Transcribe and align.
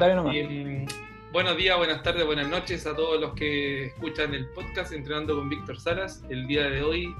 Em, 0.00 0.86
buenos 1.32 1.54
días, 1.58 1.76
buenas 1.76 2.02
tardes, 2.02 2.24
buenas 2.24 2.48
noches 2.48 2.86
a 2.86 2.96
todos 2.96 3.20
los 3.20 3.34
que 3.34 3.88
escuchan 3.88 4.32
el 4.32 4.48
podcast 4.48 4.90
Entrenando 4.90 5.36
con 5.36 5.50
Víctor 5.50 5.78
Salas. 5.78 6.24
El 6.30 6.46
día 6.46 6.70
de 6.70 6.82
hoy 6.82 7.14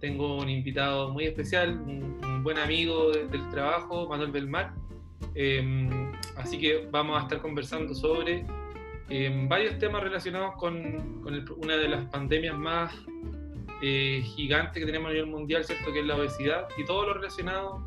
tengo 0.00 0.36
un 0.36 0.48
invitado 0.48 1.10
muy 1.10 1.26
especial, 1.26 1.78
un, 1.78 2.42
buen 2.42 2.58
amigo 2.58 3.12
del 3.12 3.48
trabajo, 3.50 4.08
Manuel 4.08 4.32
Belmar. 4.32 4.74
Em, 5.36 6.10
así 6.36 6.58
que 6.58 6.88
vamos 6.90 7.20
a 7.20 7.22
estar 7.22 7.40
conversando 7.40 7.94
sobre 7.94 8.44
em, 9.10 9.48
varios 9.48 9.78
temas 9.78 10.02
relacionados 10.02 10.56
con, 10.56 11.22
una 11.56 11.76
de 11.76 11.88
las 11.88 12.04
pandemias 12.06 12.58
más 12.58 12.92
eh, 13.80 14.22
gigantes 14.34 14.80
que 14.80 14.86
tenemos 14.86 15.10
a 15.10 15.12
nivel 15.12 15.30
mundial, 15.30 15.64
¿cierto? 15.64 15.92
Que 15.92 16.00
es 16.00 16.06
la 16.06 16.16
obesidad 16.16 16.66
y 16.76 16.84
todo 16.84 17.06
lo 17.06 17.14
relacionado 17.14 17.86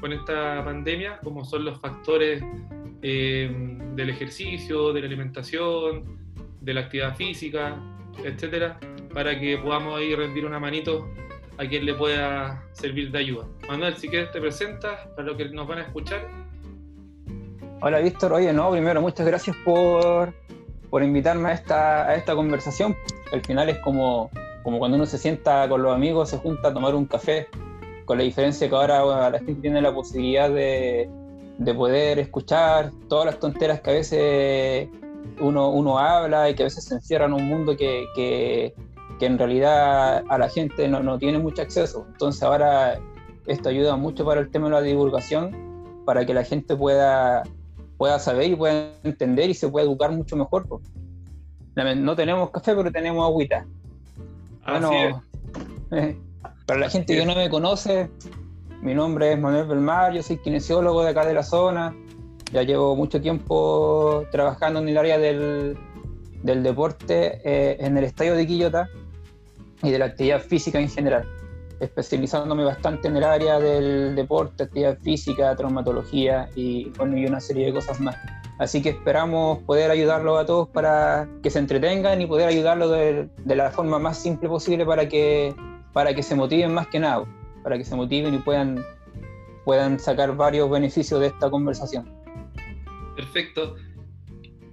con 0.00 0.12
esta 0.12 0.64
pandemia, 0.64 1.18
como 1.22 1.44
son 1.44 1.64
los 1.64 1.78
factores 1.80 2.42
eh, 3.02 3.50
del 3.94 4.10
ejercicio, 4.10 4.92
de 4.92 5.00
la 5.00 5.06
alimentación, 5.06 6.18
de 6.60 6.74
la 6.74 6.80
actividad 6.82 7.16
física, 7.16 7.76
etcétera, 8.24 8.78
para 9.12 9.38
que 9.38 9.58
podamos 9.58 9.98
ahí 9.98 10.14
rendir 10.14 10.44
una 10.44 10.58
manito 10.58 11.08
a 11.58 11.66
quien 11.66 11.84
le 11.84 11.94
pueda 11.94 12.64
servir 12.72 13.10
de 13.10 13.18
ayuda. 13.18 13.46
Manuel, 13.68 13.94
si 13.96 14.08
quieres 14.08 14.30
te 14.32 14.40
presentas 14.40 15.06
para 15.14 15.28
los 15.28 15.36
que 15.36 15.48
nos 15.50 15.66
van 15.66 15.78
a 15.78 15.82
escuchar. 15.82 16.26
Hola 17.82 18.00
Víctor, 18.00 18.32
oye, 18.32 18.52
no, 18.52 18.70
primero 18.70 19.00
muchas 19.00 19.26
gracias 19.26 19.56
por, 19.64 20.34
por 20.90 21.02
invitarme 21.02 21.50
a 21.50 21.52
esta, 21.52 22.08
a 22.08 22.14
esta 22.14 22.34
conversación. 22.34 22.96
Al 23.32 23.42
final 23.42 23.68
es 23.68 23.78
como, 23.78 24.30
como 24.62 24.78
cuando 24.78 24.96
uno 24.96 25.06
se 25.06 25.18
sienta 25.18 25.68
con 25.68 25.82
los 25.82 25.94
amigos, 25.94 26.30
se 26.30 26.38
junta 26.38 26.68
a 26.68 26.74
tomar 26.74 26.94
un 26.94 27.06
café, 27.06 27.48
con 28.10 28.18
la 28.18 28.24
diferencia 28.24 28.68
que 28.68 28.74
ahora 28.74 29.30
la 29.30 29.38
gente 29.38 29.54
tiene 29.62 29.80
la 29.80 29.94
posibilidad 29.94 30.50
de, 30.50 31.08
de 31.58 31.74
poder 31.74 32.18
escuchar 32.18 32.90
todas 33.08 33.26
las 33.26 33.38
tonteras 33.38 33.80
que 33.82 33.90
a 33.90 33.92
veces 33.92 34.88
uno, 35.38 35.70
uno 35.70 35.96
habla 35.96 36.50
y 36.50 36.56
que 36.56 36.64
a 36.64 36.66
veces 36.66 36.82
se 36.82 36.96
encierra 36.96 37.26
en 37.26 37.34
un 37.34 37.46
mundo 37.46 37.76
que, 37.76 38.06
que, 38.16 38.74
que 39.20 39.26
en 39.26 39.38
realidad 39.38 40.24
a 40.28 40.38
la 40.38 40.48
gente 40.48 40.88
no, 40.88 41.04
no, 41.04 41.20
tiene 41.20 41.38
mucho 41.38 41.62
acceso. 41.62 42.04
Entonces 42.10 42.42
ahora 42.42 42.98
esto 43.46 43.68
ayuda 43.68 43.94
mucho 43.94 44.24
para 44.24 44.40
el 44.40 44.50
tema 44.50 44.66
de 44.66 44.72
la 44.72 44.82
divulgación, 44.82 46.02
para 46.04 46.26
que 46.26 46.34
la 46.34 46.42
gente 46.42 46.74
pueda, 46.74 47.44
pueda 47.96 48.18
saber 48.18 48.50
y 48.50 48.56
pueda 48.56 48.90
entender 49.04 49.50
y 49.50 49.54
se 49.54 49.68
pueda 49.68 49.86
educar 49.86 50.10
mucho 50.10 50.34
mejor. 50.34 50.66
No 51.76 52.16
tenemos 52.16 52.50
café, 52.50 52.74
pero 52.74 52.90
tenemos 52.90 53.24
agüita. 53.24 53.64
bueno, 54.66 55.22
para 56.70 56.82
la 56.82 56.88
gente 56.88 57.16
que 57.16 57.26
no 57.26 57.34
me 57.34 57.50
conoce, 57.50 58.08
mi 58.80 58.94
nombre 58.94 59.32
es 59.32 59.38
Manuel 59.40 59.66
Belmar, 59.66 60.12
yo 60.12 60.22
soy 60.22 60.36
kinesiólogo 60.36 61.02
de 61.02 61.10
acá 61.10 61.26
de 61.26 61.34
la 61.34 61.42
zona. 61.42 61.96
Ya 62.52 62.62
llevo 62.62 62.94
mucho 62.94 63.20
tiempo 63.20 64.24
trabajando 64.30 64.78
en 64.78 64.88
el 64.88 64.96
área 64.96 65.18
del, 65.18 65.76
del 66.44 66.62
deporte 66.62 67.40
eh, 67.42 67.76
en 67.80 67.98
el 67.98 68.04
estadio 68.04 68.36
de 68.36 68.46
Quillota 68.46 68.88
y 69.82 69.90
de 69.90 69.98
la 69.98 70.04
actividad 70.04 70.40
física 70.40 70.78
en 70.78 70.88
general, 70.88 71.26
especializándome 71.80 72.62
bastante 72.62 73.08
en 73.08 73.16
el 73.16 73.24
área 73.24 73.58
del 73.58 74.14
deporte, 74.14 74.62
actividad 74.62 74.96
física, 74.98 75.56
traumatología 75.56 76.50
y, 76.54 76.90
bueno, 76.90 77.18
y 77.18 77.26
una 77.26 77.40
serie 77.40 77.66
de 77.66 77.72
cosas 77.72 77.98
más. 77.98 78.14
Así 78.60 78.80
que 78.80 78.90
esperamos 78.90 79.58
poder 79.64 79.90
ayudarlos 79.90 80.38
a 80.38 80.46
todos 80.46 80.68
para 80.68 81.26
que 81.42 81.50
se 81.50 81.58
entretengan 81.58 82.22
y 82.22 82.26
poder 82.26 82.46
ayudarlos 82.46 82.92
de, 82.92 83.28
de 83.38 83.56
la 83.56 83.72
forma 83.72 83.98
más 83.98 84.18
simple 84.18 84.48
posible 84.48 84.86
para 84.86 85.08
que, 85.08 85.52
para 85.92 86.14
que 86.14 86.22
se 86.22 86.34
motiven 86.34 86.72
más 86.72 86.86
que 86.88 86.98
nada 86.98 87.24
para 87.62 87.78
que 87.78 87.84
se 87.84 87.94
motiven 87.94 88.34
y 88.34 88.38
puedan, 88.38 88.84
puedan 89.64 89.98
sacar 89.98 90.36
varios 90.36 90.70
beneficios 90.70 91.20
de 91.20 91.28
esta 91.28 91.50
conversación. 91.50 92.08
Perfecto. 93.16 93.76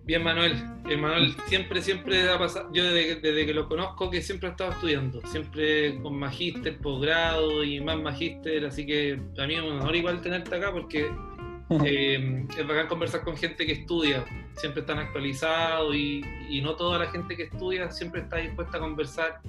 Bien, 0.04 0.24
Manuel. 0.24 0.54
El 0.88 1.00
Manuel 1.00 1.36
siempre, 1.48 1.82
siempre 1.82 2.30
ha 2.30 2.40
pasado, 2.40 2.70
yo 2.72 2.86
desde, 2.86 3.46
que 3.46 3.54
lo 3.54 3.68
conozco, 3.68 4.10
que 4.10 4.22
siempre 4.22 4.48
ha 4.48 4.52
estado 4.52 4.72
estudiando, 4.72 5.20
siempre 5.28 6.00
con 6.02 6.18
magíster, 6.18 6.78
posgrado 6.78 7.62
y 7.62 7.82
más 7.82 8.00
magíster, 8.00 8.66
así 8.66 8.86
que 8.86 9.20
a 9.38 9.46
mí 9.46 9.56
es 9.56 9.62
un 9.62 9.74
honor 9.74 9.94
igual 9.94 10.22
tenerte 10.22 10.56
acá 10.56 10.72
porque 10.72 11.12
eh, 11.84 12.46
es 12.58 12.68
bacán 12.68 12.88
conversar 12.88 13.26
con 13.26 13.36
gente 13.36 13.66
que 13.66 13.74
estudia, 13.74 14.24
siempre 14.56 14.80
están 14.80 15.00
actualizados 15.00 15.94
y, 15.94 16.24
y 16.50 16.62
no 16.62 16.78
toda 16.78 17.00
la 17.00 17.08
gente 17.08 17.36
que 17.36 17.44
estudia 17.44 17.92
siempre 17.92 18.22
está 18.22 18.38
dispuesta 18.38 18.78
a 18.78 18.80
conversar 18.80 19.42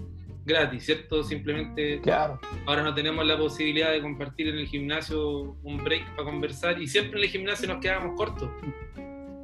gratis, 0.48 0.84
¿cierto? 0.84 1.22
Simplemente 1.22 2.00
claro. 2.00 2.40
ahora 2.66 2.82
no 2.82 2.94
tenemos 2.94 3.24
la 3.24 3.36
posibilidad 3.36 3.92
de 3.92 4.00
compartir 4.00 4.48
en 4.48 4.58
el 4.58 4.66
gimnasio 4.66 5.56
un 5.62 5.84
break 5.84 6.16
para 6.16 6.24
conversar 6.24 6.80
y 6.80 6.88
siempre 6.88 7.18
en 7.18 7.24
el 7.24 7.30
gimnasio 7.30 7.68
nos 7.68 7.78
quedamos 7.80 8.16
cortos. 8.16 8.50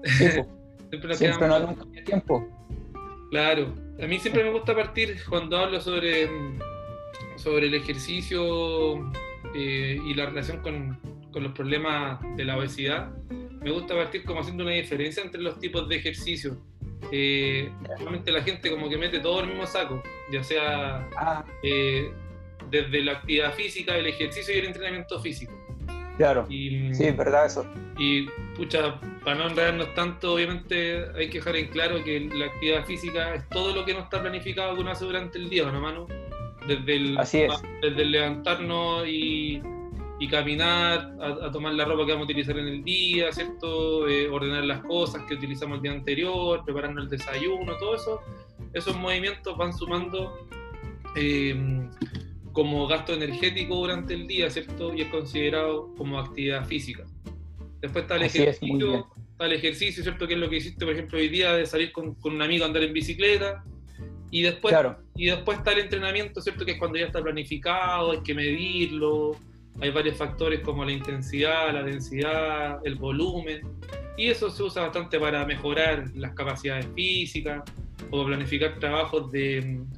siempre 0.05 1.09
nos 1.09 1.19
siempre 1.19 1.47
quedamos 1.47 1.77
no 1.77 1.87
tiempo. 2.05 2.49
Claro, 3.31 3.75
a 4.03 4.07
mí 4.07 4.19
siempre 4.19 4.43
me 4.43 4.51
gusta 4.51 4.75
partir 4.75 5.17
cuando 5.29 5.59
hablo 5.59 5.81
sobre, 5.81 6.29
sobre 7.37 7.67
el 7.67 7.75
ejercicio 7.75 9.13
eh, 9.55 9.99
y 10.05 10.15
la 10.15 10.27
relación 10.27 10.63
con, 10.63 10.99
con 11.31 11.43
los 11.43 11.53
problemas 11.53 12.21
de 12.37 12.45
la 12.45 12.57
obesidad. 12.57 13.13
Me 13.61 13.71
gusta 13.71 13.95
partir 13.95 14.25
como 14.25 14.41
haciendo 14.41 14.65
una 14.65 14.73
diferencia 14.73 15.23
entre 15.23 15.41
los 15.41 15.59
tipos 15.59 15.89
de 15.89 15.97
ejercicio 15.97 16.61
eh, 17.13 17.71
realmente 17.99 18.33
la 18.33 18.43
gente 18.43 18.71
como 18.71 18.89
que 18.89 18.97
mete 18.97 19.21
todo 19.21 19.41
el 19.41 19.49
mismo 19.49 19.67
saco, 19.67 20.03
ya 20.31 20.43
sea 20.43 21.09
ah. 21.17 21.45
eh, 21.63 22.13
desde 22.71 23.03
la 23.03 23.13
actividad 23.13 23.53
física, 23.55 23.97
el 23.97 24.07
ejercicio 24.07 24.55
y 24.55 24.59
el 24.59 24.67
entrenamiento 24.67 25.21
físico. 25.21 25.53
Claro, 26.17 26.47
y, 26.49 26.95
sí, 26.95 27.11
verdad 27.11 27.47
eso. 27.47 27.67
Y 27.99 28.27
pucha, 28.57 29.01
para 29.25 29.37
no 29.37 29.49
enredarnos 29.49 29.93
tanto, 29.95 30.35
obviamente 30.35 31.05
hay 31.17 31.29
que 31.29 31.39
dejar 31.39 31.57
en 31.57 31.69
claro 31.69 32.05
que 32.05 32.21
la 32.33 32.47
actividad 32.47 32.85
física 32.85 33.35
es 33.35 33.49
todo 33.49 33.75
lo 33.75 33.85
que 33.85 33.95
no 33.95 34.01
está 34.01 34.21
planificado 34.21 34.75
que 34.75 34.81
uno 34.81 34.91
hace 34.93 35.05
durante 35.05 35.39
el 35.39 35.49
día, 35.51 35.71
¿no, 35.71 35.81
mano? 35.81 36.07
Desde 36.69 36.97
el, 36.97 37.19
Así 37.19 37.43
es. 37.43 37.53
desde 37.83 38.03
el 38.03 38.13
levantarnos 38.13 39.07
y 39.09 39.61
y 40.25 40.29
caminar, 40.29 41.15
a, 41.21 41.51
tomar 41.51 41.75
la 41.75 41.85
ropa 41.85 42.07
que 42.07 42.12
vamos 42.12 42.23
a 42.23 42.31
utilizar 42.31 42.59
en 42.59 42.67
el 42.67 42.83
día, 42.83 43.31
¿cierto? 43.31 44.09
Eh, 44.09 44.27
ordenar 44.31 44.65
las 44.65 44.81
cosas 44.81 45.23
que 45.29 45.35
utilizamos 45.35 45.77
el 45.77 45.83
día 45.83 45.93
anterior, 45.93 46.65
prepararnos 46.65 47.05
el 47.05 47.11
desayuno, 47.11 47.77
todo 47.77 47.95
eso, 47.95 48.21
esos 48.73 48.97
movimientos 48.97 49.55
van 49.59 49.75
sumando 49.75 50.49
em, 51.15 51.91
como 52.53 52.87
gasto 52.87 53.12
energético 53.12 53.75
durante 53.75 54.15
el 54.15 54.27
día, 54.27 54.49
¿cierto? 54.49 54.95
Y 54.95 55.03
es 55.03 55.09
considerado 55.09 55.95
como 55.95 56.19
actividad 56.19 56.65
física. 56.65 57.05
Después 57.83 58.05
está 58.05 58.17
el 58.17 58.23
ejercicio, 58.23 59.06
está 59.33 59.45
el 59.45 59.53
ejercicio, 59.53 60.03
¿cierto? 60.03 60.27
Que 60.27 60.35
es 60.35 60.41
lo 60.41 60.49
que 60.49 60.56
hiciste, 60.56 60.87
por 60.87 60.95
ejemplo, 60.95 61.19
hoy 61.19 61.29
día 61.29 61.53
de 61.53 61.67
salir 61.67 61.93
con, 61.93 62.15
con 62.15 62.35
un 62.35 62.41
amigo 62.41 62.65
a 62.65 62.69
andar 62.69 62.83
en 62.83 62.95
bicicleta. 62.95 63.62
Y 64.31 64.41
después, 64.41 64.75
y 65.17 65.27
después 65.27 65.59
está 65.59 65.73
el 65.73 65.81
entrenamiento, 65.81 66.41
¿cierto? 66.41 66.65
Que 66.65 66.73
es 66.73 66.79
cuando 66.79 66.99
ya 66.99 67.06
está 67.06 67.23
planificado, 67.23 68.12
hay 68.12 68.23
que 68.23 68.35
medirlo, 68.35 69.39
hay 69.81 69.91
varios 69.91 70.17
factores 70.17 70.61
como 70.61 70.85
la 70.85 70.93
intensidad, 70.93 71.73
la 71.73 71.83
densidad, 71.83 72.79
el 72.85 72.95
volumen, 72.97 73.62
y 74.17 74.29
eso 74.29 74.51
se 74.51 74.62
usa 74.62 74.83
bastante 74.83 75.19
para 75.19 75.45
mejorar 75.45 76.05
las 76.15 76.33
capacidades 76.35 76.87
físicas 76.95 77.62
o 78.11 78.25
planificar 78.25 78.79
trabajos 78.79 79.31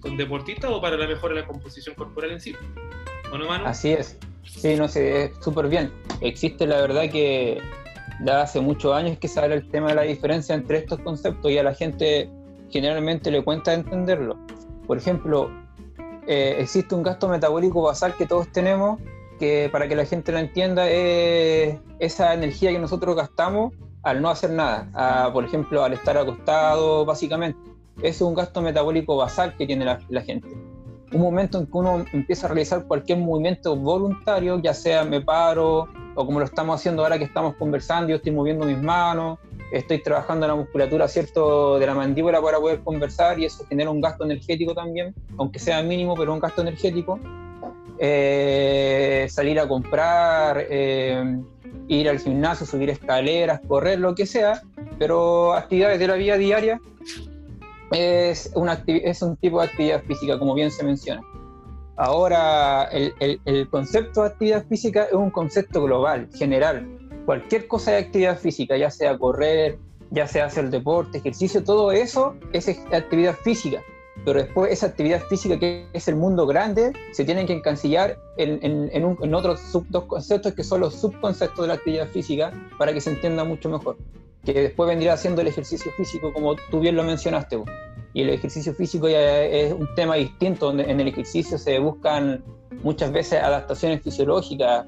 con 0.01 0.17
deportistas 0.17 0.71
o 0.71 0.81
para 0.81 0.97
la 0.97 1.07
mejora 1.07 1.35
de 1.35 1.41
la 1.43 1.47
composición 1.47 1.95
corporal 1.95 2.33
en 2.33 2.41
sí. 2.41 2.55
¿O 3.31 3.37
no, 3.37 3.47
Manu? 3.47 3.67
Así 3.67 3.93
es. 3.93 4.19
Sí, 4.45 4.77
no 4.77 4.89
sé, 4.89 5.33
súper 5.41 5.69
bien. 5.69 5.93
Existe 6.21 6.67
la 6.67 6.81
verdad 6.81 7.11
que 7.11 7.61
ya 8.25 8.43
hace 8.43 8.61
muchos 8.61 8.95
años 8.95 9.19
que 9.19 9.29
se 9.29 9.39
habla 9.41 9.57
el 9.57 9.69
tema 9.69 9.89
de 9.89 9.97
la 9.97 10.03
diferencia 10.03 10.55
entre 10.55 10.79
estos 10.79 11.01
conceptos 11.01 11.51
y 11.51 11.59
a 11.59 11.63
la 11.63 11.75
gente 11.75 12.31
generalmente 12.71 13.31
le 13.31 13.43
cuenta 13.43 13.75
entenderlo. 13.75 14.39
Por 14.87 14.97
ejemplo, 14.97 15.51
eh, 16.27 16.57
existe 16.59 16.95
un 16.95 17.03
gasto 17.03 17.29
metabólico 17.29 17.83
basal 17.83 18.15
que 18.17 18.25
todos 18.25 18.51
tenemos 18.53 19.01
que 19.39 19.69
para 19.71 19.89
que 19.89 19.97
la 19.97 20.05
gente 20.05 20.33
lo 20.33 20.39
entienda 20.39 20.89
es 20.89 21.79
esa 21.99 22.35
energía 22.35 22.71
que 22.71 22.79
nosotros 22.79 23.17
gastamos 23.17 23.73
al 24.03 24.23
no 24.23 24.29
hacer 24.31 24.51
nada, 24.51 25.33
por 25.33 25.45
ejemplo, 25.45 25.83
al 25.83 25.93
estar 25.93 26.17
acostado, 26.17 27.05
básicamente. 27.05 27.59
es 28.03 28.21
un 28.21 28.35
gasto 28.35 28.63
metabólico 28.63 29.17
basal 29.17 29.57
que 29.57 29.67
tiene 29.67 29.85
la, 29.85 29.99
la, 30.09 30.23
gente. 30.23 30.49
Un 31.13 31.21
momento 31.21 31.59
en 31.59 31.67
que 31.67 31.73
uno 31.73 32.05
empieza 32.13 32.47
a 32.47 32.51
realizar 32.51 32.87
cualquier 32.87 33.19
movimiento 33.19 33.75
voluntario, 33.75 34.61
ya 34.61 34.75
sea 34.75 35.05
me 35.05 35.21
paro, 35.21 35.89
o 36.15 36.25
como 36.25 36.39
lo 36.39 36.45
estamos 36.45 36.79
haciendo 36.79 37.03
ahora 37.03 37.19
que 37.19 37.25
estamos 37.25 37.57
conversando, 37.57 38.11
yo 38.11 38.17
estoy 38.17 38.31
moviendo 38.31 38.65
mis 38.65 38.81
manos, 38.81 39.41
estoy 39.73 40.01
trabajando 40.03 40.47
la 40.47 40.55
musculatura, 40.55 41.09
¿cierto?, 41.09 41.79
de 41.79 41.87
la 41.87 41.95
mandíbula 41.95 42.41
para 42.41 42.59
poder 42.59 42.81
conversar 42.85 43.41
y 43.41 43.47
eso 43.47 43.65
genera 43.69 43.91
un 43.91 44.01
gasto 44.01 44.25
energético 44.25 44.73
también, 44.73 45.15
aunque 45.37 45.59
sea 45.59 45.83
mínimo, 45.83 46.15
pero 46.15 46.33
un 46.33 46.39
gasto 46.39 46.63
energético 46.63 47.19
eh, 47.99 49.27
salir 49.31 49.59
a 49.61 49.69
comprar, 49.69 50.67
eh, 50.69 51.39
ir 51.89 52.09
al 52.09 52.19
gimnasio, 52.19 52.67
subir 52.67 52.91
escaleras, 52.91 53.61
correr, 53.67 53.99
lo 53.99 54.15
que 54.15 54.27
sea, 54.27 54.63
pero 54.99 55.55
actividades 55.55 55.99
de 55.99 56.09
la 56.09 56.15
vida 56.15 56.37
diaria 56.37 56.81
es, 57.93 58.51
un 58.55 59.37
tipo 59.37 59.61
de 59.61 59.67
actividad 59.67 60.03
física, 60.05 60.39
como 60.39 60.55
bien 60.55 60.71
se 60.71 60.85
menciona. 60.85 61.23
Ahora, 61.97 62.85
el, 62.93 63.41
el, 63.45 63.69
concepto 63.71 64.23
de 64.23 64.29
actividad 64.29 64.67
física 64.67 65.05
es 65.05 65.15
un 65.15 65.31
concepto 65.31 65.83
global, 65.83 66.29
general. 66.35 66.87
cualquier 67.25 67.67
cosa 67.67 67.93
de 67.93 67.99
actividad 67.99 68.39
física, 68.39 68.77
ya 68.77 68.91
sea 68.91 69.17
correr, 69.17 69.79
ya 70.11 70.27
sea 70.27 70.47
hacer 70.47 70.71
deporte, 70.71 71.19
ejercicio, 71.19 71.65
todo 71.65 71.93
eso 71.93 72.37
es 72.53 72.69
actividad 72.93 73.35
física. 73.37 73.83
Pero 74.25 74.41
después 74.41 74.73
esa 74.73 74.87
actividad 74.87 75.21
física 75.29 75.59
que 75.59 75.87
es 75.93 76.09
el 76.09 76.17
mundo 76.17 76.47
grande 76.47 76.93
se 77.13 77.25
tiene 77.25 77.47
que 77.47 77.53
encancillar 77.53 78.19
en, 78.37 78.91
en, 78.93 79.35
otros 79.35 79.61
dos 79.89 80.05
conceptos 80.05 80.53
que 80.55 80.65
son 80.65 80.81
los 80.81 80.95
subconceptos 80.95 81.61
de 81.61 81.69
la 81.69 81.75
actividad 81.75 82.09
física 82.09 82.53
para 82.79 82.93
que 82.93 83.01
se 83.01 83.11
entienda 83.11 83.45
mucho 83.45 83.69
mejor. 83.69 83.97
Que 84.45 84.53
después 84.53 84.89
vendría 84.89 85.17
siendo 85.17 85.43
el 85.43 85.49
ejercicio 85.49 85.93
físico, 85.93 86.33
como 86.33 86.57
tú 86.71 86.81
bien 86.81 86.97
lo 86.97 87.05
mencionaste. 87.05 87.63
Y 88.15 88.23
el 88.23 88.31
ejercicio 88.31 88.75
físico 88.75 89.09
ya 89.09 89.43
es 89.43 89.73
un 89.73 89.89
tema 89.95 90.15
distinto, 90.17 90.67
donde 90.67 90.85
en 90.85 91.01
el 91.01 91.09
ejercicio 91.09 91.59
se 91.59 91.79
buscan 91.79 92.43
muchas 92.83 93.13
veces 93.13 93.43
adaptaciones 93.43 94.03
fisiológicas 94.03 94.87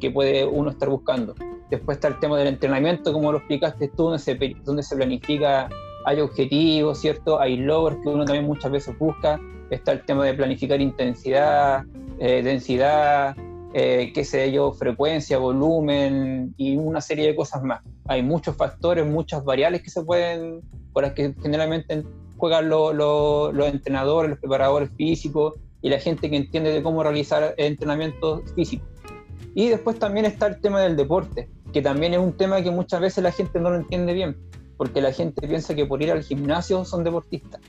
que 0.00 0.10
puede 0.10 0.44
uno 0.44 0.70
estar 0.70 0.88
buscando. 0.88 1.34
Después 1.70 1.96
está 1.96 2.08
el 2.08 2.18
tema 2.18 2.38
del 2.38 2.48
entrenamiento, 2.48 3.12
como 3.12 3.32
lo 3.32 3.38
explicaste 3.38 3.88
tú, 3.88 4.04
donde 4.04 4.18
se, 4.18 4.38
donde 4.64 4.82
se 4.82 4.96
planifica, 4.96 5.68
hay 6.04 6.20
objetivos, 6.20 6.98
¿cierto? 7.00 7.40
Hay 7.40 7.56
logros 7.56 7.98
que 8.02 8.08
uno 8.08 8.24
también 8.24 8.46
muchas 8.46 8.70
veces 8.70 8.98
busca. 8.98 9.40
Está 9.70 9.92
el 9.92 10.04
tema 10.04 10.24
de 10.24 10.34
planificar 10.34 10.80
intensidad, 10.80 11.84
eh, 12.18 12.42
densidad, 12.42 13.36
eh, 13.72 14.10
qué 14.12 14.24
sé 14.24 14.50
yo, 14.50 14.72
frecuencia, 14.72 15.38
volumen 15.38 16.54
y 16.56 16.76
una 16.76 17.00
serie 17.00 17.26
de 17.26 17.36
cosas 17.36 17.62
más. 17.62 17.82
Hay 18.06 18.22
muchos 18.22 18.56
factores, 18.56 19.06
muchas 19.06 19.44
variables 19.44 19.82
que 19.82 19.90
se 19.90 20.02
pueden, 20.02 20.60
por 20.92 21.04
las 21.04 21.12
que 21.12 21.34
generalmente 21.40 22.02
juegan 22.36 22.68
los 22.68 23.66
entrenadores, 23.66 24.30
los 24.30 24.38
preparadores 24.40 24.90
físicos 24.96 25.54
y 25.82 25.90
la 25.90 26.00
gente 26.00 26.28
que 26.28 26.36
entiende 26.36 26.72
de 26.72 26.82
cómo 26.82 27.02
realizar 27.02 27.54
entrenamientos 27.58 28.42
físicos. 28.54 28.88
Y 29.54 29.68
después 29.68 29.98
también 29.98 30.26
está 30.26 30.46
el 30.46 30.60
tema 30.60 30.80
del 30.80 30.96
deporte, 30.96 31.48
que 31.72 31.82
también 31.82 32.14
es 32.14 32.18
un 32.18 32.32
tema 32.36 32.62
que 32.62 32.70
muchas 32.70 33.00
veces 33.00 33.22
la 33.22 33.32
gente 33.32 33.60
no 33.60 33.70
lo 33.70 33.76
entiende 33.76 34.14
bien, 34.14 34.36
porque 34.80 35.02
la 35.02 35.12
gente 35.12 35.46
piensa 35.46 35.74
que 35.74 35.84
por 35.84 36.00
ir 36.00 36.10
al 36.10 36.22
gimnasio 36.22 36.86
son 36.86 37.04
deportistas. 37.04 37.60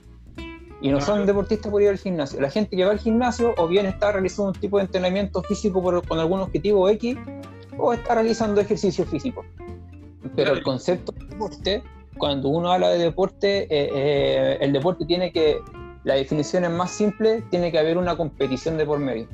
Y 0.80 0.92
no 0.92 1.02
son 1.02 1.25
deportistas 1.25 1.69
por 1.69 1.81
ir 1.81 1.90
al 1.90 1.98
gimnasio. 1.98 2.40
La 2.40 2.50
gente 2.50 2.78
que 2.78 2.86
va 2.86 2.92
al 2.92 3.00
gimnasio 3.00 3.54
o 3.58 3.68
bien 3.68 3.86
está 3.86 4.13
realizando 4.13 4.54
un 4.54 4.58
tipo 4.58 4.78
de 4.78 4.86
entrenamiento 4.86 5.44
físico 5.44 5.84
con 6.08 6.19
algún 6.19 6.40
objetivo 6.40 6.88
X 6.88 7.18
o 7.78 7.92
está 7.92 8.16
realizando 8.16 8.62
ejercicio 8.62 9.06
físico. 9.06 9.44
Pero 10.38 10.54
el 10.54 10.63
concepto 10.63 11.12
de 11.12 11.25
deporte, 11.25 11.84
cuando 12.18 12.48
uno 12.48 12.72
habla 12.72 12.88
de 12.88 13.00
deporte, 13.00 13.63
eh, 13.63 13.90
eh, 13.94 14.58
el 14.62 14.72
deporte 14.72 15.06
tiene 15.06 15.34
que, 15.34 15.60
la 16.06 16.13
definición 16.13 16.63
es 16.63 16.72
más 16.72 16.92
simple, 16.92 17.44
tiene 17.50 17.74
que 17.74 17.80
haber 17.80 17.98
una 17.98 18.16
competición 18.16 18.78
de 18.78 18.86
por 18.86 19.00
medio 19.00 19.28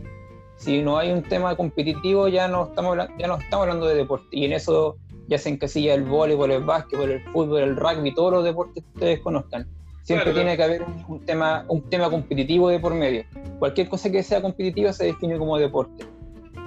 si 0.56 0.82
no 0.82 0.98
hay 0.98 1.12
un 1.12 1.22
tema 1.22 1.56
competitivo 1.56 2.28
ya 2.30 2.48
no 2.48 2.66
estamos, 2.66 2.98
ya 3.20 3.28
no 3.28 3.38
estamos 3.38 3.64
hablando 3.64 3.86
de 3.86 3.94
deporte. 3.94 4.28
Y 4.32 4.46
en 4.46 4.54
eso 4.54 4.98
ya 5.28 5.38
se 5.38 5.50
encasilla 5.50 5.94
el 5.94 6.04
voleibol, 6.04 6.52
el 6.52 6.64
básquetbol, 6.64 7.12
el 7.12 7.24
fútbol, 7.32 7.62
el 7.62 7.76
rugby, 7.76 8.14
todos 8.14 8.34
los 8.34 8.44
deportes 8.44 8.84
que 8.84 8.90
ustedes 8.94 9.20
conozcan. 9.20 9.68
Siempre 10.04 10.32
tiene 10.32 10.56
que 10.56 10.64
haber 10.64 10.86
un, 11.10 11.26
tema, 11.26 11.66
un 11.68 11.82
tema 11.90 12.10
competitivo 12.10 12.70
de 12.70 12.80
por 12.80 12.94
medio. 12.94 13.26
Cualquier 13.60 13.90
cosa 13.90 14.10
que 14.10 14.24
sea 14.24 14.42
competitiva 14.42 14.94
se 14.94 15.06
define 15.06 15.38
como 15.38 15.58
deporte. 15.58 16.06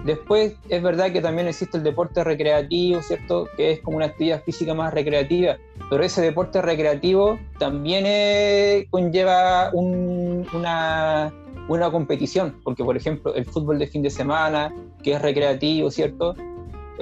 Después 0.04 0.56
es 0.68 0.82
verdad 0.82 1.10
que 1.12 1.20
también 1.20 1.48
existe 1.48 1.76
el 1.76 1.82
deporte 1.82 2.24
recreativo, 2.24 3.02
¿cierto? 3.02 3.48
Que 3.56 3.72
es 3.72 3.80
como 3.80 3.98
una 3.98 4.06
actividad 4.06 4.42
física 4.42 4.74
más 4.74 4.92
recreativa, 4.92 5.56
pero 5.90 6.02
ese 6.02 6.22
deporte 6.22 6.62
recreativo 6.62 7.38
también 7.58 8.04
eh, 8.06 8.86
conlleva 8.90 9.70
una, 9.72 11.32
una 11.68 11.90
competición, 11.90 12.60
porque 12.64 12.82
por 12.82 12.96
ejemplo 12.96 13.34
el 13.34 13.44
fútbol 13.44 13.78
de 13.78 13.86
fin 13.86 14.02
de 14.02 14.10
semana, 14.10 14.74
que 15.02 15.12
es 15.12 15.22
recreativo, 15.22 15.90
¿cierto? 15.90 16.34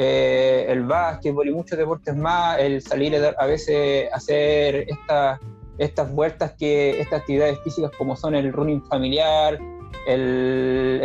Eh, 0.00 0.64
el 0.68 0.84
básquetbol 0.84 1.48
y 1.48 1.52
muchos 1.52 1.76
deportes 1.76 2.14
más, 2.14 2.60
el 2.60 2.80
salir 2.80 3.16
a 3.16 3.46
veces 3.46 4.08
hacer 4.12 4.86
estas 4.88 5.40
estas 5.78 6.12
vueltas 6.12 6.52
que 6.58 7.00
estas 7.00 7.20
actividades 7.20 7.58
físicas 7.62 7.90
como 7.96 8.16
son 8.16 8.34
el 8.34 8.52
running 8.52 8.82
familiar, 8.82 9.58
el, 10.06 11.00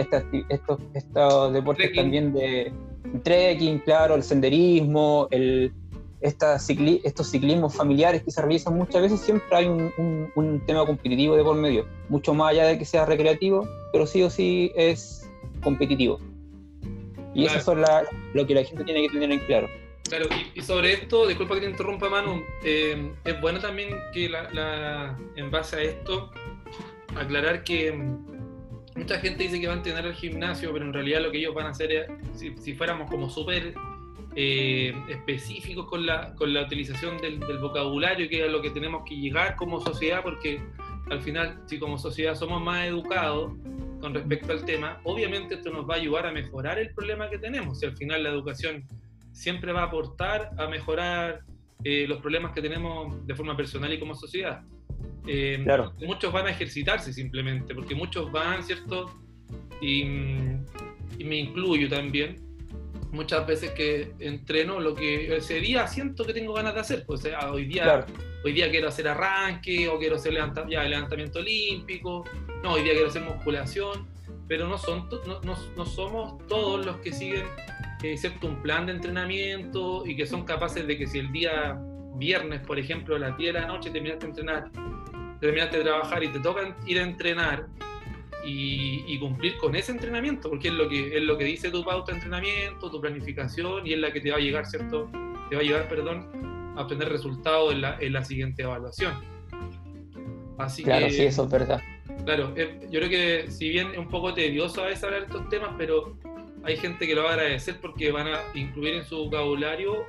estos, 0.50 0.80
estos 0.94 1.54
deportes 1.54 1.94
también 1.94 2.34
de 2.34 2.74
trekking, 3.24 3.80
claro, 3.80 4.16
el 4.16 4.24
senderismo, 4.24 5.28
el, 5.30 5.72
estos 6.22 6.64
ciclismos 6.64 7.76
familiares 7.76 8.24
que 8.24 8.32
se 8.32 8.42
realizan 8.42 8.76
muchas 8.76 9.02
veces, 9.02 9.20
siempre 9.20 9.56
hay 9.56 9.68
un, 9.68 10.64
tema 10.66 10.86
competitivo 10.86 11.36
de 11.36 11.44
por 11.44 11.56
medio, 11.56 11.86
mucho 12.10 12.34
más 12.34 12.52
allá 12.52 12.66
de 12.66 12.78
que 12.80 12.86
sea 12.86 13.06
recreativo, 13.06 13.68
pero 13.92 14.08
sí 14.08 14.24
o 14.24 14.30
sí 14.30 14.72
es 14.76 15.30
competitivo. 15.62 16.20
Y 17.34 17.46
eso 17.46 17.74
es 17.74 17.90
lo 18.34 18.48
que 18.48 18.54
la 18.54 18.64
gente 18.64 18.84
tiene 18.84 19.02
que 19.04 19.10
tener 19.10 19.32
en 19.32 19.40
claro. 19.40 19.70
Claro, 20.04 20.28
y, 20.54 20.62
sobre 20.62 20.94
esto, 20.94 21.26
disculpa 21.26 21.56
que 21.56 21.62
te 21.62 21.70
interrumpa 21.70 22.10
Manu, 22.10 22.44
eh, 22.64 23.12
es 23.24 23.42
bueno 23.42 23.60
también 23.60 23.96
que 24.14 24.30
en 25.36 25.50
base 25.50 25.76
a 25.78 25.82
esto 25.82 26.30
aclarar 27.16 27.64
que 27.64 27.92
mm, 27.92 28.98
mucha 28.98 29.20
gente 29.20 29.44
dice 29.44 29.60
que 29.60 29.68
van 29.68 29.76
a 29.76 29.78
entrenar 29.78 30.06
al 30.06 30.14
gimnasio, 30.14 30.72
pero 30.74 30.86
en 30.86 30.94
realidad 30.94 31.22
lo 31.22 31.32
que 31.32 31.38
ellos 31.40 31.56
van 31.56 31.68
a 31.68 31.70
hacer 31.70 31.92
es, 31.92 32.08
si, 32.36 32.56
si 32.58 32.74
fuéramos 32.74 33.10
como 33.10 33.30
súper 33.30 33.74
eh, 34.36 34.96
específicos 35.10 35.86
con 35.86 36.08
la, 36.08 36.34
con 36.34 36.54
la 36.54 36.64
utilización 36.64 37.18
del, 37.20 37.38
vocabulario, 37.60 38.28
que 38.28 38.40
es 38.40 38.50
a 38.50 38.52
lo 38.52 38.64
que 38.64 38.72
tenemos 38.72 39.04
que 39.08 39.16
llegar 39.16 39.56
como 39.56 39.80
sociedad, 39.80 40.24
porque 40.24 40.60
al 41.12 41.22
final, 41.22 41.62
si 41.68 41.78
como 41.78 42.00
sociedad 42.00 42.34
somos 42.34 42.62
más 42.62 42.88
educados 42.88 43.52
con 44.04 44.14
respecto 44.14 44.52
al 44.52 44.66
tema, 44.66 45.00
obviamente 45.06 45.56
esto 45.56 45.72
nos 45.72 45.90
va 45.90 45.94
a 45.94 45.98
ayudar 45.98 46.26
a 46.26 46.34
mejorar 46.34 46.78
el 46.78 46.94
problema 46.94 47.30
que 47.30 47.38
tenemos. 47.38 47.80
Si 47.80 47.86
al 47.86 47.96
final 47.96 48.22
la 48.22 48.32
educación 48.32 48.86
siempre 49.32 49.72
va 49.72 49.84
a 49.84 49.86
aportar 49.86 50.52
a 50.58 50.68
mejorar 50.68 51.40
eh, 51.86 52.06
los 52.06 52.20
problemas 52.20 52.52
que 52.52 52.62
tenemos 52.62 53.26
de 53.26 53.34
forma 53.34 53.56
personal 53.56 53.94
y 53.94 54.00
como 54.00 54.14
sociedad. 54.14 54.62
Eh, 55.26 55.62
claro. 55.64 55.94
Muchos 56.06 56.34
van 56.34 56.48
a 56.48 56.50
ejercitarse 56.50 57.14
simplemente, 57.14 57.74
porque 57.74 57.96
muchos 57.96 58.30
van, 58.30 58.62
¿cierto? 58.62 59.10
Y, 59.82 60.02
y 61.18 61.24
me 61.24 61.38
incluyo 61.38 61.88
también, 61.88 62.44
muchas 63.14 63.48
veces 63.48 63.72
que 63.72 64.12
entreno 64.20 64.82
lo 64.82 64.96
que 64.96 65.34
ese 65.34 65.62
día 65.62 65.88
siento 65.88 66.26
que 66.26 66.34
tengo 66.34 66.52
ganas 66.52 66.74
de 66.74 66.82
hacer. 66.82 67.06
Pues 67.06 67.24
hoy 67.50 67.68
día, 67.68 68.06
hoy 68.44 68.52
día 68.52 68.70
quiero 68.70 68.90
hacer 68.90 69.08
arranque 69.08 69.88
o 69.88 69.98
quiero 69.98 70.18
hacer 70.18 70.34
levantamiento 70.34 71.40
olímpico, 71.40 72.26
no, 72.64 72.74
hoy 72.74 72.84
día 72.84 72.94
quiero 72.94 73.10
hacer 73.10 73.22
musculación, 73.22 74.08
pero 74.48 74.68
no, 74.68 74.78
son 74.78 75.08
no, 75.28 75.56
no, 75.76 75.86
somos 75.86 76.46
todos 76.48 76.86
los 76.86 76.98
que 76.98 77.12
siguen 77.12 77.46
eh, 78.02 78.18
un 78.42 78.62
plan 78.62 78.86
de 78.86 78.94
entrenamiento 78.94 80.06
y 80.06 80.16
que 80.16 80.26
son 80.26 80.44
capaces 80.44 80.88
de 80.88 80.98
que 80.98 81.08
si 81.08 81.20
el 81.20 81.32
día 81.32 81.78
viernes, 82.16 82.62
por 82.62 82.80
ejemplo, 82.80 83.16
a 83.16 83.20
las 83.20 83.38
10 83.38 83.54
de 83.54 83.60
la 83.60 83.68
noche 83.68 83.92
terminaste 83.92 84.26
de 84.26 84.30
entrenar, 84.30 84.72
terminaste 85.40 85.78
de 85.78 85.84
trabajar 85.84 86.24
y 86.24 86.30
te 86.30 86.40
toca 86.40 86.76
ir 86.86 87.00
a 87.00 87.04
entrenar, 87.04 87.68
y, 88.46 89.20
cumplir 89.20 89.58
con 89.58 89.76
ese 89.76 89.92
entrenamiento, 89.92 90.50
porque 90.50 90.68
es 90.68 90.74
lo 90.74 90.90
que 90.90 91.18
es 91.18 91.24
lo 91.24 91.38
que 91.38 91.46
dice 91.46 91.70
tu 91.72 91.84
pauta 91.84 92.12
de 92.12 92.18
entrenamiento, 92.18 92.92
tu 92.92 93.00
planificación 93.00 93.88
y 93.88 93.94
es 93.94 94.00
la 94.00 94.12
que 94.12 94.22
te 94.22 94.32
va 94.32 94.38
a 94.38 94.40
llegar, 94.40 94.66
¿cierto? 94.66 95.10
Te 95.50 95.56
va 95.56 95.62
a 95.62 95.64
llevar, 95.64 95.88
perdón, 95.88 96.74
a 96.76 96.82
obtener 96.82 97.10
resultados 97.10 97.74
en 97.74 97.82
la, 97.82 97.98
en 98.00 98.14
la 98.14 98.24
siguiente 98.24 98.64
evaluación. 98.64 99.14
Así 100.58 100.84
claro, 100.84 101.10
sí, 101.10 101.24
eso 101.24 101.44
es 101.44 101.50
verdad. 101.50 101.82
Claro, 102.26 102.56
yo 102.56 103.00
creo 103.00 103.10
que 103.10 103.52
si 103.52 103.70
bien 103.70 103.92
es 103.92 103.98
un 103.98 104.08
poco 104.08 104.34
tedioso 104.34 104.82
a 104.82 104.88
veces 104.88 105.04
hablar 105.04 105.22
de 105.22 105.26
estos 105.28 105.50
temas, 105.50 105.72
pero 105.78 106.16
hay 106.64 106.78
gente 106.78 107.06
que 107.06 107.16
lo 107.16 107.24
va 107.24 107.32
a 107.32 107.34
agradecer 107.34 107.80
porque 107.82 108.12
van 108.12 108.28
a 108.28 108.40
incluir 108.54 108.96
en 108.96 109.04
su 109.04 109.26
vocabulario 109.26 110.06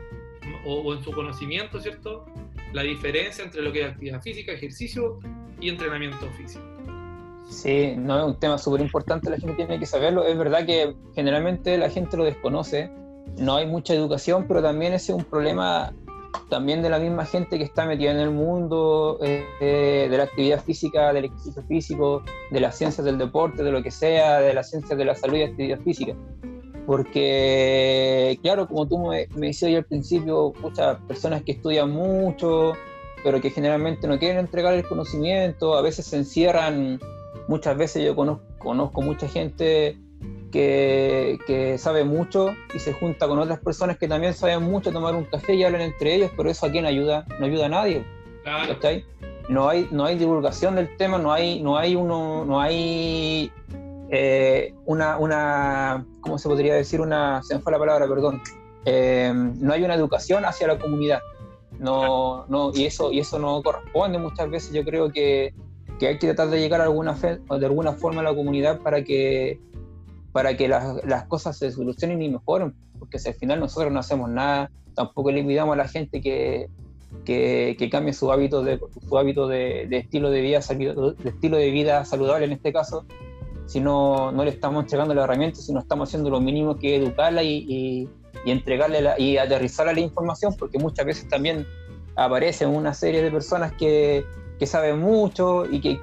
o, 0.65 0.75
o 0.75 0.95
en 0.95 1.03
su 1.03 1.11
conocimiento, 1.11 1.81
¿cierto? 1.81 2.25
La 2.73 2.83
diferencia 2.83 3.45
entre 3.45 3.63
lo 3.63 3.73
que 3.73 3.83
es 3.83 3.89
actividad 3.89 4.23
física, 4.23 4.53
ejercicio 4.53 5.19
y 5.61 5.69
entrenamiento 5.69 6.31
físico. 6.33 6.65
Sí, 7.49 7.95
no 7.97 8.19
es 8.19 8.25
un 8.25 8.41
tema 8.41 8.59
súper 8.59 8.81
importante, 8.81 9.31
la 9.31 9.39
gente 9.39 9.55
tiene 9.55 9.79
que 9.79 9.87
saberlo. 9.87 10.25
Es 10.25 10.37
verdad 10.37 10.65
que 10.65 10.95
generalmente 11.15 11.77
la 11.79 11.91
gente 11.91 12.17
lo 12.17 12.25
desconoce, 12.25 12.91
no 13.39 13.57
hay 13.57 13.67
mucha 13.67 13.95
educación, 13.95 14.47
pero 14.49 14.63
también 14.63 14.93
ese 14.93 15.13
es 15.13 15.19
un 15.19 15.25
problema 15.25 15.93
también 16.49 16.83
de 16.83 16.91
la 16.91 16.99
misma 16.99 17.25
gente 17.25 17.59
que 17.59 17.65
está 17.65 17.87
metida 17.87 18.11
en 18.11 18.19
el 18.19 18.31
mundo 18.31 19.19
eh, 19.23 19.45
eh, 19.61 20.09
de 20.11 20.17
la 20.17 20.25
actividad 20.25 20.63
física, 20.63 21.13
del 21.13 21.27
ejercicio 21.27 21.63
físico, 21.63 22.23
de 22.51 22.61
las 22.61 22.77
ciencias 22.77 23.05
del 23.05 23.19
deporte, 23.19 23.63
de 23.63 23.73
lo 23.73 23.83
que 23.83 23.91
sea, 23.91 24.41
de 24.41 24.55
las 24.55 24.71
ciencias 24.71 24.99
de 24.99 25.05
la 25.05 25.15
salud 25.15 25.37
y 25.37 25.43
actividad 25.43 25.81
física. 25.81 26.15
Porque, 26.87 28.39
claro, 28.43 28.69
como 28.69 28.87
tú 28.87 28.99
me, 28.99 29.27
me 29.37 29.49
decías 29.49 29.75
al 29.75 29.85
principio, 29.85 30.53
muchas 30.61 30.99
personas 31.09 31.43
que 31.43 31.53
estudian 31.53 31.91
mucho, 31.91 32.75
pero 33.23 33.41
que 33.41 33.51
generalmente 33.51 34.07
no 34.07 34.19
quieren 34.19 34.39
entregar 34.39 34.75
el 34.75 34.87
conocimiento, 34.87 35.77
a 35.77 35.83
veces 35.83 36.05
se 36.07 36.19
encierran 36.19 37.01
muchas 37.49 37.77
veces 37.77 38.05
yo 38.05 38.17
conozco 38.17 39.03
mucha 39.03 39.29
gente 39.29 39.99
que, 40.55 41.41
que, 41.49 41.79
sabe 41.79 42.05
mucho 42.05 42.55
y 42.73 42.79
se 42.79 42.93
junta 42.93 43.27
con 43.27 43.41
otras 43.41 43.59
personas 43.59 43.99
que 43.99 44.07
también 44.07 44.35
saben 44.35 44.63
mucho, 44.63 44.93
tomar 44.93 45.17
un 45.17 45.25
café 45.25 45.57
y 45.57 45.65
hablan 45.65 45.81
entre 45.81 46.15
ellos, 46.15 46.31
pero 46.37 46.49
eso 46.49 46.67
a 46.67 46.71
quién 46.71 46.87
ayuda, 46.87 47.27
no 47.41 47.47
ayuda 47.47 47.67
a 47.67 47.69
nadie. 47.71 48.05
No 49.49 49.69
hay, 49.69 49.89
no 49.91 50.05
hay 50.05 50.17
divulgación 50.17 50.77
del 50.77 50.97
tema, 50.97 51.19
no 51.19 51.33
hay, 51.33 51.61
no 51.61 51.77
hay 51.77 51.97
uno, 51.97 52.45
no 52.45 52.61
hay 52.61 53.51
eh, 54.11 54.73
una, 54.87 55.19
una, 55.19 56.07
¿cómo 56.21 56.39
se 56.39 56.49
podría 56.49 56.75
decir? 56.75 57.01
Una, 57.01 57.43
se 57.43 57.57
me 57.57 57.61
fue 57.61 57.73
la 57.73 57.81
palabra, 57.81 58.07
perdón. 58.07 58.41
eh, 58.85 59.33
no 59.35 59.73
hay 59.73 59.83
una 59.83 59.95
educación 59.95 60.45
hacia 60.45 60.69
la 60.69 60.79
comunidad. 60.79 61.19
No, 61.81 62.47
no, 62.47 62.71
y, 62.73 62.85
eso, 62.85 63.11
y 63.11 63.19
eso 63.19 63.41
no 63.41 63.61
corresponde 63.61 64.19
muchas 64.19 64.49
veces. 64.49 64.73
Yo 64.73 64.85
creo 64.85 65.11
que, 65.11 65.53
que 65.99 66.07
hay 66.07 66.19
que 66.19 66.29
tratar 66.29 66.49
de 66.51 66.61
llegar 66.61 66.81
a 66.81 66.85
alguna 66.85 67.17
fe, 67.17 67.41
de 67.59 67.67
alguna 67.67 67.95
forma 67.95 68.21
a 68.21 68.25
la 68.25 68.35
comunidad 68.37 68.79
para 68.83 69.03
que, 69.03 69.59
para 70.35 70.57
que 70.57 70.67
las, 70.67 70.97
las 71.05 71.27
cosas 71.27 71.57
se 71.57 71.71
solucionen 71.71 72.21
y 72.21 72.29
mejoren, 72.29 72.75
porque 72.99 73.21
si 73.21 73.29
al 73.29 73.37
final 73.37 73.61
nosotros 73.61 73.93
no 73.93 74.01
hacemos 74.01 74.29
nada, 74.29 74.69
tampoco 74.93 75.31
le 75.31 75.39
invitamos 75.39 75.75
a 75.75 75.77
la 75.77 75.87
gente 75.87 76.21
que, 76.21 76.69
que, 77.25 77.77
que 77.79 77.89
cambie 77.89 78.13
su 78.13 78.33
hábito 78.33 78.65
de 78.65 78.81
su 79.09 79.17
hábito 79.17 79.47
de, 79.47 79.87
de, 79.89 79.99
estilo 79.99 80.31
de 80.31 80.41
vida 80.41 80.59
estilo 80.59 81.57
de 81.57 81.71
vida 81.71 82.05
saludable 82.05 82.47
en 82.47 82.53
este 82.53 82.73
caso 82.73 83.05
si 83.67 83.79
no, 83.79 84.33
no 84.33 84.43
le 84.45 84.51
estamos 84.51 84.83
entregando 84.83 85.15
la 85.15 85.23
herramienta 85.23 85.61
si 85.61 85.73
no 85.73 85.79
estamos 85.79 86.09
haciendo 86.09 86.31
lo 86.31 86.41
mínimo 86.41 86.79
que 86.79 86.97
educarla 86.97 87.45
y, 87.45 87.65
y, 87.69 88.09
y 88.45 88.51
entregarle 88.51 89.05
y 89.19 89.37
aterrizarle 89.37 89.95
la 89.95 90.01
información 90.01 90.57
porque 90.59 90.81
muchas 90.81 91.07
veces 91.07 91.29
también 91.29 91.65
aparecen 92.17 92.71
una 92.71 92.93
serie 92.93 93.23
de 93.23 93.31
personas 93.31 93.73
que, 93.75 94.25
que 94.65 94.69
saben 94.69 94.99
mucho 94.99 95.67
y 95.71 95.79
que 95.79 96.01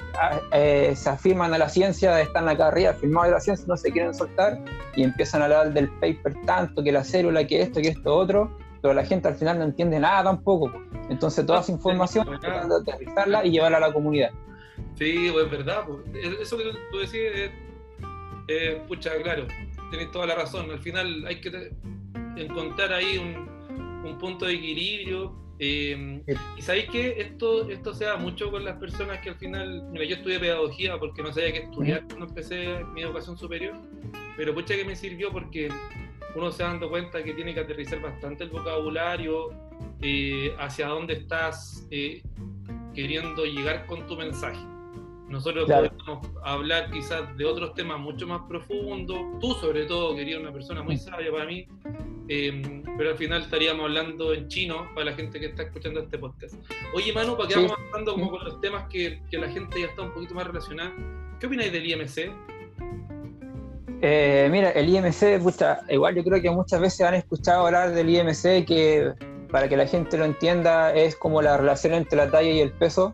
eh, 0.51 0.93
se 0.95 1.09
afirman 1.09 1.51
a 1.51 1.57
la 1.57 1.67
ciencia, 1.67 2.21
están 2.21 2.47
acá 2.47 2.67
arriba 2.67 2.91
afirmados 2.91 3.29
de 3.29 3.33
la 3.33 3.39
ciencia, 3.39 3.65
no 3.67 3.75
se 3.75 3.91
quieren 3.91 4.13
soltar 4.13 4.63
y 4.95 5.01
empiezan 5.01 5.41
a 5.41 5.45
hablar 5.45 5.73
del 5.73 5.89
paper 5.93 6.35
tanto, 6.45 6.83
que 6.83 6.91
la 6.91 7.03
célula, 7.03 7.47
que 7.47 7.59
esto, 7.59 7.81
que 7.81 7.87
esto, 7.87 8.15
otro, 8.15 8.55
pero 8.79 8.93
la 8.93 9.03
gente 9.03 9.27
al 9.27 9.33
final 9.33 9.57
no 9.57 9.65
entiende 9.65 9.99
nada 9.99 10.25
tampoco. 10.25 10.71
Entonces 11.09 11.43
toda 11.43 11.61
esa 11.61 11.71
información 11.71 12.29
hay 12.33 12.39
que 12.39 12.47
aterrizarla 12.47 13.43
y 13.43 13.49
llevarla 13.49 13.77
a 13.77 13.81
la 13.81 13.93
comunidad. 13.93 14.29
Sí, 14.93 15.29
pues 15.33 15.45
es 15.45 15.51
verdad. 15.51 15.83
Pues. 15.87 16.39
Eso 16.39 16.55
que 16.59 16.65
tú 16.91 16.99
decías 16.99 17.33
es, 17.33 17.51
eh, 18.47 18.79
pucha, 18.87 19.09
claro, 19.23 19.47
tenés 19.89 20.11
toda 20.11 20.27
la 20.27 20.35
razón. 20.35 20.69
Al 20.69 20.79
final 20.79 21.25
hay 21.25 21.41
que 21.41 21.71
encontrar 22.37 22.93
ahí 22.93 23.17
un, 23.17 24.05
un 24.05 24.19
punto 24.19 24.45
de 24.45 24.53
equilibrio. 24.53 25.35
Eh, 25.63 26.23
y 26.57 26.61
sabéis 26.63 26.89
que 26.89 27.21
esto, 27.21 27.69
esto 27.69 27.93
se 27.93 28.05
da 28.05 28.17
mucho 28.17 28.49
con 28.49 28.65
las 28.65 28.77
personas 28.79 29.19
que 29.19 29.29
al 29.29 29.35
final, 29.35 29.83
mira, 29.91 30.05
yo 30.05 30.15
estudié 30.15 30.39
pedagogía 30.39 30.97
porque 30.97 31.21
no 31.21 31.31
sabía 31.31 31.53
qué 31.53 31.59
estudiar 31.59 32.03
cuando 32.07 32.25
empecé 32.25 32.83
mi 32.95 33.03
educación 33.03 33.37
superior, 33.37 33.75
pero 34.35 34.55
pucha 34.55 34.75
que 34.75 34.83
me 34.83 34.95
sirvió 34.95 35.31
porque 35.31 35.69
uno 36.33 36.51
se 36.51 36.63
da 36.63 36.69
dando 36.69 36.89
cuenta 36.89 37.23
que 37.23 37.35
tiene 37.35 37.53
que 37.53 37.59
aterrizar 37.59 38.01
bastante 38.01 38.45
el 38.45 38.49
vocabulario, 38.49 39.49
eh, 40.01 40.51
hacia 40.57 40.87
dónde 40.87 41.13
estás 41.13 41.85
eh, 41.91 42.23
queriendo 42.95 43.45
llegar 43.45 43.85
con 43.85 44.07
tu 44.07 44.15
mensaje. 44.15 44.59
Nosotros 45.31 45.65
claro. 45.65 45.89
podemos 45.97 46.27
hablar 46.43 46.91
quizás 46.91 47.35
de 47.37 47.45
otros 47.45 47.73
temas 47.73 47.99
mucho 47.99 48.27
más 48.27 48.41
profundos, 48.49 49.17
tú 49.39 49.53
sobre 49.53 49.85
todo, 49.85 50.13
que 50.13 50.23
eres 50.23 50.37
una 50.37 50.51
persona 50.51 50.83
muy 50.83 50.97
sabia 50.97 51.31
para 51.31 51.45
mí, 51.45 51.65
eh, 52.27 52.83
pero 52.97 53.11
al 53.11 53.15
final 53.15 53.41
estaríamos 53.41 53.85
hablando 53.85 54.33
en 54.33 54.49
chino 54.49 54.87
para 54.93 55.11
la 55.11 55.13
gente 55.13 55.39
que 55.39 55.45
está 55.47 55.63
escuchando 55.63 56.01
este 56.01 56.17
podcast. 56.17 56.55
Oye 56.93 57.13
Manu, 57.13 57.37
para 57.37 57.47
que 57.47 57.53
sí. 57.53 57.61
vamos 57.61 57.77
avanzando 57.77 58.13
como 58.13 58.31
con 58.31 58.43
los 58.43 58.59
temas 58.59 58.89
que, 58.89 59.21
que, 59.31 59.37
la 59.37 59.49
gente 59.49 59.79
ya 59.79 59.87
está 59.87 60.01
un 60.01 60.11
poquito 60.11 60.35
más 60.35 60.47
relacionada, 60.47 60.93
¿qué 61.39 61.47
opináis 61.47 61.71
del 61.71 61.85
IMC? 61.85 62.31
Eh, 64.01 64.49
mira, 64.51 64.71
el 64.71 64.89
IMC, 64.89 65.41
pucha, 65.41 65.79
igual 65.87 66.13
yo 66.15 66.25
creo 66.25 66.41
que 66.41 66.49
muchas 66.49 66.81
veces 66.81 67.01
han 67.01 67.13
escuchado 67.13 67.67
hablar 67.67 67.93
del 67.93 68.09
IMC 68.09 68.65
que 68.65 69.13
para 69.49 69.69
que 69.69 69.77
la 69.77 69.87
gente 69.87 70.17
lo 70.17 70.25
entienda 70.25 70.93
es 70.93 71.15
como 71.15 71.41
la 71.41 71.55
relación 71.55 71.93
entre 71.93 72.17
la 72.17 72.29
talla 72.29 72.49
y 72.49 72.59
el 72.59 72.71
peso 72.71 73.13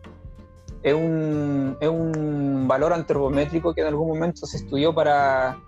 es 0.82 0.94
un, 0.94 1.76
es 1.80 1.88
un 1.88 2.66
valor 2.68 2.92
antropométrico 2.92 3.74
que 3.74 3.80
en 3.80 3.88
algún 3.88 4.08
momento 4.08 4.46
se 4.46 4.58
estudió 4.58 4.94
para, 4.94 5.58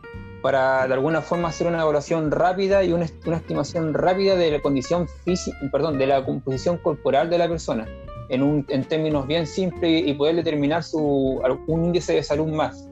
para 0.43 0.87
de 0.87 0.95
alguna 0.95 1.21
forma 1.21 1.49
hacer 1.49 1.67
una 1.67 1.83
evaluación 1.83 2.31
rápida 2.31 2.85
y 2.85 2.93
una, 2.93 3.07
una 3.26 3.37
estimación 3.37 3.95
rápida 3.95 4.37
de 4.37 4.50
la 4.52 4.61
condición 4.61 5.09
física, 5.25 5.59
perdón, 5.73 5.99
de 5.99 6.07
la 6.07 6.25
composición 6.25 6.79
corporal 6.79 7.29
de 7.29 7.38
la 7.38 7.49
persona, 7.49 7.88
en, 8.29 8.43
un, 8.43 8.64
en 8.69 8.85
términos 8.85 9.26
bien 9.26 9.47
simples 9.47 10.07
y 10.07 10.14
poder 10.14 10.37
determinar 10.37 10.85
su, 10.85 11.40
un 11.67 11.85
índice 11.87 12.14
de 12.14 12.23
salud 12.23 12.49
más. 12.49 12.88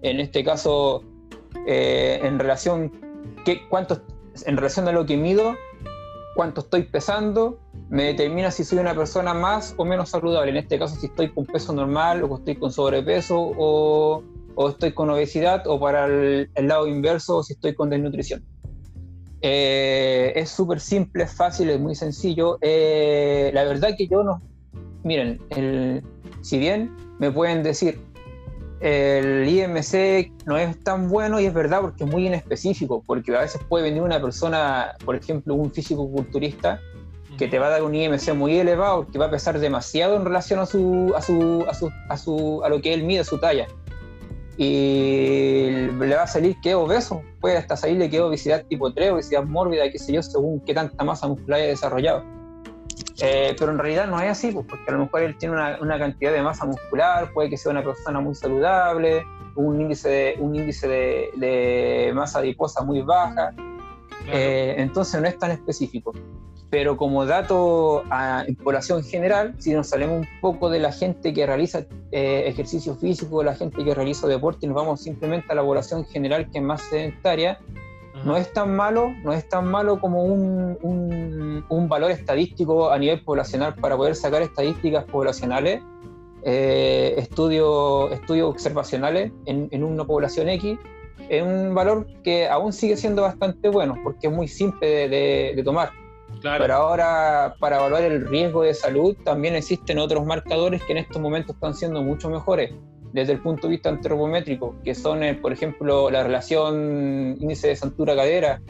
En 0.00 0.18
este 0.18 0.42
caso, 0.42 1.04
eh, 1.66 2.20
en 2.22 2.38
relación 2.38 2.90
qué, 3.44 3.68
cuánto, 3.68 4.02
en 4.46 4.56
relación 4.56 4.88
a 4.88 4.92
lo 4.92 5.06
que 5.06 5.16
mido, 5.16 5.54
cuánto 6.34 6.62
estoy 6.62 6.84
pesando, 6.84 7.58
me 7.92 8.04
determina 8.04 8.50
si 8.50 8.64
soy 8.64 8.78
una 8.78 8.94
persona 8.94 9.34
más 9.34 9.74
o 9.76 9.84
menos 9.84 10.08
saludable. 10.08 10.50
En 10.50 10.56
este 10.56 10.78
caso, 10.78 10.96
si 10.98 11.08
estoy 11.08 11.28
con 11.28 11.44
peso 11.44 11.74
normal 11.74 12.24
o 12.24 12.38
estoy 12.38 12.56
con 12.56 12.72
sobrepeso 12.72 13.36
o, 13.38 14.22
estoy 14.66 14.92
con 14.92 15.10
obesidad 15.10 15.66
o 15.66 15.78
para 15.78 16.06
el, 16.06 16.48
lado 16.56 16.86
inverso, 16.86 17.42
si 17.42 17.52
estoy 17.52 17.74
con 17.74 17.90
desnutrición. 17.90 18.42
Eh, 19.42 20.32
es 20.34 20.48
súper 20.48 20.80
simple, 20.80 21.24
es 21.24 21.34
fácil, 21.34 21.68
es 21.68 21.78
muy 21.78 21.94
sencillo. 21.94 22.56
Eh, 22.62 23.50
la 23.52 23.64
verdad 23.64 23.90
que 23.94 24.08
yo 24.08 24.22
no... 24.24 24.40
Miren, 25.04 25.38
si 26.40 26.58
bien 26.58 26.96
me 27.18 27.30
pueden 27.30 27.62
decir, 27.62 28.00
el 28.80 29.46
IMC 29.46 30.32
no 30.46 30.56
es 30.56 30.82
tan 30.82 31.10
bueno 31.10 31.38
y 31.40 31.44
es 31.44 31.52
verdad 31.52 31.82
porque 31.82 32.04
es 32.04 32.10
muy 32.10 32.26
inespecífico, 32.26 33.02
porque 33.06 33.36
a 33.36 33.40
veces 33.40 33.60
puede 33.68 33.84
venir 33.84 34.00
una 34.00 34.22
persona, 34.22 34.96
por 35.04 35.14
ejemplo, 35.14 35.54
un 35.54 35.70
físico 35.70 36.10
culturista, 36.10 36.80
que 37.42 37.48
te 37.48 37.58
va 37.58 37.66
a 37.66 37.70
dar 37.70 37.82
un 37.82 37.92
IMC 37.92 38.34
muy 38.34 38.56
elevado, 38.56 39.08
que 39.10 39.18
va 39.18 39.26
a 39.26 39.30
pesar 39.30 39.58
demasiado 39.58 40.14
en 40.14 40.24
relación 40.24 40.60
a 40.60 40.66
su, 40.66 41.12
a 41.16 41.20
su, 41.20 41.66
a 41.68 41.74
su, 41.74 41.90
a 42.08 42.16
su, 42.16 42.62
a 42.62 42.68
lo 42.68 42.80
que 42.80 42.94
él 42.94 43.02
mide, 43.02 43.24
su 43.24 43.36
talla. 43.38 43.66
Y 44.56 45.88
le 45.98 46.14
va 46.14 46.22
a 46.22 46.26
salir 46.28 46.54
que 46.62 46.70
es 46.70 46.76
obeso, 46.76 47.20
puede 47.40 47.56
hasta 47.56 47.76
salirle 47.76 48.08
que 48.08 48.18
es 48.18 48.22
obesidad 48.22 48.64
tipo 48.66 48.92
3, 48.92 49.10
obesidad 49.10 49.42
mórbida, 49.42 49.90
qué 49.90 49.98
sé 49.98 50.12
yo, 50.12 50.22
según 50.22 50.60
qué 50.60 50.72
tanta 50.72 51.02
masa 51.02 51.26
muscular 51.26 51.58
haya 51.58 51.70
desarrollado. 51.70 52.22
Eh, 53.20 53.56
pero 53.58 53.72
en 53.72 53.78
realidad 53.78 54.06
no 54.06 54.20
es 54.20 54.30
así, 54.30 54.52
pues, 54.52 54.64
porque 54.68 54.88
a 54.88 54.92
lo 54.92 55.00
mejor 55.00 55.22
él 55.22 55.36
tiene 55.36 55.56
una, 55.56 55.78
una, 55.80 55.98
cantidad 55.98 56.32
de 56.32 56.42
masa 56.42 56.64
muscular, 56.64 57.32
puede 57.32 57.50
que 57.50 57.56
sea 57.56 57.72
una 57.72 57.82
persona 57.82 58.20
muy 58.20 58.36
saludable, 58.36 59.24
un 59.56 59.80
índice 59.80 60.08
de, 60.08 60.36
un 60.38 60.54
índice 60.54 60.86
de, 60.86 61.30
de 61.36 62.12
masa 62.14 62.38
adiposa 62.38 62.84
muy 62.84 63.02
baja, 63.02 63.50
claro. 63.50 64.32
eh, 64.32 64.76
entonces 64.78 65.20
no 65.20 65.26
es 65.26 65.36
tan 65.38 65.50
específico. 65.50 66.12
Pero 66.72 66.96
como 66.96 67.26
dato 67.26 68.02
a, 68.08 68.44
en 68.48 68.56
población 68.56 69.04
general, 69.04 69.54
si 69.58 69.74
nos 69.74 69.88
salimos 69.88 70.20
un 70.20 70.28
poco 70.40 70.70
de 70.70 70.78
la 70.78 70.90
gente 70.90 71.34
que 71.34 71.44
realiza 71.44 71.84
eh, 72.12 72.44
ejercicio 72.46 72.94
físico, 72.94 73.42
la 73.42 73.54
gente 73.54 73.84
que 73.84 73.94
realiza 73.94 74.26
deporte, 74.26 74.64
y 74.64 74.68
nos 74.68 74.76
vamos 74.76 75.02
simplemente 75.02 75.52
a 75.52 75.54
la 75.54 75.62
población 75.62 76.06
general 76.06 76.50
que 76.50 76.60
es 76.60 76.64
más 76.64 76.80
sedentaria, 76.80 77.60
no 78.24 78.38
es 78.38 78.50
tan 78.54 78.74
malo, 78.74 79.12
no 79.22 79.34
es 79.34 79.46
tan 79.50 79.70
malo 79.70 80.00
como 80.00 80.24
un, 80.24 80.78
un, 80.80 81.62
un, 81.68 81.88
valor 81.90 82.10
estadístico 82.10 82.90
a 82.90 82.96
nivel 82.96 83.20
poblacional 83.20 83.74
para 83.74 83.94
poder 83.94 84.14
sacar 84.14 84.40
estadísticas 84.40 85.04
poblacionales, 85.04 85.82
eh, 86.42 87.16
estudios 87.18 88.12
estudio 88.12 88.48
observacionales 88.48 89.30
en, 89.44 89.68
en, 89.72 89.84
una 89.84 90.06
población 90.06 90.48
X, 90.48 90.78
es 91.28 91.42
un 91.42 91.74
valor 91.74 92.06
que 92.24 92.48
aún 92.48 92.72
sigue 92.72 92.96
siendo 92.96 93.20
bastante 93.20 93.68
bueno 93.68 93.94
porque 94.02 94.28
es 94.28 94.32
muy 94.32 94.48
simple 94.48 94.88
de, 94.88 95.08
de, 95.10 95.52
de 95.54 95.62
tomar. 95.62 96.01
Claro. 96.42 96.62
Pero 96.62 96.74
ahora, 96.74 97.54
para 97.58 97.76
evaluar 97.76 98.02
el 98.02 98.26
riesgo 98.26 98.62
de 98.62 98.74
salud, 98.74 99.16
también 99.24 99.54
existen 99.54 99.98
otros 99.98 100.26
marcadores 100.26 100.82
que 100.82 100.92
en 100.92 100.98
estos 100.98 101.22
momentos 101.22 101.54
están 101.54 101.74
siendo 101.74 102.02
mucho 102.02 102.28
mejores 102.28 102.72
desde 103.12 103.34
el 103.34 103.40
punto 103.40 103.66
de 103.66 103.72
vista 103.72 103.90
antropométrico, 103.90 104.74
que 104.82 104.94
son, 104.94 105.22
eh, 105.22 105.34
por 105.34 105.52
ejemplo, 105.52 106.10
la 106.10 106.22
relación 106.22 107.36
índice 107.38 107.68
de 107.68 107.76
cintura-cadera, 107.76 108.60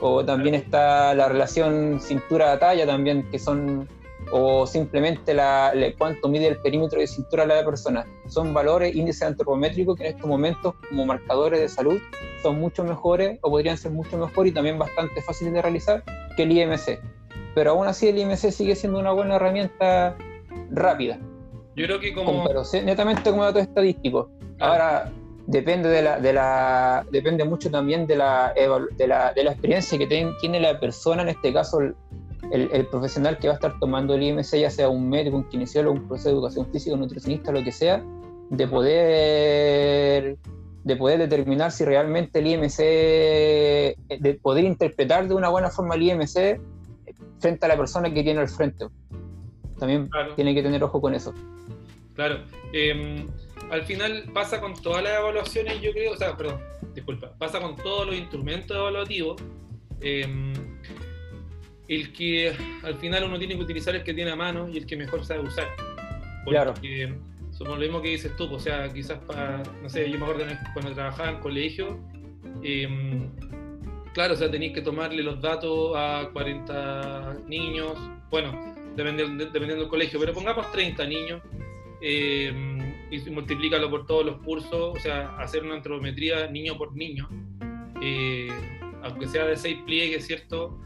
o 0.00 0.24
también 0.24 0.56
está 0.56 1.14
la 1.14 1.28
relación 1.28 2.00
cintura-talla 2.00 2.84
también, 2.84 3.30
que 3.30 3.38
son, 3.38 3.88
o 4.32 4.66
simplemente 4.66 5.32
la, 5.32 5.72
la, 5.74 5.92
cuánto 5.96 6.28
mide 6.28 6.48
el 6.48 6.56
perímetro 6.58 6.98
de 6.98 7.06
cintura 7.06 7.46
de 7.46 7.54
la 7.54 7.64
persona. 7.64 8.04
Son 8.26 8.52
valores, 8.52 8.94
índices 8.94 9.22
antropométricos 9.22 9.96
que 9.96 10.08
en 10.08 10.16
estos 10.16 10.28
momentos, 10.28 10.74
como 10.88 11.06
marcadores 11.06 11.60
de 11.60 11.68
salud, 11.68 12.00
son 12.42 12.58
mucho 12.58 12.82
mejores, 12.82 13.38
o 13.42 13.50
podrían 13.50 13.78
ser 13.78 13.92
mucho 13.92 14.18
mejores 14.18 14.50
y 14.50 14.54
también 14.54 14.78
bastante 14.78 15.22
fáciles 15.22 15.52
de 15.52 15.62
realizar 15.62 16.02
que 16.36 16.42
el 16.42 16.50
IMC. 16.50 16.98
Pero 17.54 17.72
aún 17.72 17.86
así 17.86 18.08
el 18.08 18.18
IMC 18.18 18.50
sigue 18.50 18.74
siendo 18.74 18.98
una 18.98 19.12
buena 19.12 19.36
herramienta 19.36 20.16
rápida. 20.70 21.18
Yo 21.76 21.86
creo 21.86 22.00
que 22.00 22.14
como... 22.14 22.44
Pero 22.44 22.62
netamente 22.84 23.30
como 23.30 23.44
dato 23.44 23.58
estadístico. 23.58 24.30
Ahora, 24.58 25.10
depende 25.46 25.88
de 25.88 26.02
la, 26.02 26.20
de 26.20 26.32
la 26.32 27.06
depende 27.10 27.44
mucho 27.44 27.70
también 27.70 28.06
de 28.06 28.16
la, 28.16 28.54
de 28.54 29.06
la, 29.06 29.32
de 29.32 29.44
la 29.44 29.52
experiencia 29.52 29.98
que 29.98 30.06
ten, 30.06 30.32
tiene 30.40 30.60
la 30.60 30.78
persona, 30.78 31.22
en 31.22 31.30
este 31.30 31.52
caso 31.52 31.80
el, 31.80 31.94
el, 32.52 32.70
el, 32.72 32.86
profesional 32.86 33.38
que 33.38 33.48
va 33.48 33.54
a 33.54 33.56
estar 33.56 33.78
tomando 33.78 34.14
el 34.14 34.22
IMC, 34.22 34.56
ya 34.58 34.70
sea 34.70 34.88
un 34.88 35.08
médico, 35.08 35.36
un 35.36 35.48
kinesiólogo, 35.48 35.96
un 35.96 36.06
profesor 36.06 36.32
de 36.32 36.38
educación 36.38 36.66
física, 36.70 36.94
un 36.94 37.00
nutricionista, 37.00 37.52
lo 37.52 37.62
que 37.64 37.72
sea, 37.72 38.04
de 38.50 38.68
poder 38.68 40.36
de 40.84 40.96
poder 40.96 41.18
determinar 41.20 41.70
si 41.70 41.84
realmente 41.84 42.40
el 42.40 42.46
IMC, 42.48 42.76
de 42.78 44.40
poder 44.42 44.64
interpretar 44.64 45.28
de 45.28 45.34
una 45.34 45.48
buena 45.48 45.70
forma 45.70 45.94
el 45.94 46.02
IMC 46.02 46.60
frente 47.42 47.66
a 47.66 47.68
la 47.68 47.76
persona 47.76 48.12
que 48.12 48.22
tiene 48.22 48.40
al 48.40 48.48
frente. 48.48 48.86
También 49.78 50.08
claro. 50.08 50.34
tiene 50.36 50.54
que 50.54 50.62
tener 50.62 50.82
ojo 50.82 51.00
con 51.00 51.14
eso. 51.14 51.34
Claro. 52.14 52.38
Eh, 52.72 53.26
al 53.70 53.82
final 53.84 54.24
pasa 54.32 54.60
con 54.60 54.74
todas 54.74 55.02
las 55.02 55.18
evaluaciones, 55.18 55.80
yo 55.80 55.92
creo, 55.92 56.12
o 56.12 56.16
sea, 56.16 56.36
perdón, 56.36 56.60
disculpa, 56.94 57.32
pasa 57.38 57.60
con 57.60 57.76
todos 57.76 58.06
los 58.06 58.16
instrumentos 58.16 58.76
evaluativos, 58.76 59.42
eh, 60.00 60.52
el 61.88 62.12
que 62.12 62.54
al 62.82 62.94
final 62.96 63.24
uno 63.24 63.38
tiene 63.38 63.56
que 63.56 63.62
utilizar 63.62 63.94
el 63.94 64.04
que 64.04 64.14
tiene 64.14 64.30
a 64.30 64.36
mano 64.36 64.68
y 64.68 64.78
el 64.78 64.86
que 64.86 64.96
mejor 64.96 65.24
sabe 65.24 65.40
usar. 65.40 65.68
Claro. 66.44 66.74
somos 67.50 67.74
lo 67.74 67.80
mismo 67.80 68.02
que 68.02 68.08
dices 68.08 68.36
tú, 68.36 68.52
o 68.52 68.58
sea, 68.58 68.92
quizás 68.92 69.18
para, 69.20 69.62
no 69.82 69.88
sé, 69.88 70.10
yo 70.10 70.18
me 70.18 70.24
acuerdo 70.26 70.44
cuando 70.72 70.92
trabajaba 70.92 71.30
en 71.30 71.40
colegio, 71.40 71.98
em, 72.62 73.30
claro, 74.12 74.34
o 74.34 74.36
sea, 74.36 74.50
tenéis 74.50 74.72
que 74.72 74.82
tomarle 74.82 75.22
los 75.22 75.40
datos 75.40 75.92
a 75.96 76.28
40 76.32 77.38
niños, 77.46 77.96
bueno, 78.30 78.52
dependiendo, 78.96 79.44
dependiendo 79.44 79.82
del 79.82 79.88
colegio, 79.88 80.20
pero 80.20 80.32
pongamos 80.32 80.70
30 80.72 81.06
niños 81.06 81.42
em, 82.00 82.78
y 83.10 83.30
multiplícalo 83.30 83.90
por 83.90 84.06
todos 84.06 84.24
los 84.24 84.36
cursos, 84.42 84.96
o 84.96 85.00
sea, 85.00 85.36
hacer 85.36 85.64
una 85.64 85.74
antropometría 85.74 86.46
niño 86.48 86.76
por 86.76 86.94
niño, 86.94 87.28
eh, 88.00 88.48
aunque 89.02 89.26
sea 89.26 89.46
de 89.46 89.56
seis 89.56 89.78
pliegues, 89.84 90.26
¿cierto? 90.26 90.78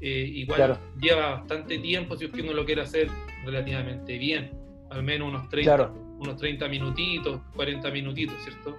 Eh, 0.00 0.30
igual 0.34 0.78
lleva 0.98 1.30
bastante 1.30 1.78
tiempo 1.78 2.16
si 2.16 2.24
es 2.24 2.32
que 2.32 2.40
uno 2.40 2.54
lo 2.54 2.64
quiere 2.64 2.80
hacer 2.80 3.08
relativamente 3.44 4.16
bien, 4.16 4.50
al 4.90 5.02
menos 5.02 5.28
unos 5.28 5.48
30, 5.50 5.92
unos 6.18 6.36
30 6.36 6.68
minutitos, 6.68 7.40
40 7.54 7.90
minutitos, 7.90 8.34
¿cierto? 8.42 8.76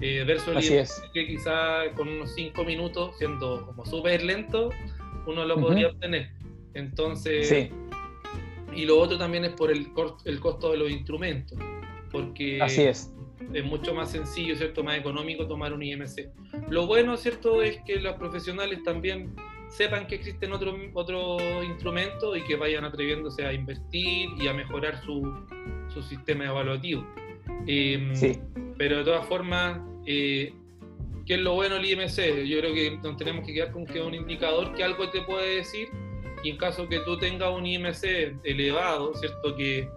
Eh, 0.00 0.24
versus 0.26 0.48
el 0.70 1.12
que 1.12 1.26
quizás 1.26 1.88
con 1.96 2.08
unos 2.08 2.34
5 2.34 2.64
minutos, 2.64 3.16
siendo 3.16 3.64
como 3.66 3.86
súper 3.86 4.22
lento, 4.22 4.70
uno 5.26 5.44
lo 5.44 5.60
podría 5.60 5.88
obtener. 5.88 6.30
Entonces, 6.74 7.70
y 8.74 8.84
lo 8.84 8.98
otro 8.98 9.16
también 9.18 9.44
es 9.44 9.52
por 9.52 9.70
el, 9.70 9.88
el 10.24 10.40
costo 10.40 10.72
de 10.72 10.78
los 10.78 10.90
instrumentos, 10.90 11.58
porque 12.10 12.60
Así 12.60 12.82
es. 12.82 13.12
es 13.52 13.64
mucho 13.64 13.94
más 13.94 14.10
sencillo, 14.10 14.56
¿cierto? 14.56 14.82
Más 14.82 14.98
económico 14.98 15.46
tomar 15.46 15.72
un 15.72 15.82
IMC. 15.82 16.28
Lo 16.68 16.86
bueno, 16.86 17.16
¿cierto? 17.16 17.62
Es 17.62 17.78
que 17.86 18.00
los 18.00 18.14
profesionales 18.16 18.82
también 18.82 19.34
sepan 19.68 20.06
que 20.06 20.16
existen 20.16 20.52
otros 20.52 20.74
otro 20.92 21.38
instrumentos 21.62 22.36
y 22.36 22.42
que 22.42 22.56
vayan 22.56 22.84
atreviéndose 22.84 23.44
a 23.46 23.52
invertir 23.52 24.30
y 24.38 24.48
a 24.48 24.52
mejorar 24.52 25.00
su, 25.04 25.22
su 25.92 26.02
sistema 26.02 26.46
evaluativo. 26.46 27.06
Em, 27.66 28.14
sí. 28.14 28.38
Pero 28.76 28.98
de 28.98 29.04
todas 29.04 29.26
formas, 29.26 29.80
eh, 30.06 30.52
¿qué 31.26 31.34
es 31.34 31.40
lo 31.40 31.54
bueno 31.54 31.76
del 31.76 31.86
IMC? 31.86 32.44
Yo 32.46 32.58
creo 32.58 32.74
que 32.74 32.98
nos 33.02 33.16
tenemos 33.16 33.46
que 33.46 33.54
quedar 33.54 33.72
con 33.72 33.86
que 33.86 33.98
es 33.98 34.04
un 34.04 34.14
indicador 34.14 34.74
que 34.74 34.84
algo 34.84 35.10
te 35.10 35.22
puede 35.22 35.56
decir 35.56 35.88
y 36.42 36.50
en 36.50 36.56
caso 36.58 36.88
que 36.88 37.00
tú 37.00 37.18
tengas 37.18 37.50
un 37.52 37.66
IMC 37.66 38.36
elevado, 38.44 39.14
¿cierto? 39.14 39.56
Que 39.56 39.88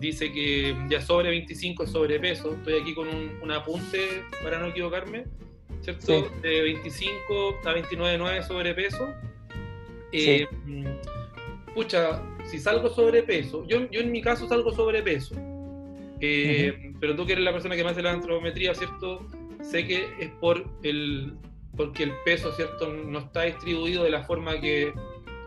dice 0.00 0.32
que 0.32 0.76
ya 0.90 1.00
sobre 1.00 1.30
25 1.30 1.84
es 1.84 1.90
sobrepeso, 1.90 2.54
estoy 2.54 2.80
aquí 2.80 2.94
con 2.94 3.08
un, 3.08 3.38
un 3.42 3.50
apunte 3.52 4.24
para 4.42 4.58
no 4.58 4.66
equivocarme, 4.66 5.24
¿cierto? 5.82 6.28
De 6.42 6.62
25 6.62 7.60
a 7.64 7.74
29,9 7.74 8.46
sobrepeso. 8.46 9.14
Eh, 10.12 10.46
pucha, 11.74 12.22
si 12.44 12.58
salgo 12.58 12.88
sobrepeso, 12.88 13.66
yo, 13.66 13.88
yo 13.90 14.00
en 14.00 14.12
mi 14.12 14.20
caso 14.20 14.48
salgo 14.48 14.72
sobrepeso, 14.72 15.34
eh, 16.20 16.92
pero 17.00 17.16
tú 17.16 17.26
que 17.26 17.32
eres 17.32 17.44
la 17.44 17.52
persona 17.52 17.76
que 17.76 17.84
me 17.84 17.90
hace 17.90 18.02
la 18.02 18.12
antropometría, 18.12 18.74
¿cierto? 18.74 19.26
Sé 19.62 19.86
que 19.86 20.06
es 20.20 20.30
por 20.40 20.64
el, 20.82 21.34
porque 21.76 22.04
el 22.04 22.12
peso, 22.24 22.52
¿cierto? 22.52 22.92
No 22.92 23.18
está 23.20 23.42
distribuido 23.42 24.04
de 24.04 24.10
la 24.10 24.22
forma 24.24 24.60
que 24.60 24.92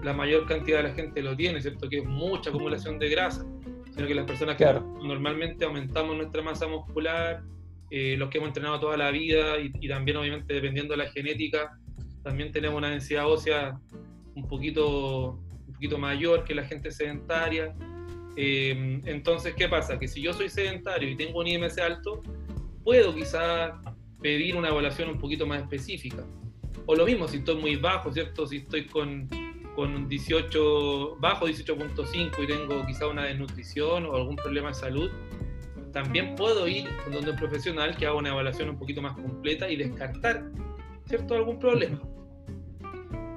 la 0.03 0.13
mayor 0.13 0.45
cantidad 0.45 0.77
de 0.77 0.89
la 0.89 0.95
gente 0.95 1.21
lo 1.21 1.35
tiene, 1.35 1.61
¿cierto? 1.61 1.89
Que 1.89 1.99
es 1.99 2.05
mucha 2.05 2.49
acumulación 2.49 2.99
de 2.99 3.09
grasa, 3.09 3.45
sino 3.91 4.07
que 4.07 4.15
las 4.15 4.25
personas 4.25 4.55
que 4.55 4.65
normalmente 5.03 5.65
aumentamos 5.65 6.15
nuestra 6.15 6.41
masa 6.41 6.67
muscular, 6.67 7.43
eh, 7.89 8.15
los 8.17 8.29
que 8.29 8.37
hemos 8.37 8.49
entrenado 8.49 8.79
toda 8.79 8.97
la 8.97 9.11
vida 9.11 9.57
y, 9.59 9.87
también 9.87 10.17
obviamente 10.17 10.53
dependiendo 10.53 10.93
de 10.93 10.97
la 10.97 11.09
genética, 11.09 11.77
también 12.23 12.51
tenemos 12.51 12.77
una 12.77 12.89
densidad 12.89 13.27
ósea 13.27 13.79
un 14.35 14.47
poquito, 14.47 15.39
un 15.67 15.73
poquito 15.73 15.97
mayor 15.97 16.43
que 16.43 16.53
la 16.53 16.63
gente 16.65 16.91
sedentaria. 16.91 17.73
Eh, 18.39 19.01
entonces, 19.05 19.55
¿qué 19.55 19.67
pasa? 19.67 19.97
Que 19.97 20.07
si 20.07 20.21
yo 20.21 20.31
soy 20.31 20.49
sedentario 20.49 21.09
y 21.09 21.15
tengo 21.15 21.39
un 21.39 21.47
IMC 21.47 21.79
alto, 21.79 22.21
puedo 22.83 23.13
quizás 23.13 23.73
pedir 24.21 24.55
una 24.55 24.69
evaluación 24.69 25.09
un 25.09 25.17
poquito 25.17 25.47
más 25.47 25.61
específica. 25.61 26.23
O 26.85 26.95
lo 26.95 27.05
mismo, 27.05 27.27
si 27.27 27.37
estoy 27.37 27.59
muy 27.59 27.75
bajo, 27.75 28.13
¿cierto? 28.13 28.45
Si 28.45 28.57
estoy 28.57 28.85
con, 28.85 29.27
con 29.75 30.07
18, 30.07 31.17
bajo 31.19 31.47
18.5 31.47 32.43
y 32.43 32.47
tengo 32.47 32.85
quizá 32.85 33.07
una 33.07 33.25
desnutrición 33.25 34.05
o 34.05 34.15
algún 34.15 34.35
problema 34.35 34.69
de 34.69 34.75
salud, 34.75 35.11
también 35.91 36.35
puedo 36.35 36.67
ir 36.67 36.87
con 37.03 37.15
un 37.15 37.35
profesional 37.35 37.97
que 37.97 38.05
haga 38.05 38.15
una 38.15 38.29
evaluación 38.29 38.69
un 38.69 38.77
poquito 38.77 39.01
más 39.01 39.13
completa 39.13 39.67
y 39.67 39.77
descartar, 39.77 40.45
¿cierto?, 41.07 41.33
algún 41.33 41.57
problema. 41.57 41.99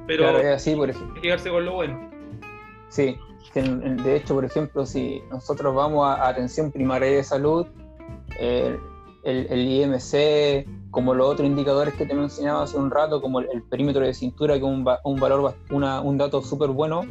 Pero 0.07 0.25
claro, 0.25 0.39
es 0.41 0.47
así, 0.47 0.75
por 0.75 0.91
ejemplo. 0.91 1.23
quedarse 1.23 1.49
con 1.49 1.65
lo 1.65 1.73
bueno. 1.73 2.11
Sí, 2.89 3.17
de 3.55 4.17
hecho, 4.17 4.35
por 4.35 4.45
ejemplo, 4.45 4.87
si 4.87 5.21
nosotros 5.31 5.75
vamos 5.75 6.07
a 6.07 6.29
atención 6.29 6.71
primaria 6.71 7.11
de 7.11 7.25
salud, 7.25 7.67
el, 8.39 8.79
IMC, 9.25 10.91
como 10.91 11.15
los 11.15 11.29
otros 11.29 11.47
indicadores 11.47 11.95
que 11.95 12.07
te 12.07 12.15
mencionaba 12.15 12.63
hace 12.63 12.77
un 12.77 12.91
rato, 12.91 13.21
como 13.21 13.41
el, 13.41 13.63
perímetro 13.69 14.05
de 14.05 14.15
cintura, 14.15 14.55
que 14.55 14.61
es 14.61 14.65
un, 14.65 14.87
un, 15.05 15.21
valor, 15.21 15.55
una, 15.71 16.01
un 16.01 16.19
dato 16.19 16.43
súper 16.43 16.71
bueno, 16.71 17.03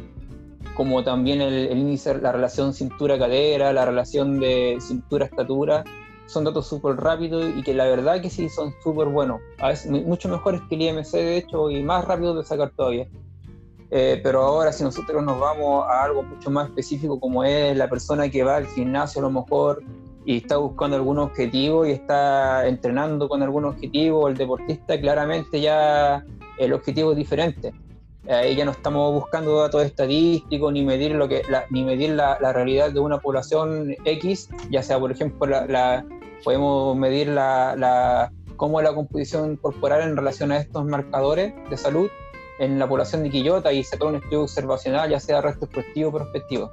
como 0.74 1.02
también 1.04 1.40
el, 1.40 1.76
índice, 1.76 2.18
la 2.18 2.32
relación 2.32 2.74
cintura-cadera, 2.74 3.72
la 3.72 3.84
relación 3.84 4.40
de 4.40 4.78
cintura-estatura, 4.80 5.84
son 6.26 6.44
datos 6.44 6.68
súper 6.68 6.96
rápidos 6.96 7.44
y 7.56 7.62
que 7.62 7.74
la 7.74 7.84
verdad 7.86 8.22
que 8.22 8.30
sí 8.30 8.48
son 8.48 8.72
súper 8.82 9.08
buenos, 9.08 9.40
a 9.58 9.68
veces 9.68 9.90
mucho 9.90 10.28
mejores 10.28 10.60
que 10.68 10.76
el 10.76 10.82
IMC 10.82 11.12
de 11.12 11.36
hecho 11.38 11.70
y 11.70 11.82
más 11.82 12.04
rápidos 12.04 12.36
de 12.36 12.44
sacar 12.44 12.70
todavía. 12.70 13.08
Eh, 13.90 14.20
pero 14.22 14.42
ahora 14.42 14.72
si 14.72 14.84
nosotros 14.84 15.22
nos 15.24 15.40
vamos 15.40 15.84
a 15.88 16.04
algo 16.04 16.22
mucho 16.22 16.48
más 16.50 16.68
específico 16.68 17.18
como 17.18 17.42
es 17.42 17.76
la 17.76 17.88
persona 17.88 18.28
que 18.28 18.44
va 18.44 18.56
al 18.56 18.66
gimnasio 18.68 19.20
a 19.20 19.22
lo 19.22 19.30
mejor 19.32 19.82
y 20.24 20.36
está 20.36 20.58
buscando 20.58 20.96
algún 20.96 21.18
objetivo 21.18 21.84
y 21.84 21.90
está 21.90 22.68
entrenando 22.68 23.28
con 23.28 23.42
algún 23.42 23.64
objetivo, 23.64 24.28
el 24.28 24.36
deportista 24.36 25.00
claramente 25.00 25.60
ya 25.60 26.24
el 26.58 26.72
objetivo 26.72 27.12
es 27.12 27.16
diferente. 27.16 27.72
Ahí 28.28 28.54
ya 28.54 28.64
no 28.64 28.70
estamos 28.70 29.12
buscando 29.12 29.56
datos 29.56 29.82
estadísticos 29.82 30.72
ni 30.72 30.84
medir 30.84 31.12
lo 31.12 31.26
que 31.26 31.42
la, 31.48 31.64
ni 31.70 31.82
medir 31.82 32.10
la, 32.10 32.38
la, 32.40 32.52
realidad 32.52 32.92
de 32.92 33.00
una 33.00 33.18
población 33.18 33.96
X, 34.04 34.50
ya 34.70 34.82
sea 34.82 35.00
por 35.00 35.10
ejemplo 35.10 35.46
la, 35.46 36.04
podemos 36.44 36.96
medir 36.96 37.28
la, 37.28 37.74
la 37.76 38.30
cómo 38.56 38.78
es 38.78 38.84
la 38.84 38.94
composición 38.94 39.56
corporal 39.56 40.02
en 40.02 40.16
relación 40.16 40.52
a 40.52 40.58
estos 40.58 40.84
marcadores 40.84 41.54
de 41.70 41.76
salud 41.76 42.08
en 42.60 42.78
la 42.78 42.86
población 42.86 43.22
de 43.22 43.30
Quillota 43.30 43.72
y 43.72 43.82
sacar 43.82 44.08
un 44.08 44.16
estudio 44.16 44.42
observacional, 44.42 45.08
ya 45.08 45.18
sea 45.18 45.40
retrospectivo 45.40 46.10
o 46.10 46.12
prospectivo. 46.12 46.70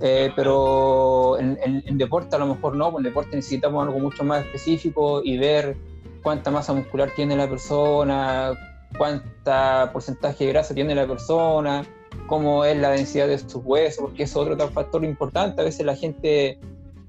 Eh, 0.00 0.30
pero 0.36 1.38
en, 1.40 1.58
en, 1.64 1.98
deporte 1.98 2.36
a 2.36 2.38
lo 2.38 2.46
mejor 2.46 2.76
no, 2.76 2.92
pues 2.92 3.04
en 3.04 3.10
deporte 3.10 3.34
necesitamos 3.34 3.84
algo 3.84 3.98
mucho 3.98 4.22
más 4.22 4.44
específico 4.44 5.22
y 5.24 5.38
ver 5.38 5.76
cuánta 6.22 6.50
masa 6.50 6.74
muscular 6.74 7.10
tiene 7.16 7.36
la 7.36 7.48
persona, 7.48 8.52
cuánta 8.98 9.90
porcentaje 9.92 10.44
de 10.44 10.52
grasa 10.52 10.74
tiene 10.74 10.94
la 10.94 11.06
persona, 11.06 11.84
cómo 12.26 12.66
es 12.66 12.76
la 12.76 12.90
densidad 12.90 13.28
de 13.28 13.38
sus 13.38 13.62
huesos, 13.64 14.04
porque 14.04 14.24
es 14.24 14.36
otro 14.36 14.56
factor 14.68 15.04
importante. 15.04 15.62
A 15.62 15.64
veces 15.64 15.86
la 15.86 15.96
gente, 15.96 16.60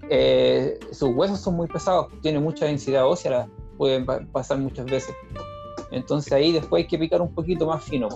eh, 0.10 0.80
sus 0.92 1.10
huesos 1.10 1.42
son 1.42 1.56
muy 1.56 1.68
pesados, 1.68 2.08
tiene 2.22 2.40
mucha 2.40 2.66
densidad 2.66 3.06
ósea, 3.06 3.50
pueden 3.78 4.06
pasar 4.06 4.58
muchas 4.58 4.86
veces. 4.86 5.14
Entonces 5.92 6.32
ahí 6.34 6.52
después 6.52 6.84
hay 6.84 6.88
que 6.88 6.98
picar 6.98 7.22
un 7.22 7.34
poquito 7.34 7.68
más 7.68 7.84
fino. 7.84 8.10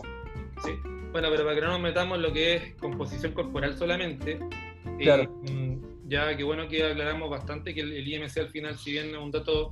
Sí, 0.63 0.71
bueno, 1.11 1.27
pero 1.31 1.43
para 1.43 1.55
que 1.55 1.61
no 1.61 1.67
nos 1.67 1.81
metamos 1.81 2.17
en 2.17 2.23
lo 2.23 2.33
que 2.33 2.55
es 2.55 2.75
composición 2.75 3.33
corporal 3.33 3.77
solamente, 3.77 4.39
eh, 4.85 4.97
claro. 4.99 5.31
ya 6.07 6.35
que 6.35 6.43
bueno 6.43 6.67
que 6.67 6.83
aclaramos 6.83 7.29
bastante 7.29 7.73
que 7.73 7.81
el, 7.81 7.91
el 7.93 8.07
IMC 8.07 8.37
al 8.37 8.49
final, 8.49 8.77
si 8.77 8.91
bien 8.91 9.09
es 9.09 9.17
un 9.17 9.31
dato, 9.31 9.71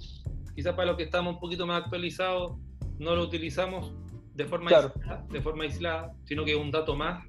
quizás 0.55 0.73
para 0.73 0.87
los 0.87 0.97
que 0.97 1.03
estamos 1.03 1.35
un 1.35 1.39
poquito 1.39 1.65
más 1.65 1.83
actualizados, 1.83 2.57
no 2.99 3.15
lo 3.15 3.23
utilizamos 3.23 3.93
de 4.35 4.45
forma, 4.45 4.69
aislada, 4.69 5.25
de 5.29 5.41
forma 5.41 5.63
aislada, 5.63 6.13
sino 6.23 6.45
que 6.45 6.51
es 6.51 6.57
un 6.57 6.71
dato 6.71 6.95
más. 6.95 7.25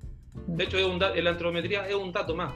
De 0.46 0.64
hecho, 0.64 0.78
es 0.78 0.86
un 0.86 0.98
la 0.98 1.30
antropometría 1.30 1.88
es 1.88 1.94
un 1.94 2.12
dato 2.12 2.34
más. 2.34 2.52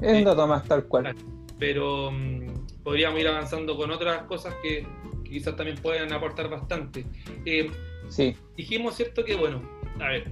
Es 0.00 0.18
un 0.18 0.24
dato 0.24 0.46
más, 0.46 0.64
tal 0.66 0.84
cual. 0.86 1.14
Pero 1.58 2.10
mm, 2.10 2.82
podríamos 2.82 3.20
ir 3.20 3.28
avanzando 3.28 3.76
con 3.76 3.90
otras 3.90 4.22
cosas 4.24 4.54
que, 4.62 4.86
quizás 5.28 5.56
también 5.56 5.78
pueden 5.78 6.12
aportar 6.12 6.48
bastante. 6.48 7.04
Eh, 7.44 7.70
sí. 8.08 8.36
Dijimos, 8.56 8.96
¿cierto? 8.96 9.24
Que 9.24 9.34
bueno, 9.34 9.62
a 10.00 10.08
ver, 10.08 10.30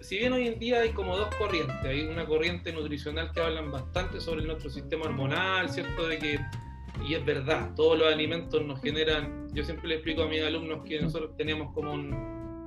si 0.00 0.18
bien 0.18 0.32
hoy 0.32 0.48
en 0.48 0.58
día 0.58 0.80
hay 0.80 0.90
como 0.90 1.16
dos 1.16 1.34
corrientes, 1.36 1.84
hay 1.84 2.02
una 2.02 2.26
corriente 2.26 2.72
nutricional 2.72 3.32
que 3.32 3.40
hablan 3.40 3.70
bastante 3.70 4.20
sobre 4.20 4.44
nuestro 4.44 4.70
sistema 4.70 5.06
hormonal, 5.06 5.68
¿cierto? 5.68 6.06
De 6.06 6.18
que 6.18 6.38
y 7.06 7.14
es 7.14 7.24
verdad, 7.24 7.74
todos 7.74 7.98
los 7.98 8.12
alimentos 8.12 8.64
nos 8.64 8.80
generan, 8.80 9.48
yo 9.54 9.62
siempre 9.62 9.88
le 9.88 9.94
explico 9.96 10.22
a 10.22 10.28
mis 10.28 10.42
alumnos 10.42 10.84
que 10.84 11.00
nosotros 11.00 11.36
tenemos 11.36 11.72
como 11.72 11.92
un, 11.92 12.12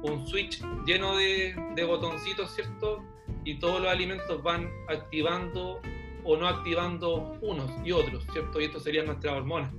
un 0.03 0.27
switch 0.27 0.63
lleno 0.85 1.17
de, 1.17 1.55
de, 1.75 1.83
botoncitos, 1.83 2.51
¿cierto? 2.51 3.03
Y 3.43 3.55
todos 3.59 3.81
los 3.81 3.91
alimentos 3.91 4.41
van 4.41 4.69
activando 4.87 5.81
o 6.23 6.37
no 6.37 6.47
activando 6.47 7.37
unos 7.41 7.69
y 7.83 7.91
otros, 7.91 8.25
¿cierto? 8.31 8.61
Y 8.61 8.65
esto 8.65 8.79
sería 8.79 9.03
nuestra 9.03 9.33
hormona. 9.33 9.73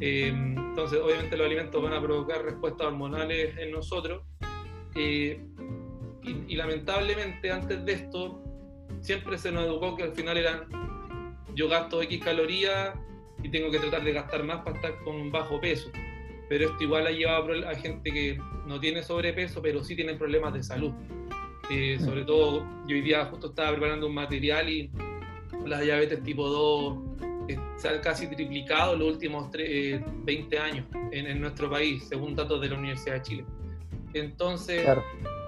Eh, 0.00 0.28
entonces, 0.28 1.00
obviamente 1.02 1.36
los 1.36 1.46
alimentos 1.46 1.82
van 1.82 1.92
a 1.92 2.00
provocar 2.00 2.42
respuestas 2.44 2.86
hormonales 2.86 3.56
en 3.58 3.72
nosotros. 3.72 4.22
Eh, 4.94 5.40
y, 6.22 6.56
lamentablemente 6.56 7.50
antes 7.50 7.84
de 7.84 7.92
esto 7.92 8.42
siempre 9.00 9.38
se 9.38 9.52
nos 9.52 9.64
educó 9.64 9.96
que 9.96 10.02
al 10.02 10.12
final 10.12 10.36
eran 10.36 10.66
yo 11.54 11.68
gasto 11.68 12.02
X 12.02 12.22
calorías 12.22 12.94
y 13.42 13.48
tengo 13.48 13.70
que 13.70 13.78
tratar 13.78 14.04
de 14.04 14.12
gastar 14.12 14.44
más 14.44 14.58
para 14.62 14.76
estar 14.76 14.98
con 15.04 15.16
un 15.16 15.30
bajo 15.30 15.60
peso. 15.60 15.90
Pero 16.48 16.66
esto 16.70 16.82
igual 16.82 17.06
ha 17.06 17.10
llevado 17.10 17.52
a 17.68 17.74
gente 17.74 18.10
que 18.10 18.38
no 18.66 18.80
tiene 18.80 19.02
sobrepeso, 19.02 19.62
pero 19.62 19.82
sí 19.84 19.94
tienen 19.94 20.18
problemas 20.18 20.54
de 20.54 20.62
salud. 20.62 20.92
Eh, 21.70 21.98
mm. 21.98 22.04
sobre 22.04 22.24
todo, 22.24 22.66
yo 22.86 22.96
hoy 22.96 23.02
día 23.02 23.24
justo 23.26 23.48
estaba 23.48 23.70
preparando 23.70 24.06
un 24.06 24.14
material 24.14 24.68
y 24.68 24.90
la 25.66 25.80
diabetes 25.80 26.22
tipo 26.22 26.48
2 26.48 26.96
eh, 27.22 27.37
se 27.76 27.88
ha 27.88 28.00
casi 28.00 28.26
triplicado 28.26 28.94
en 28.94 28.98
los 29.00 29.08
últimos 29.12 29.50
20 29.50 30.56
eh, 30.56 30.58
años 30.58 30.86
en, 31.12 31.40
nuestro 31.40 31.70
país, 31.70 32.04
según 32.08 32.34
datos 32.34 32.60
de 32.60 32.68
la 32.68 32.76
Universidad 32.76 33.14
de 33.14 33.22
Chile. 33.22 33.44
Entonces, 34.14 34.86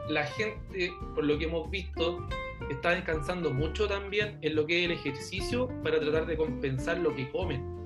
la 0.09 0.25
gente, 0.25 0.93
por 1.15 1.25
lo 1.25 1.39
que 1.39 1.45
hemos 1.45 1.71
visto, 1.71 2.27
está 2.71 2.91
descansando 2.91 3.51
mucho 3.53 3.89
también 3.89 4.39
en 4.43 4.55
lo 4.55 4.67
que 4.67 4.81
es 4.81 4.85
el 4.87 4.93
ejercicio 4.93 5.69
para 5.83 5.99
tratar 5.99 6.27
de 6.27 6.37
compensar 6.37 6.99
lo 6.99 7.15
que 7.15 7.31
comen. 7.31 7.80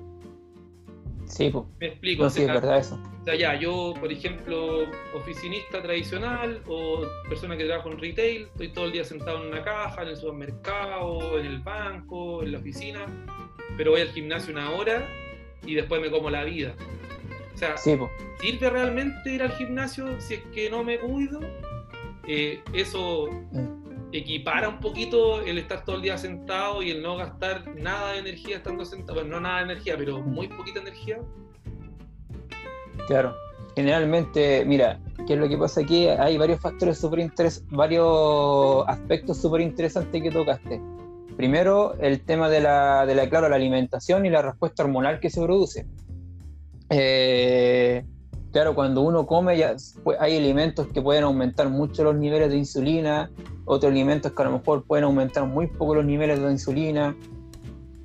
Sí, 1.25 1.49
pues. 1.49 1.65
Me 1.79 1.87
explico. 1.87 2.29
sí, 2.29 2.41
es 2.41 2.47
verdad 2.47 2.79
eso. 2.79 2.99
O 3.21 3.25
sea, 3.25 3.35
ya, 3.35 3.59
yo, 3.59 3.93
por 3.99 4.11
ejemplo, 4.11 4.83
oficinista 5.15 5.81
tradicional 5.81 6.61
o 6.67 7.01
persona 7.27 7.57
que 7.57 7.65
trabaja 7.65 7.89
en 7.89 7.97
retail, 7.97 8.41
estoy 8.43 8.69
todo 8.69 8.85
el 8.85 8.91
día 8.91 9.03
sentado 9.03 9.41
en 9.41 9.49
una 9.49 9.63
caja, 9.63 10.03
en 10.03 10.09
el 10.09 10.17
supermercado, 10.17 11.39
en 11.39 11.45
el 11.45 11.59
banco, 11.59 12.43
en 12.43 12.51
la 12.51 12.59
oficina, 12.59 13.05
pero 13.77 13.91
voy 13.91 14.01
al 14.01 14.09
gimnasio 14.09 14.53
una 14.53 14.71
hora 14.71 15.07
y 15.65 15.73
después 15.73 16.01
me 16.01 16.11
como 16.11 16.29
la 16.29 16.43
vida. 16.43 16.75
O 17.53 17.57
sea, 17.57 17.77
¿sirve 17.77 18.69
realmente 18.69 19.33
ir 19.33 19.41
al 19.41 19.51
gimnasio 19.53 20.19
si 20.19 20.35
es 20.35 20.41
que 20.53 20.69
no 20.69 20.83
me 20.83 20.99
cuido? 20.99 21.39
Eh, 22.27 22.59
eso 22.73 23.29
mm. 23.51 23.84
Equipara 24.17 24.69
un 24.69 24.79
poquito 24.79 25.41
el 25.41 25.57
estar 25.57 25.83
todo 25.83 25.97
el 25.97 26.01
día 26.01 26.17
sentado 26.17 26.81
y 26.81 26.91
el 26.91 27.01
no 27.01 27.17
gastar 27.17 27.75
nada 27.75 28.13
de 28.13 28.19
energía 28.19 28.57
estando 28.57 28.85
sentado. 28.85 29.19
Bueno, 29.19 29.35
no 29.35 29.41
nada 29.41 29.57
de 29.59 29.73
energía, 29.73 29.95
pero 29.97 30.21
muy 30.21 30.47
poquita 30.47 30.79
energía. 30.79 31.19
Claro. 33.07 33.35
Generalmente, 33.75 34.63
mira, 34.65 34.99
¿qué 35.27 35.33
es 35.33 35.39
lo 35.39 35.49
que 35.49 35.57
pasa 35.57 35.81
aquí? 35.81 36.07
Hay 36.07 36.37
varios 36.37 36.61
factores 36.61 36.97
súper 36.97 37.19
interesantes, 37.19 37.75
varios 37.75 38.85
aspectos 38.87 39.41
súper 39.41 39.61
interesantes 39.61 40.23
que 40.23 40.31
tocaste. 40.31 40.81
Primero, 41.35 41.95
el 41.99 42.21
tema 42.21 42.49
de 42.49 42.61
la, 42.61 43.05
de 43.05 43.15
la, 43.15 43.27
claro, 43.29 43.49
la 43.49 43.57
alimentación 43.57 44.25
y 44.25 44.29
la 44.29 44.41
respuesta 44.41 44.83
hormonal 44.83 45.19
que 45.19 45.29
se 45.29 45.41
produce. 45.41 45.85
Eh, 46.89 48.05
claro, 48.55 48.73
cuando 48.73 49.01
uno 49.01 49.27
come 49.27 49.57
ya 49.57 49.75
hay 50.17 50.37
alimentos 50.37 50.87
que 50.87 51.01
pueden 51.01 51.25
aumentar 51.25 51.67
mucho 51.67 52.05
los 52.05 52.15
niveles 52.15 52.49
de 52.49 52.55
insulina, 52.55 53.29
otros 53.65 53.91
alimentos 53.91 54.31
que 54.31 54.41
a 54.41 54.45
lo 54.45 54.51
mejor 54.59 54.85
pueden 54.85 55.03
aumentar 55.03 55.45
muy 55.45 55.67
poco 55.67 55.95
los 55.95 56.05
niveles 56.05 56.39
de 56.39 56.49
insulina. 56.49 57.17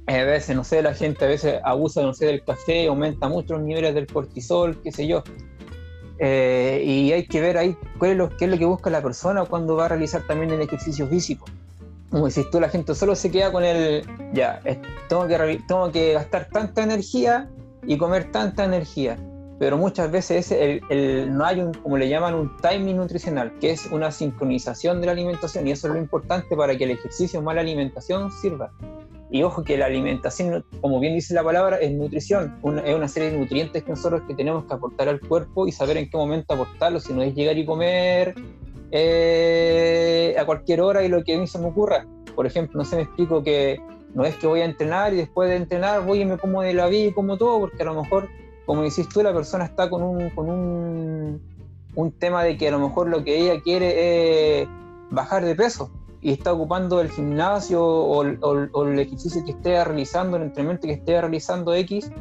A 0.08 0.24
veces, 0.24 0.56
no 0.56 0.64
sé, 0.64 0.82
la 0.82 0.92
gente 0.92 1.24
a 1.24 1.28
veces 1.28 1.60
abusa, 1.62 2.02
no 2.02 2.12
sé, 2.14 2.26
del 2.26 2.42
café, 2.42 2.88
aumenta 2.88 3.28
mucho 3.28 3.54
los 3.54 3.62
niveles 3.62 3.94
del 3.94 4.08
cortisol, 4.08 4.76
qué 4.82 4.90
sé 4.90 5.06
yo. 5.06 5.22
Eh, 6.18 6.82
y 6.84 7.12
hay 7.12 7.28
que 7.28 7.40
ver 7.40 7.56
ahí 7.56 7.76
cuál 8.00 8.10
es 8.10 8.16
lo, 8.16 8.36
qué 8.36 8.46
es 8.46 8.50
lo 8.50 8.58
que 8.58 8.64
busca 8.64 8.90
la 8.90 9.02
persona 9.02 9.44
cuando 9.44 9.76
va 9.76 9.84
a 9.84 9.88
realizar 9.90 10.26
también 10.26 10.50
el 10.50 10.60
ejercicio 10.60 11.06
físico. 11.06 11.46
Como 12.10 12.26
decís 12.26 12.50
tú, 12.50 12.58
la 12.58 12.68
gente 12.68 12.96
solo 12.96 13.14
se 13.14 13.30
queda 13.30 13.52
con 13.52 13.62
el, 13.62 14.04
ya, 14.32 14.60
tengo 15.08 15.28
que, 15.28 15.60
tengo 15.68 15.92
que 15.92 16.14
gastar 16.14 16.48
tanta 16.52 16.82
energía 16.82 17.48
y 17.86 17.96
comer 17.96 18.32
tanta 18.32 18.64
energía 18.64 19.16
pero 19.60 19.76
muchas 19.76 20.10
veces 20.10 20.50
el, 20.50 21.36
no 21.36 21.44
hay 21.44 21.60
un, 21.60 21.74
como 21.74 21.98
le 21.98 22.08
llaman, 22.08 22.34
un 22.34 22.56
timing 22.62 22.96
nutricional, 22.96 23.52
que 23.60 23.72
es 23.72 23.84
una 23.92 24.10
sincronización 24.10 25.00
de 25.00 25.06
la 25.06 25.12
alimentación, 25.12 25.68
y 25.68 25.72
eso 25.72 25.86
es 25.86 25.92
lo 25.92 26.00
importante 26.00 26.56
para 26.56 26.74
que 26.78 26.84
el 26.84 26.92
ejercicio 26.92 27.42
más 27.42 27.56
la 27.56 27.60
alimentación 27.60 28.32
sirva. 28.32 28.72
Y 29.30 29.42
ojo 29.42 29.62
que 29.62 29.76
la 29.76 29.84
alimentación, 29.84 30.64
como 30.80 30.98
bien 30.98 31.12
dice 31.12 31.34
la 31.34 31.44
palabra, 31.44 31.76
es 31.76 31.92
nutrición, 31.92 32.56
es 32.86 32.94
una 32.94 33.06
serie 33.06 33.32
de 33.32 33.38
nutrientes 33.38 33.84
que 33.84 33.90
nosotros 33.90 34.22
que 34.26 34.34
tenemos 34.34 34.64
que 34.64 34.72
aportar 34.72 35.10
al 35.10 35.20
cuerpo 35.20 35.68
y 35.68 35.72
saber 35.72 35.98
en 35.98 36.08
qué 36.08 36.16
momento 36.16 36.54
aportarlo, 36.54 36.98
si 36.98 37.12
no 37.12 37.20
es 37.20 37.34
llegar 37.34 37.58
y 37.58 37.66
comer 37.66 38.34
eh, 38.92 40.36
a 40.38 40.46
cualquier 40.46 40.80
hora 40.80 41.04
y 41.04 41.08
lo 41.10 41.22
que 41.22 41.34
a 41.34 41.38
mí 41.38 41.46
se 41.46 41.58
me 41.58 41.66
ocurra. 41.66 42.06
Por 42.34 42.46
ejemplo, 42.46 42.78
no 42.78 42.84
sé, 42.86 42.96
me 42.96 43.02
explico 43.02 43.42
que 43.42 43.78
no 44.14 44.24
es 44.24 44.36
que 44.36 44.46
voy 44.46 44.62
a 44.62 44.64
entrenar 44.64 45.12
y 45.12 45.18
después 45.18 45.50
de 45.50 45.56
entrenar 45.56 46.06
voy 46.06 46.22
y 46.22 46.24
me 46.24 46.38
como 46.38 46.62
de 46.62 46.72
la 46.72 46.86
vida 46.86 47.10
y 47.10 47.12
como 47.12 47.36
todo, 47.36 47.60
porque 47.60 47.82
a 47.82 47.84
lo 47.84 48.02
mejor 48.02 48.30
como 48.70 48.82
decís 48.82 49.08
tú, 49.08 49.20
la 49.20 49.34
persona 49.34 49.64
está 49.64 49.90
con 49.90 50.00
un, 50.00 50.30
con 50.30 50.48
un, 50.48 51.42
un 51.96 52.12
tema 52.12 52.44
de 52.44 52.56
que 52.56 52.68
a 52.68 52.70
lo 52.70 52.78
mejor 52.78 53.08
lo 53.08 53.24
que 53.24 53.36
ella 53.36 53.60
quiere 53.60 54.60
es 54.62 54.68
bajar 55.10 55.44
de 55.44 55.56
peso 55.56 55.90
y 56.20 56.30
está 56.30 56.52
ocupando 56.52 57.00
el 57.00 57.10
gimnasio 57.10 57.84
o, 57.84 58.22
el 58.22 58.98
ejercicio 59.00 59.44
que 59.44 59.50
esté 59.50 59.82
realizando, 59.82 60.36
el 60.36 60.44
entrenamiento 60.44 60.86
que 60.86 60.92
esté 60.92 61.20
realizando 61.20 61.74
X, 61.74 62.12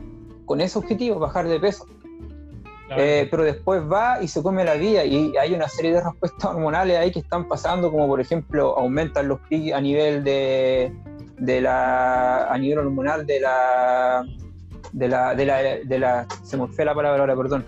con 0.45 0.59
ese 0.59 0.79
objetivo, 0.79 1.19
bajar 1.19 1.47
de 1.47 1.59
peso. 1.59 1.85
Eh, 2.97 3.27
pero 3.29 3.43
después 3.43 3.83
va 3.83 4.19
y 4.19 4.27
se 4.27 4.41
come 4.41 4.65
la 4.65 4.73
vida 4.73 5.05
y 5.05 5.37
hay 5.37 5.53
una 5.53 5.67
serie 5.67 5.93
de 5.93 6.01
respuestas 6.01 6.45
hormonales 6.49 6.97
ahí 6.97 7.11
que 7.11 7.19
están 7.19 7.47
pasando, 7.47 7.91
como 7.91 8.07
por 8.07 8.21
ejemplo 8.21 8.75
aumentan 8.75 9.27
los 9.27 9.39
pics 9.41 9.71
a 9.71 9.81
nivel 9.81 10.23
de, 10.23 10.91
de 11.37 11.61
la 11.61 12.51
a 12.51 12.57
nivel 12.57 12.79
hormonal 12.79 13.27
de 13.27 13.39
la 13.39 14.25
de 14.91 15.07
la, 15.07 15.35
de 15.35 15.45
la, 15.45 15.57
de 15.61 15.99
la 15.99 16.27
se 16.43 16.57
me 16.57 16.67
fue 16.67 16.85
la 16.85 16.95
palabra 16.95 17.21
ahora, 17.21 17.35
perdón, 17.35 17.65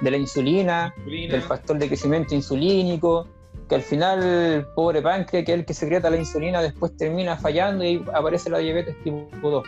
de 0.00 0.10
la 0.10 0.16
insulina, 0.16 0.94
del 1.06 1.42
factor 1.42 1.78
de 1.78 1.86
crecimiento 1.86 2.34
insulínico, 2.34 3.28
que 3.68 3.74
al 3.74 3.82
final 3.82 4.22
el 4.22 4.66
pobre 4.74 5.02
páncreas, 5.02 5.44
que 5.44 5.52
es 5.52 5.58
el 5.58 5.64
que 5.64 5.74
secreta 5.74 6.10
la 6.10 6.16
insulina, 6.16 6.60
después 6.62 6.96
termina 6.96 7.36
fallando 7.36 7.84
y 7.84 8.04
aparece 8.12 8.50
la 8.50 8.58
diabetes 8.58 8.96
tipo 9.02 9.28
2. 9.42 9.64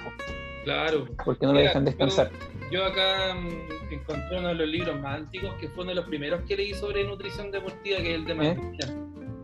Claro. 0.64 1.06
Porque 1.24 1.46
no 1.46 1.54
lo 1.54 1.60
dejan 1.60 1.84
descansar. 1.84 2.30
Yo, 2.70 2.84
acá 2.84 3.34
mm, 3.34 3.92
encontré 3.92 4.38
uno 4.38 4.48
de 4.48 4.54
los 4.54 4.68
libros 4.68 5.00
más 5.00 5.16
antiguos 5.16 5.54
que 5.54 5.68
fue 5.68 5.84
uno 5.84 5.90
de 5.90 5.96
los 5.96 6.04
primeros 6.04 6.42
que 6.42 6.56
leí 6.56 6.74
sobre 6.74 7.04
nutrición 7.04 7.50
deportiva, 7.50 7.98
que 7.98 8.14
es 8.14 8.16
el 8.16 8.24
de 8.26 8.48
¿Eh? 8.48 8.56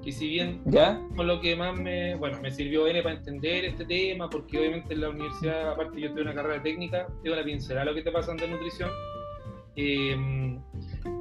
Y 0.05 0.12
si 0.12 0.29
bien 0.29 0.61
¿Ya? 0.67 1.01
con 1.17 1.27
lo 1.27 1.40
que 1.40 1.57
más 1.57 1.79
me, 1.79 2.14
bueno, 2.17 2.40
me 2.40 2.51
sirvió 2.51 2.87
N 2.87 3.03
para 3.03 3.17
entender 3.17 3.64
este 3.64 3.87
tema, 3.87 4.29
porque 4.29 4.59
obviamente 4.59 4.93
en 4.93 5.01
la 5.01 5.09
universidad, 5.09 5.71
aparte 5.71 6.01
yo 6.01 6.09
tengo 6.09 6.23
una 6.23 6.35
carrera 6.35 6.62
técnica, 6.62 7.07
tengo 7.23 7.37
una 7.37 7.45
pincelada 7.45 7.87
lo 7.87 7.95
que 7.95 8.03
te 8.03 8.12
pasa 8.12 8.35
de 8.35 8.49
nutrición. 8.49 8.90
Eh, 9.77 10.57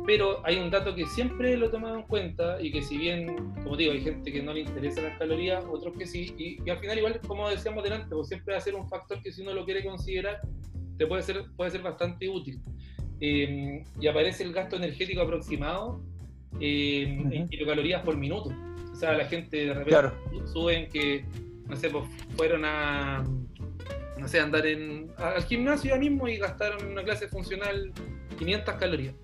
pero 0.06 0.46
hay 0.46 0.58
un 0.58 0.70
dato 0.70 0.94
que 0.94 1.06
siempre 1.06 1.56
lo 1.56 1.68
he 1.68 1.70
tomado 1.70 1.96
en 1.98 2.04
cuenta 2.04 2.62
y 2.62 2.72
que 2.72 2.82
si 2.82 2.98
bien, 2.98 3.54
como 3.64 3.78
digo, 3.78 3.94
hay 3.94 4.02
gente 4.02 4.32
que 4.32 4.44
no 4.44 4.54
le 4.54 4.62
interesa 4.62 5.02
las 5.02 5.18
calorías, 5.18 5.64
otros 5.72 5.96
que 5.98 6.06
sí, 6.06 6.34
y, 6.38 6.70
al 6.70 6.78
final 6.80 6.98
igual, 6.98 7.20
como 7.26 7.50
decíamos 7.50 7.84
delante, 7.84 8.14
pues 8.14 8.28
siempre 8.28 8.54
va 8.54 8.58
a 8.58 8.62
ser 8.62 8.76
un 8.76 8.88
factor 8.90 9.22
que 9.22 9.32
si 9.32 9.42
uno 9.42 9.54
lo 9.54 9.66
quiere 9.66 9.84
considerar, 9.84 10.42
te 10.98 11.08
puede 11.08 11.24
ser, 11.24 11.46
puede 11.56 11.72
ser 11.72 11.82
bastante 11.82 12.28
útil. 12.28 12.60
Eh, 13.22 13.84
y 14.00 14.08
aparece 14.08 14.44
el 14.44 14.52
gasto 14.52 14.76
energético 14.76 15.22
aproximado 15.22 16.02
eh, 16.60 17.04
en 17.32 17.48
kilocalorías 17.48 18.04
por 18.04 18.18
minuto. 18.18 18.52
O 18.94 18.96
sea, 18.96 19.14
la 19.14 19.26
gente 19.26 19.66
de 19.66 19.74
repente 19.74 20.12
suben 20.46 20.88
que, 20.90 21.26
no 21.68 21.76
sé, 21.76 21.90
pues 21.90 22.06
fueron 22.38 22.64
a, 22.64 23.24
no 24.18 24.28
sé, 24.28 24.40
andar 24.40 24.66
en, 24.68 25.12
al 25.18 25.44
gimnasio 25.44 25.92
ya 25.96 26.00
mismo 26.00 26.28
y 26.28 26.38
gastaron 26.38 26.80
en 26.82 26.92
una 26.92 27.04
clase 27.04 27.28
funcional 27.28 27.92
500 28.38 28.76
calorías. 28.76 29.16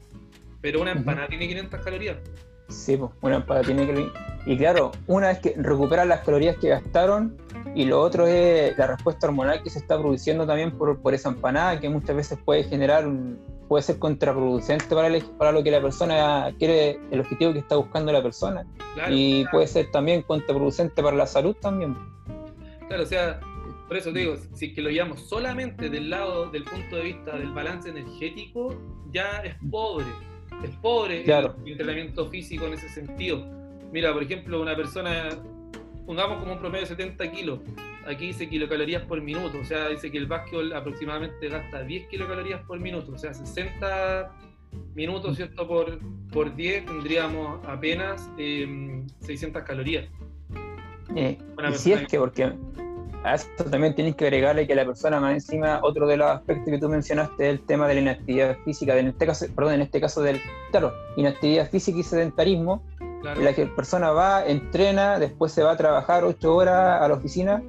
Pero 0.62 0.82
una 0.82 0.91
empanada 0.91 1.27
tiene 1.27 1.47
500 1.47 1.82
calorías. 1.82 2.17
Sí, 2.67 2.97
pues, 2.97 3.12
una 3.21 3.38
empanada 3.38 3.65
tiene 3.65 3.88
calorías. 3.88 4.12
Y 4.45 4.58
claro, 4.58 4.91
una 5.08 5.27
vez 5.29 5.39
que 5.39 5.53
recuperan 5.58 6.10
las 6.10 6.21
calorías 6.21 6.58
que 6.58 6.69
gastaron, 6.69 7.38
y 7.75 7.86
lo 7.86 8.01
otro 8.01 8.25
es 8.25 8.75
la 8.77 8.88
respuesta 8.88 9.27
hormonal 9.27 9.62
que 9.62 9.69
se 9.69 9.79
está 9.79 9.99
produciendo 9.99 10.47
también 10.47 10.71
por, 10.71 10.99
por 10.99 11.13
esa 11.13 11.29
empanada, 11.29 11.79
que 11.79 11.89
muchas 11.89 12.15
veces 12.15 12.39
puede 12.43 12.63
generar 12.63 13.08
un, 13.08 13.39
puede 13.69 13.84
ser 13.84 13.99
contraproducente 13.99 14.88
para, 14.88 15.17
para 15.38 15.51
lo 15.51 15.63
que 15.63 15.71
la 15.71 15.79
persona 15.79 16.53
quiere, 16.58 16.99
el 17.12 17.19
objetivo 17.21 17.53
que 17.53 17.60
está 17.60 17.75
buscando 17.77 18.12
la 18.12 18.21
persona. 18.21 18.65
y 19.10 19.45
puede 19.45 19.67
ser 19.67 19.91
también 19.91 20.23
contraproducente 20.23 21.01
para 21.01 21.15
la 21.15 21.27
salud 21.27 21.55
también. 21.62 21.95
Claro, 22.88 23.03
o 23.03 23.05
sea, 23.05 23.39
por 23.88 23.95
eso 23.95 24.12
te 24.12 24.19
digo, 24.19 24.36
si 24.55 24.65
es 24.65 24.73
que 24.73 24.82
lo 24.82 24.89
llevamos 24.89 25.21
solamente 25.21 25.89
del 25.89 26.10
lado, 26.10 26.49
del 26.49 26.63
punto 26.63 26.95
de 26.95 27.03
vista 27.03 27.38
del 27.38 27.51
balance 27.51 27.89
energético, 27.89 28.75
ya 29.12 29.41
es 29.43 29.55
pobre. 29.69 30.08
Es 30.63 30.71
pobre 30.82 31.23
el 31.23 31.51
entrenamiento 31.65 32.27
físico 32.27 32.65
en 32.65 32.73
ese 32.73 32.89
sentido. 32.89 33.45
Mira, 33.93 34.12
por 34.12 34.23
ejemplo, 34.23 34.62
una 34.62 34.75
persona, 34.75 35.29
pongamos 36.08 36.39
como 36.39 36.53
un 36.53 36.60
promedio 36.60 36.82
de 36.82 36.88
70 36.88 37.32
kilos, 37.32 37.60
aquí 38.10 38.28
dice 38.28 38.50
kilocalorías 38.50 39.04
por 39.04 39.22
minuto, 39.22 39.60
o 39.60 39.65
sea, 39.65 39.88
dice 39.88 40.12
que 40.12 40.17
el 40.17 40.26
básquetbol 40.26 40.74
aproximadamente 40.74 41.48
gasta 41.48 41.84
10 41.84 42.08
kilocalorías 42.08 42.62
por 42.65 42.80
minuto, 42.80 43.13
o 43.13 43.17
sea, 43.17 43.34
60 43.34 44.32
minutos, 44.95 45.38
¿cierto? 45.38 45.67
Por, 45.67 46.00
por 46.32 46.56
10 46.56 46.86
tendríamos 46.86 47.60
apenas 47.65 48.30
600 48.38 49.62
em, 49.62 49.65
calorías. 49.65 50.06
Eh, 51.15 51.38
y 51.69 51.74
si 51.76 51.93
es 51.93 52.08
que, 52.08 52.17
porque 52.17 52.52
a 53.24 53.36
esto 53.36 53.63
también 53.65 53.93
tienes 53.93 54.15
que 54.15 54.26
agregarle 54.26 54.65
que 54.65 54.76
la 54.76 54.86
persona 54.86 55.19
más 55.19 55.34
encima, 55.34 55.80
otro 55.84 56.08
de 56.08 56.17
los 56.17 56.30
aspectos 56.32 56.65
que 56.65 56.80
tú 56.80 56.89
mencionaste 56.89 57.48
es 57.48 57.60
el 57.60 57.65
tema 57.65 57.88
de 57.88 57.95
la 57.95 58.02
inactividad 58.02 58.58
física, 58.65 58.98
en 58.98 59.08
este 59.08 59.26
caso, 59.26 59.45
perdón, 59.56 59.76
en 59.76 59.82
este 59.82 60.02
caso 60.02 60.22
del, 60.22 60.41
claro, 60.72 60.93
inactividad 61.15 61.69
física 61.69 62.00
y 62.00 62.04
sedentarismo, 62.04 62.84
la 63.22 63.54
persona 63.76 64.12
va, 64.12 64.45
entrena, 64.45 65.19
después 65.19 65.52
se 65.52 65.62
va 65.62 65.74
a 65.74 65.78
trabajar 65.78 66.24
ocho 66.24 66.56
horas 66.56 67.02
a 67.02 67.08
la 67.08 67.15
oficina, 67.15 67.62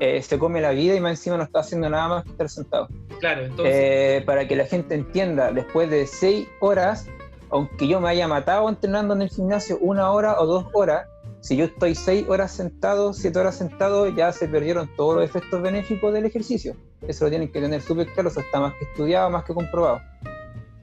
eh, 0.00 0.22
se 0.22 0.38
come 0.38 0.60
la 0.60 0.70
vida 0.70 0.94
y 0.94 1.00
más 1.00 1.12
encima 1.12 1.36
no 1.36 1.44
está 1.44 1.60
haciendo 1.60 1.88
nada 1.88 2.08
más 2.08 2.24
que 2.24 2.30
estar 2.30 2.48
sentado. 2.48 2.88
Claro, 3.20 3.44
entonces. 3.44 3.74
Eh, 3.74 4.22
para 4.26 4.46
que 4.46 4.56
la 4.56 4.66
gente 4.66 4.94
entienda, 4.94 5.52
después 5.52 5.90
de 5.90 6.06
seis 6.06 6.48
horas, 6.60 7.06
aunque 7.50 7.88
yo 7.88 8.00
me 8.00 8.08
haya 8.08 8.28
matado 8.28 8.68
entrenando 8.68 9.14
en 9.14 9.22
el 9.22 9.28
gimnasio 9.28 9.78
una 9.80 10.10
hora 10.10 10.40
o 10.40 10.46
dos 10.46 10.66
horas, 10.72 11.06
si 11.40 11.56
yo 11.56 11.66
estoy 11.66 11.94
seis 11.94 12.26
horas 12.28 12.52
sentado, 12.52 13.12
siete 13.12 13.38
horas 13.38 13.56
sentado, 13.56 14.08
ya 14.08 14.32
se 14.32 14.48
perdieron 14.48 14.90
todos 14.96 15.16
los 15.16 15.24
efectos 15.24 15.62
benéficos 15.62 16.12
del 16.12 16.26
ejercicio. 16.26 16.74
Eso 17.06 17.24
lo 17.24 17.30
tienen 17.30 17.52
que 17.52 17.60
tener 17.60 17.80
súper 17.80 18.08
claro, 18.08 18.30
eso 18.30 18.40
está 18.40 18.60
más 18.60 18.74
que 18.74 18.84
estudiado, 18.84 19.30
más 19.30 19.44
que 19.44 19.54
comprobado. 19.54 20.00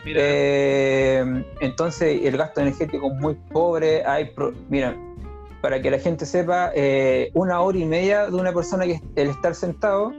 Eh, 0.06 1.43
entonces 1.62 2.21
el 2.23 2.38
gasto 2.38 2.62
energético 2.62 3.12
es 3.12 3.19
muy 3.19 3.36
pobre. 3.52 4.06
Hay 4.06 4.34
Mira, 4.69 4.95
para 5.63 5.82
que 5.82 5.89
la 5.89 5.97
gente 5.97 6.26
sepa, 6.26 6.73
eh, 6.76 7.32
una 7.34 7.62
hora 7.62 7.78
y 7.78 7.86
media 7.86 8.30
de 8.30 8.36
una 8.36 8.52
persona 8.52 8.84
que 8.84 8.99
el 9.15 9.30
estar 9.30 9.56
sentado 9.56 10.12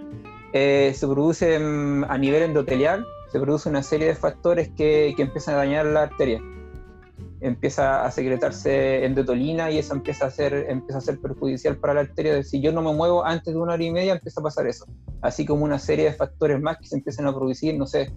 eh, 0.55 0.95
se 0.97 1.07
produce 1.07 1.59
mm, 1.59 2.05
a 2.09 2.17
nivel 2.17 2.45
endotelial, 2.45 3.05
se 3.31 3.39
produce 3.39 3.69
una 3.69 3.83
serie 3.83 4.07
de 4.07 4.15
factores 4.15 4.71
que, 4.71 5.13
que 5.15 5.23
empiezan 5.23 5.57
a 5.57 5.59
dañar 5.59 5.85
la 5.85 6.05
arteria. 6.05 6.41
Empieza 7.43 8.07
a 8.07 8.11
secretarse 8.11 9.05
endotolina 9.05 9.71
y 9.71 9.77
eso 9.77 9.93
empieza 9.93 10.25
a 10.25 10.31
ser, 10.31 10.55
empieza 10.71 10.97
a 10.97 11.03
ser 11.03 11.21
perjudicial 11.21 11.77
para 11.77 11.93
la 11.93 12.01
arteria. 12.01 12.43
Si 12.43 12.63
yo 12.63 12.73
no 12.73 12.81
me 12.81 12.95
muevo 12.95 13.23
antes 13.23 13.53
de 13.53 13.61
una 13.61 13.75
hora 13.75 13.85
y 13.85 13.91
media, 13.91 14.15
empieza 14.15 14.41
a 14.41 14.45
pasar 14.45 14.67
eso. 14.67 14.87
Así 15.21 15.45
como 15.45 15.67
una 15.67 15.79
serie 15.79 16.07
de 16.07 16.15
factores 16.15 16.59
más 16.59 16.79
que 16.79 16.87
se 16.87 16.97
empiezan 16.97 17.27
a 17.27 17.35
producir, 17.35 17.77
no 17.77 17.87
sé, 17.87 18.11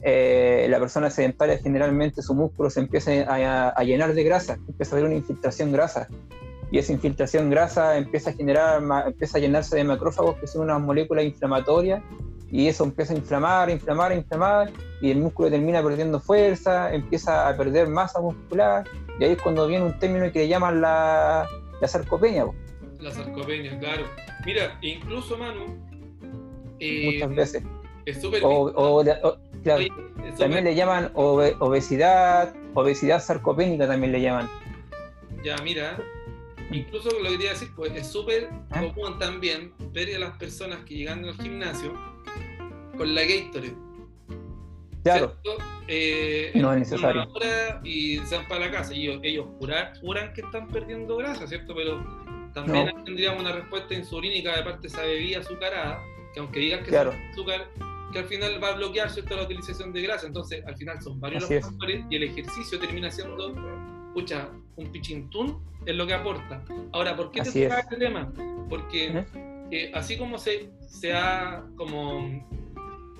eh, 0.00 0.68
la 0.70 0.80
persona 0.80 1.10
sedentaria 1.10 1.58
generalmente 1.58 2.22
su 2.22 2.34
músculo 2.34 2.70
se 2.70 2.80
empieza 2.80 3.12
a, 3.28 3.84
llenar 3.84 4.14
de 4.14 4.24
grasa, 4.24 4.58
empieza 4.66 4.96
a 4.96 4.98
haber 4.98 5.10
una 5.10 5.18
infiltración 5.18 5.70
grasa. 5.70 6.08
Y 6.72 6.78
esa 6.78 6.92
infiltración 6.92 7.50
grasa 7.50 7.98
empieza 7.98 8.30
a 8.30 8.32
generar, 8.32 8.82
empieza 9.06 9.36
a 9.36 9.40
llenarse 9.40 9.76
de 9.76 9.84
macrófagos 9.84 10.36
que 10.36 10.46
son 10.46 10.62
unas 10.62 10.80
moléculas 10.80 11.24
inflamatorias 11.24 12.02
y 12.50 12.66
eso 12.66 12.84
empieza 12.84 13.12
a 13.12 13.16
inflamar, 13.16 13.68
inflamar, 13.68 14.12
inflamar 14.12 14.72
y 15.02 15.10
el 15.10 15.18
músculo 15.18 15.50
termina 15.50 15.82
perdiendo 15.82 16.18
fuerza, 16.18 16.92
empieza 16.92 17.46
a 17.46 17.56
perder 17.56 17.88
masa 17.88 18.20
muscular 18.20 18.84
y 19.20 19.24
ahí 19.24 19.32
es 19.32 19.42
cuando 19.42 19.66
viene 19.66 19.84
un 19.84 19.98
término 19.98 20.32
que 20.32 20.40
le 20.40 20.48
llaman 20.48 20.80
la, 20.80 21.46
la 21.78 21.88
sarcopenia. 21.88 22.46
La 23.00 23.10
sarcopenia, 23.10 23.78
claro. 23.78 24.04
Mira, 24.46 24.78
incluso 24.80 25.36
Manu... 25.36 25.78
Eh, 26.78 27.12
Muchas 27.12 27.36
veces. 27.36 27.62
Es 28.06 28.20
súper... 28.20 28.40
Claro. 29.62 29.84
también 30.38 30.64
le 30.64 30.74
llaman 30.74 31.10
obesidad, 31.14 32.52
obesidad 32.74 33.22
sarcopénica 33.22 33.86
también 33.86 34.10
le 34.12 34.20
llaman. 34.20 34.48
Ya, 35.44 35.56
mira, 35.62 35.96
incluso 36.72 37.10
lo 37.10 37.22
que 37.22 37.36
quería 37.36 37.50
decir, 37.50 37.70
pues 37.76 37.92
es 37.94 38.06
súper 38.06 38.48
¿Ah? 38.70 38.80
común 38.80 39.18
también 39.18 39.72
ver 39.92 40.14
a 40.16 40.18
las 40.18 40.36
personas 40.38 40.84
que 40.84 40.96
llegan 40.96 41.24
al 41.24 41.34
gimnasio 41.34 41.92
con 42.96 43.14
la 43.14 43.22
Gatorade. 43.22 43.76
Claro. 45.02 45.36
Eh, 45.88 46.52
no 46.54 46.72
es 46.72 46.78
necesario. 46.78 47.28
Y 47.82 48.18
se 48.18 48.36
van 48.36 48.48
para 48.48 48.66
la 48.66 48.70
casa. 48.70 48.94
Y 48.94 49.08
ellos, 49.08 49.46
juran, 49.58 50.32
que 50.32 50.42
están 50.42 50.68
perdiendo 50.68 51.16
grasa, 51.16 51.46
¿cierto? 51.46 51.74
Pero 51.74 52.04
también 52.54 52.92
tendríamos 53.04 53.40
una 53.40 53.52
respuesta 53.52 53.94
insulínica 53.94 54.56
de 54.56 54.62
parte 54.62 54.82
de 54.82 54.88
esa 54.88 55.02
bebida 55.02 55.40
azucarada, 55.40 56.00
que 56.34 56.40
aunque 56.40 56.60
digan 56.60 56.84
que 56.84 56.90
es 56.90 56.96
azúcar, 57.32 57.68
que 58.12 58.18
al 58.20 58.26
final 58.26 58.62
va 58.62 58.68
a 58.68 58.74
bloquear 58.74 59.10
¿cierto? 59.10 59.36
la 59.36 59.42
utilización 59.42 59.92
de 59.92 60.02
grasa. 60.02 60.26
Entonces, 60.26 60.64
al 60.66 60.76
final 60.76 61.02
son 61.02 61.18
varios 61.18 61.50
los 61.50 61.62
factores 61.62 62.04
y 62.10 62.16
el 62.16 62.22
ejercicio 62.24 62.78
termina 62.78 63.10
siendo, 63.10 63.54
escucha, 64.12 64.50
un 64.76 64.92
pichintún 64.92 65.62
es 65.86 65.96
lo 65.96 66.06
que 66.06 66.14
aporta. 66.14 66.62
Ahora, 66.92 67.16
¿por 67.16 67.30
qué 67.30 67.40
te 67.40 67.50
toca 67.50 67.80
este 67.80 67.96
tema? 67.96 68.32
Porque 68.68 69.24
eh, 69.70 69.90
así 69.94 70.18
como 70.18 70.36
se, 70.36 70.70
se 70.86 71.14
ha 71.14 71.64
como, 71.76 72.46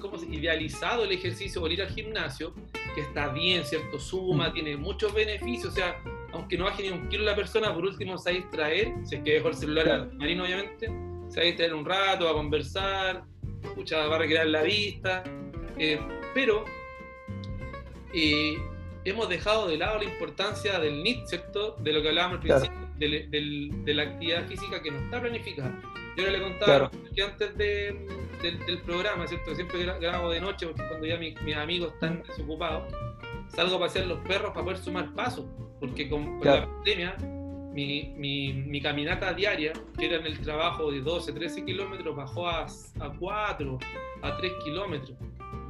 como 0.01 0.17
idealizado 0.31 1.05
el 1.05 1.13
ejercicio 1.13 1.63
o 1.63 1.69
ir 1.69 1.81
al 1.81 1.89
gimnasio, 1.89 2.55
que 2.95 3.01
está 3.01 3.29
bien, 3.29 3.65
¿cierto? 3.65 3.99
Suma, 3.99 4.51
mm. 4.51 4.53
tiene 4.53 4.77
muchos 4.77 5.15
beneficios, 5.15 5.73
o 5.73 5.77
sea, 5.77 5.97
aunque 6.33 6.59
no 6.59 6.65
baje 6.65 6.83
ni 6.83 6.91
un 6.91 7.09
kilo 7.09 7.25
la 7.25 7.35
persona, 7.35 7.73
por 7.73 7.85
último 7.85 8.19
se 8.19 8.31
va 8.31 8.37
a 8.37 8.41
distraer, 8.41 8.93
si 9.05 9.17
es 9.17 9.23
que 9.23 9.33
dejó 9.33 9.49
el 9.49 9.55
celular 9.55 10.13
marino, 10.13 10.45
obviamente, 10.45 10.87
se 11.29 11.37
va 11.37 11.43
a 11.43 11.47
distraer 11.47 11.75
un 11.75 11.87
rato, 11.87 12.29
a 12.29 12.35
conversar, 12.35 13.25
escucha, 13.63 14.07
va 14.07 14.17
a 14.17 14.19
recrear 14.19 14.47
la 14.47 14.63
vista, 14.63 15.25
eh, 15.79 15.99
pero 16.35 16.67
eh, 18.13 18.59
hemos 19.05 19.29
dejado 19.29 19.69
de 19.69 19.77
lado 19.77 19.99
la 19.99 20.05
importancia 20.05 20.79
del 20.79 21.03
NIT, 21.03 21.27
¿cierto? 21.27 21.77
De 21.81 21.93
lo 21.93 22.03
que 22.03 22.09
hablábamos 22.09 22.37
al 22.37 22.41
principio, 22.41 22.79
de, 22.99 23.95
la 23.95 24.03
actividad 24.03 24.47
física 24.47 24.83
que 24.83 24.91
no 24.91 24.99
está 24.99 25.21
planificada. 25.21 25.81
Yo 26.17 26.31
le 26.31 26.41
contaba 26.41 26.91
que 27.15 27.23
antes 27.23 27.57
del, 27.57 28.83
programa, 28.85 29.27
¿cierto? 29.27 29.55
Siempre 29.55 29.85
grabo 29.85 30.31
de 30.31 30.41
noche 30.41 30.67
porque 30.67 30.87
cuando 30.87 31.07
ya 31.07 31.17
mis, 31.17 31.37
amigos 31.57 31.93
están 31.95 32.23
desocupados, 32.27 32.93
salgo 33.49 33.77
a 33.77 33.81
pasear 33.81 34.07
los 34.07 34.19
perros 34.21 34.53
para 34.53 34.65
poder 34.65 34.79
sumar 34.79 35.13
pasos, 35.15 35.47
porque 35.81 36.09
con, 36.09 36.41
la 36.43 36.67
pandemia 36.67 37.17
mi, 37.73 38.15
mi, 38.17 38.53
mi, 38.53 38.81
caminata 38.83 39.33
diaria, 39.33 39.73
que 39.99 40.07
era 40.07 40.17
en 40.17 40.27
el 40.27 40.39
trabajo 40.41 40.91
de 40.93 41.01
12, 41.01 41.33
13 41.33 41.65
kilómetros, 41.65 42.15
bajó 42.15 42.49
a, 42.49 42.67
a 43.01 43.13
4, 43.19 43.79
a 44.23 44.37
3 44.37 44.53
kilómetros. 44.65 45.17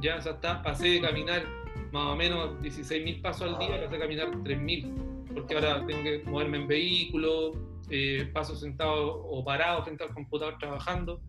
Ya, 0.01 0.17
o 0.17 0.61
pasé 0.63 0.89
de 0.89 1.01
caminar 1.01 1.62
más 1.93 2.07
o 2.07 2.15
menos 2.15 2.59
16.000 2.59 3.21
pasos 3.21 3.53
al 3.53 3.59
día, 3.59 3.79
pasé 3.83 3.95
a 3.95 3.99
caminar 3.99 4.31
3.000, 4.31 5.33
porque 5.35 5.53
ahora 5.53 5.85
tengo 5.85 6.01
que 6.01 6.23
moverme 6.25 6.57
en 6.57 6.67
vehículo, 6.67 7.51
eh, 7.91 8.27
paso 8.33 8.55
sentado 8.55 9.23
o 9.23 9.45
parado 9.45 9.83
frente 9.83 10.03
al 10.03 10.11
computador 10.11 10.57
trabajando. 10.57 11.21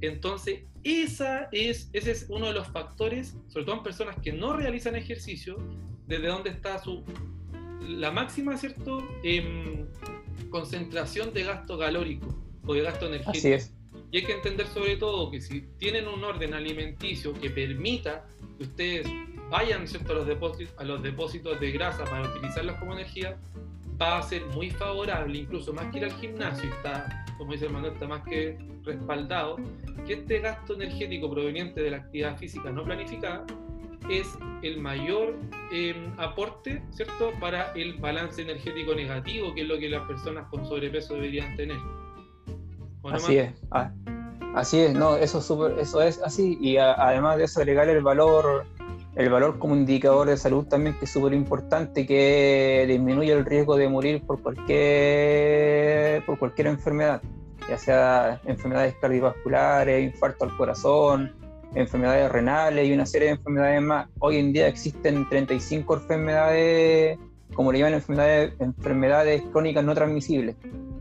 Entonces, 0.00 0.64
esa 0.82 1.48
es, 1.52 1.88
ese 1.92 2.10
es 2.10 2.26
uno 2.28 2.46
de 2.46 2.52
los 2.52 2.66
factores, 2.66 3.36
sobre 3.46 3.64
todo 3.64 3.76
en 3.76 3.84
personas 3.84 4.16
que 4.20 4.32
no 4.32 4.56
realizan 4.56 4.96
ejercicio, 4.96 5.56
desde 6.08 6.26
dónde 6.26 6.50
está 6.50 6.80
su 6.80 7.04
la 7.88 8.10
máxima, 8.10 8.56
¿cierto? 8.56 9.06
Em, 9.22 9.86
concentración 10.50 11.32
de 11.32 11.44
gasto 11.44 11.78
calórico 11.78 12.26
o 12.66 12.74
de 12.74 12.82
gasto 12.82 13.06
energético. 13.06 13.38
Así 13.38 13.52
es. 13.52 13.74
Y 14.10 14.18
hay 14.18 14.24
que 14.24 14.32
entender 14.32 14.66
sobre 14.66 14.96
todo 14.96 15.30
que 15.30 15.40
si 15.40 15.62
tienen 15.78 16.08
un 16.08 16.24
orden 16.24 16.54
alimenticio 16.54 17.32
que 17.34 17.50
permita 17.50 18.26
que 18.58 18.64
ustedes 18.64 19.06
vayan 19.52 19.86
¿cierto? 19.86 20.12
A, 20.12 20.16
los 20.16 20.26
depósitos, 20.26 20.74
a 20.78 20.84
los 20.84 21.02
depósitos 21.02 21.60
de 21.60 21.70
grasa 21.70 22.04
para 22.04 22.22
utilizarlos 22.22 22.74
como 22.76 22.94
energía, 22.94 23.36
va 24.00 24.18
a 24.18 24.22
ser 24.22 24.44
muy 24.46 24.70
favorable, 24.70 25.38
incluso 25.38 25.72
más 25.74 25.92
que 25.92 25.98
ir 25.98 26.04
al 26.04 26.12
gimnasio, 26.14 26.70
está, 26.70 27.24
como 27.36 27.52
dice 27.52 27.66
el 27.66 27.72
Manuel, 27.72 27.92
está 27.92 28.08
más 28.08 28.22
que 28.22 28.58
respaldado, 28.82 29.56
que 30.06 30.14
este 30.14 30.40
gasto 30.40 30.74
energético 30.74 31.30
proveniente 31.30 31.82
de 31.82 31.90
la 31.90 31.98
actividad 31.98 32.36
física 32.38 32.70
no 32.70 32.82
planificada 32.82 33.44
es 34.08 34.26
el 34.62 34.80
mayor 34.80 35.36
em, 35.70 36.12
aporte, 36.18 36.82
¿cierto?, 36.90 37.30
para 37.38 37.72
el 37.72 37.94
balance 37.98 38.40
energético 38.42 38.94
negativo, 38.94 39.54
que 39.54 39.62
es 39.62 39.68
lo 39.68 39.78
que 39.78 39.88
las 39.88 40.06
personas 40.08 40.48
con 40.48 40.66
sobrepeso 40.66 41.14
deberían 41.14 41.54
tener. 41.56 41.78
así 43.12 43.36
es. 43.36 43.52
Ah, 43.70 43.92
así 44.54 44.80
es, 44.80 44.94
no, 44.94 45.16
eso 45.16 45.38
es, 45.38 45.44
super, 45.44 45.78
eso 45.78 46.02
es 46.02 46.20
así. 46.22 46.58
Y 46.60 46.78
además 46.78 47.36
de 47.36 47.44
eso, 47.44 47.60
agregar 47.60 47.88
el 47.88 48.02
valor, 48.02 48.66
el 49.14 49.28
valor 49.28 49.58
como 49.58 49.76
indicador 49.76 50.28
de 50.28 50.36
salud 50.36 50.66
también, 50.66 50.98
que 50.98 51.04
es 51.04 51.10
súper 51.10 51.34
importante, 51.34 52.06
que 52.06 52.84
disminuye 52.88 53.32
el 53.32 53.44
riesgo 53.44 53.76
de 53.76 53.88
morir 53.88 54.22
por 54.22 54.40
cualquier, 54.42 56.24
por 56.24 56.38
cualquier 56.38 56.68
enfermedad, 56.68 57.20
ya 57.68 57.76
sea 57.76 58.40
enfermedades 58.46 58.94
cardiovasculares, 59.00 60.02
infarto 60.02 60.44
al 60.44 60.56
corazón, 60.56 61.32
enfermedades 61.74 62.32
renales 62.32 62.88
y 62.88 62.92
una 62.92 63.04
serie 63.04 63.28
de 63.28 63.34
enfermedades 63.34 63.82
más. 63.82 64.08
Hoy 64.18 64.38
en 64.38 64.52
día 64.52 64.66
existen 64.66 65.28
35 65.28 65.94
enfermedades, 65.94 67.18
como 67.54 67.70
le 67.70 67.80
llaman 67.80 67.94
enfermedades, 67.94 68.54
enfermedades 68.60 69.42
crónicas 69.52 69.84
no 69.84 69.94
transmisibles. 69.94 70.56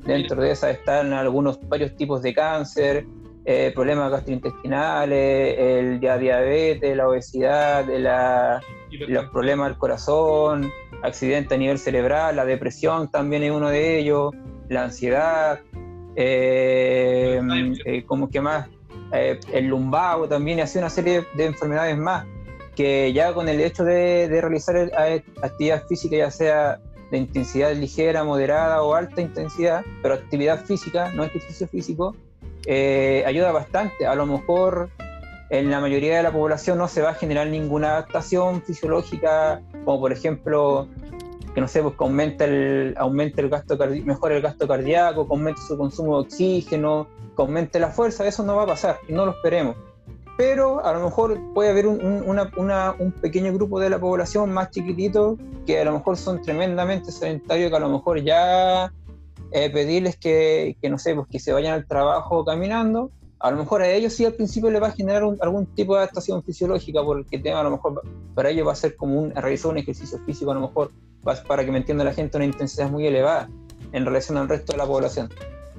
Dentro 0.05 0.41
de 0.41 0.51
esas 0.51 0.71
están 0.71 1.13
algunos 1.13 1.59
varios 1.69 1.95
tipos 1.95 2.21
de 2.21 2.33
cáncer, 2.33 3.05
eh, 3.45 3.71
problemas 3.73 4.11
gastrointestinales, 4.11 5.57
el 5.57 5.99
diabetes, 5.99 6.95
la 6.95 7.07
obesidad, 7.07 7.85
la, 7.87 8.61
los 8.91 9.29
problemas 9.29 9.69
del 9.69 9.77
corazón, 9.77 10.71
accidente 11.01 11.55
a 11.55 11.57
nivel 11.57 11.79
cerebral, 11.79 12.35
la 12.35 12.45
depresión 12.45 13.09
también 13.09 13.43
es 13.43 13.51
uno 13.51 13.69
de 13.69 13.99
ellos, 13.99 14.33
la 14.69 14.83
ansiedad, 14.83 15.59
eh, 16.15 17.41
eh, 17.85 18.03
como 18.05 18.29
que 18.29 18.41
más 18.41 18.67
eh, 19.13 19.39
el 19.53 19.67
lumbago 19.67 20.27
también 20.27 20.59
y 20.59 20.61
así 20.61 20.77
una 20.77 20.89
serie 20.89 21.25
de 21.35 21.45
enfermedades 21.45 21.97
más 21.97 22.25
que 22.75 23.11
ya 23.13 23.33
con 23.33 23.49
el 23.49 23.59
hecho 23.59 23.83
de, 23.83 24.27
realizar 24.29 24.91
actividad 25.41 25.85
física, 25.87 26.15
ya 26.15 26.31
sea 26.31 26.79
de 27.11 27.17
intensidad 27.17 27.75
ligera, 27.75 28.23
moderada 28.23 28.81
o 28.83 28.93
alta 28.93 29.21
intensidad, 29.21 29.83
pero 30.01 30.13
actividad 30.13 30.63
física, 30.63 31.11
no 31.13 31.25
ejercicio 31.25 31.67
físico, 31.67 32.15
eh, 32.65 33.23
ayuda 33.25 33.51
bastante. 33.51 34.05
A 34.05 34.15
lo 34.15 34.25
mejor 34.25 34.89
en 35.49 35.69
la 35.69 35.79
mayoría 35.79 36.17
de 36.17 36.23
la 36.23 36.31
población 36.31 36.77
no 36.77 36.87
se 36.87 37.01
va 37.01 37.09
a 37.09 37.13
generar 37.13 37.47
ninguna 37.47 37.91
adaptación 37.91 38.61
fisiológica, 38.61 39.61
como 39.83 39.99
por 39.99 40.11
ejemplo 40.11 40.87
que 41.53 41.59
no 41.59 41.67
sé, 41.67 41.81
pues 41.81 41.95
que 41.95 42.03
aumenta 42.03 42.45
el, 42.45 42.95
aumenta 42.97 43.41
el 43.41 43.49
gasto 43.49 43.77
mejora 44.05 44.35
el 44.35 44.41
gasto 44.41 44.67
cardíaco, 44.67 45.27
que 45.27 45.33
aumente 45.33 45.61
su 45.67 45.77
consumo 45.77 46.15
de 46.15 46.27
oxígeno, 46.27 47.07
que 47.35 47.41
aumente 47.41 47.79
la 47.79 47.89
fuerza, 47.89 48.25
eso 48.25 48.43
no 48.43 48.55
va 48.55 48.63
a 48.63 48.67
pasar 48.67 48.99
y 49.07 49.13
no 49.13 49.25
lo 49.25 49.31
esperemos. 49.31 49.75
Pero 50.37 50.83
a 50.85 50.93
lo 50.93 51.03
mejor 51.03 51.37
puede 51.53 51.69
haber 51.69 51.87
un, 51.87 52.01
un 52.01 53.11
pequeño 53.21 53.53
grupo 53.53 53.79
de 53.79 53.89
la 53.89 53.99
población 53.99 54.51
más 54.53 54.71
chiquitito 54.71 55.37
que 55.67 55.79
a 55.79 55.85
lo 55.85 55.91
mejor 55.91 56.17
son 56.17 56.41
tremendamente 56.41 57.11
sedentarios, 57.11 57.69
que 57.69 57.75
a 57.75 57.79
lo 57.81 57.89
mejor 57.89 58.21
ya 58.21 58.91
eh, 59.51 59.69
pedirles 59.69 60.17
que, 60.17 60.77
que, 60.81 60.89
no 60.89 60.97
sé, 60.97 61.15
pues 61.15 61.27
que 61.27 61.39
se 61.39 61.53
vayan 61.53 61.73
al 61.73 61.87
trabajo 61.87 62.45
caminando, 62.45 63.11
a 63.41 63.49
lo 63.49 63.57
mejor 63.57 63.81
a 63.81 63.89
ellos 63.89 64.13
sí 64.13 64.23
al 64.23 64.33
principio 64.33 64.69
les 64.69 64.81
va 64.81 64.87
a 64.87 64.91
generar 64.91 65.23
algún 65.41 65.65
tipo 65.73 65.93
de 65.93 66.01
adaptación 66.01 66.43
fisiológica, 66.43 67.03
porque 67.03 67.37
el 67.37 67.43
tema 67.43 67.61
a 67.61 67.63
lo 67.63 67.71
mejor 67.71 68.01
para 68.35 68.49
ellos 68.49 68.67
va 68.67 68.73
a 68.73 68.75
ser 68.75 68.95
como 68.95 69.19
un, 69.19 69.31
realizar 69.31 69.71
un 69.71 69.79
ejercicio 69.79 70.19
físico, 70.25 70.51
a 70.51 70.55
lo 70.55 70.61
mejor 70.61 70.91
para 71.47 71.65
que 71.65 71.71
me 71.71 71.79
entienda 71.79 72.03
la 72.03 72.13
gente, 72.13 72.37
una 72.37 72.45
intensidad 72.45 72.89
muy 72.89 73.05
elevada 73.05 73.49
en 73.93 74.05
relación 74.05 74.37
al 74.37 74.47
resto 74.47 74.73
de 74.73 74.77
la 74.77 74.85
población. 74.85 75.29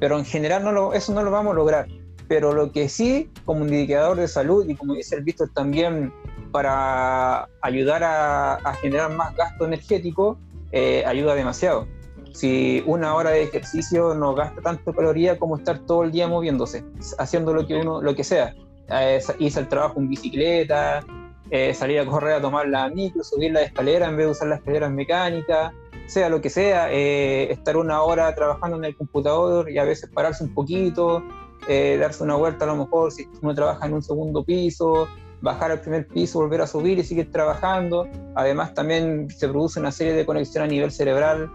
Pero 0.00 0.18
en 0.18 0.24
general 0.24 0.64
no 0.64 0.72
lo, 0.72 0.92
eso 0.92 1.14
no 1.14 1.22
lo 1.22 1.30
vamos 1.30 1.52
a 1.52 1.54
lograr. 1.56 1.86
Pero 2.28 2.52
lo 2.52 2.72
que 2.72 2.88
sí, 2.88 3.30
como 3.44 3.62
un 3.62 3.68
indicador 3.68 4.16
de 4.16 4.26
salud 4.26 4.68
y 4.68 4.74
como 4.74 4.94
dice 4.94 5.16
el 5.16 5.22
Víctor 5.22 5.50
también, 5.54 6.12
para 6.50 7.48
ayudar 7.60 8.02
a, 8.04 8.74
generar 8.80 9.10
más 9.14 9.36
gasto 9.36 9.66
energético, 9.66 10.38
eh, 10.72 11.04
ayuda 11.06 11.34
demasiado. 11.34 11.86
Si 12.32 12.82
una 12.86 13.14
hora 13.14 13.30
de 13.30 13.44
ejercicio 13.44 14.14
no 14.14 14.34
gasta 14.34 14.60
tanto 14.62 14.92
caloría 14.92 15.38
como 15.38 15.56
estar 15.56 15.80
todo 15.80 16.04
el 16.04 16.12
día 16.12 16.28
moviéndose, 16.28 16.84
haciendo 17.18 17.52
lo 17.52 17.66
que 17.66 17.76
uno, 17.76 18.00
lo 18.00 18.14
que 18.14 18.24
sea, 18.24 18.54
eh, 18.88 19.20
irse 19.38 19.58
al 19.58 19.68
trabajo 19.68 20.00
en 20.00 20.08
bicicleta, 20.08 21.04
eh, 21.50 21.74
salir 21.74 22.00
a 22.00 22.06
correr 22.06 22.34
a 22.34 22.40
tomar 22.40 22.66
la 22.68 22.88
micro, 22.88 23.22
subir 23.22 23.52
la 23.52 23.62
escalera 23.62 24.08
en 24.08 24.16
vez 24.16 24.26
de 24.26 24.32
usar 24.32 24.48
las 24.48 24.60
escaleras 24.60 24.90
mecánicas, 24.90 25.72
sea 26.06 26.28
lo 26.28 26.40
que 26.40 26.50
sea, 26.50 26.92
eh, 26.92 27.52
estar 27.52 27.76
una 27.76 28.02
hora 28.02 28.34
trabajando 28.34 28.76
en 28.76 28.84
el 28.84 28.96
computador 28.96 29.70
y 29.70 29.78
a 29.78 29.84
veces 29.84 30.10
pararse 30.10 30.44
un 30.44 30.54
poquito, 30.54 31.22
eh, 31.68 31.96
darse 32.00 32.22
una 32.22 32.36
vuelta 32.36 32.64
a 32.64 32.68
lo 32.68 32.76
mejor 32.76 33.12
si 33.12 33.28
uno 33.40 33.54
trabaja 33.54 33.86
en 33.86 33.94
un 33.94 34.02
segundo 34.02 34.44
piso, 34.44 35.08
bajar 35.42 35.70
al 35.70 35.80
primer 35.80 36.06
piso, 36.06 36.40
volver 36.40 36.60
a 36.62 36.66
subir 36.66 36.98
y 36.98 37.04
seguir 37.04 37.30
trabajando. 37.30 38.08
Además 38.34 38.74
también 38.74 39.28
se 39.30 39.48
produce 39.48 39.78
una 39.78 39.92
serie 39.92 40.14
de 40.14 40.24
conexiones 40.24 40.68
a 40.68 40.72
nivel 40.72 40.90
cerebral. 40.90 41.50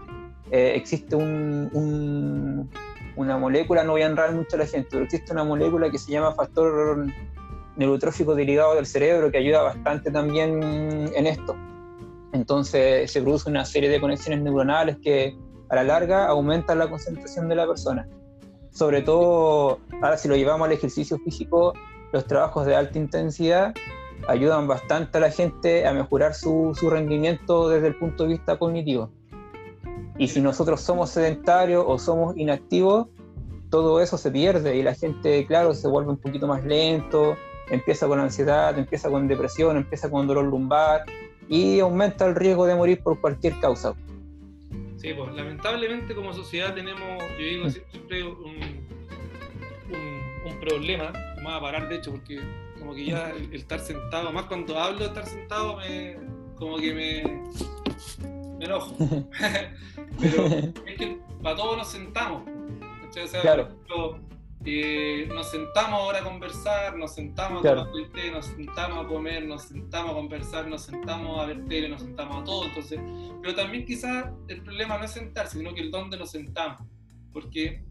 Existe 0.50 1.16
un, 1.16 2.68
una 3.16 3.36
molécula, 3.36 3.84
no 3.84 3.92
voy 3.92 4.02
a 4.02 4.06
enredar 4.06 4.32
mucho 4.34 4.56
a 4.56 4.60
la 4.60 4.66
gente, 4.66 4.88
pero 4.90 5.04
existe 5.04 5.32
una 5.32 5.44
molécula 5.44 5.90
que 5.90 5.98
se 5.98 6.12
llama 6.12 6.32
factor 6.32 7.06
neurotrófico 7.76 8.34
derivado 8.34 8.74
del 8.74 8.86
cerebro 8.86 9.30
que 9.30 9.38
ayuda 9.38 9.62
bastante 9.62 10.10
también 10.10 11.10
en 11.14 11.26
esto. 11.26 11.56
Entonces 12.32 13.10
se 13.10 13.22
produce 13.22 13.48
una 13.48 13.64
serie 13.64 13.88
de 13.88 14.00
conexiones 14.00 14.42
neuronales 14.42 14.98
que 14.98 15.36
a 15.68 15.76
la 15.76 15.84
larga 15.84 16.26
aumentan 16.26 16.78
la 16.78 16.88
concentración 16.88 17.48
de 17.48 17.54
la 17.54 17.66
persona. 17.66 18.08
Sobre 18.70 19.02
todo, 19.02 19.80
ahora 20.02 20.16
si 20.16 20.28
lo 20.28 20.36
llevamos 20.36 20.66
al 20.66 20.72
ejercicio 20.72 21.18
físico, 21.18 21.72
los 22.12 22.26
trabajos 22.26 22.66
de 22.66 22.76
alta 22.76 22.98
intensidad 22.98 23.74
ayudan 24.28 24.66
bastante 24.66 25.18
a 25.18 25.20
la 25.20 25.30
gente 25.30 25.86
a 25.86 25.92
mejorar 25.92 26.34
su, 26.34 26.76
su 26.78 26.90
rendimiento 26.90 27.68
desde 27.68 27.88
el 27.88 27.96
punto 27.96 28.24
de 28.24 28.30
vista 28.30 28.58
cognitivo. 28.58 29.10
Y 30.18 30.28
si 30.28 30.40
nosotros 30.40 30.80
somos 30.80 31.10
sedentarios 31.10 31.84
o 31.86 31.98
somos 31.98 32.36
inactivos, 32.36 33.06
todo 33.70 34.00
eso 34.00 34.18
se 34.18 34.30
pierde 34.30 34.76
y 34.76 34.82
la 34.82 34.94
gente, 34.94 35.46
claro, 35.46 35.74
se 35.74 35.88
vuelve 35.88 36.10
un 36.10 36.16
poquito 36.16 36.46
más 36.46 36.64
lento, 36.64 37.36
empieza 37.70 38.06
con 38.06 38.18
ansiedad, 38.18 38.76
empieza 38.78 39.08
con 39.10 39.28
depresión, 39.28 39.76
empieza 39.76 40.10
con 40.10 40.26
dolor 40.26 40.46
lumbar 40.46 41.04
y 41.48 41.80
aumenta 41.80 42.26
el 42.26 42.34
riesgo 42.34 42.66
de 42.66 42.74
morir 42.74 43.02
por 43.02 43.20
cualquier 43.20 43.58
causa. 43.60 43.94
Sí, 44.96 45.14
pues 45.14 45.32
lamentablemente 45.32 46.14
como 46.14 46.32
sociedad 46.32 46.74
tenemos, 46.74 47.22
yo 47.38 47.44
digo 47.44 47.70
siempre 47.70 48.24
un, 48.24 48.56
un, 50.44 50.60
problema, 50.60 51.12
me 51.36 51.44
voy 51.44 51.52
a 51.52 51.60
parar 51.60 51.88
de 51.88 51.96
hecho 51.96 52.10
porque 52.10 52.40
como 52.78 52.94
que 52.94 53.04
ya 53.06 53.30
el, 53.30 53.54
estar 53.54 53.78
sentado, 53.78 54.32
más 54.32 54.46
cuando 54.46 54.76
hablo 54.76 54.98
de 54.98 55.06
estar 55.06 55.26
sentado, 55.26 55.76
me, 55.76 56.16
como 56.56 56.78
que 56.78 56.92
me, 56.92 57.42
me 58.58 58.64
enojo. 58.64 58.94
Pero 60.20 60.46
es 60.46 60.96
que 60.98 61.18
para 61.42 61.56
todos 61.56 61.76
nos 61.76 61.88
sentamos. 61.88 62.42
claro 63.42 63.68
nos 65.28 65.50
sentamos 65.50 66.00
ahora 66.00 66.18
a 66.18 66.24
conversar, 66.24 66.96
nos 66.96 67.14
sentamos 67.14 67.64
a 67.64 67.74
tomar 67.74 67.88
té, 68.12 68.30
nos 68.30 68.46
sentamos 68.46 69.04
a 69.04 69.08
comer, 69.08 69.46
nos 69.46 69.62
sentamos 69.62 70.10
a 70.10 70.14
conversar, 70.14 70.66
nos 70.66 70.82
sentamos 70.82 71.40
a 71.40 71.46
ver 71.46 71.64
tele, 71.66 71.88
nos 71.88 72.02
sentamos 72.02 72.42
a 72.42 72.44
todo. 72.44 72.64
Entonces, 72.66 73.00
pero 73.40 73.54
también 73.54 73.84
quizás 73.86 74.26
el 74.48 74.62
problema 74.62 74.98
no 74.98 75.04
es 75.04 75.12
sentarse, 75.12 75.58
sino 75.58 75.72
que 75.74 75.80
el 75.80 75.90
dónde 75.90 76.16
nos 76.16 76.30
sentamos. 76.30 76.82
Porque, 77.32 77.82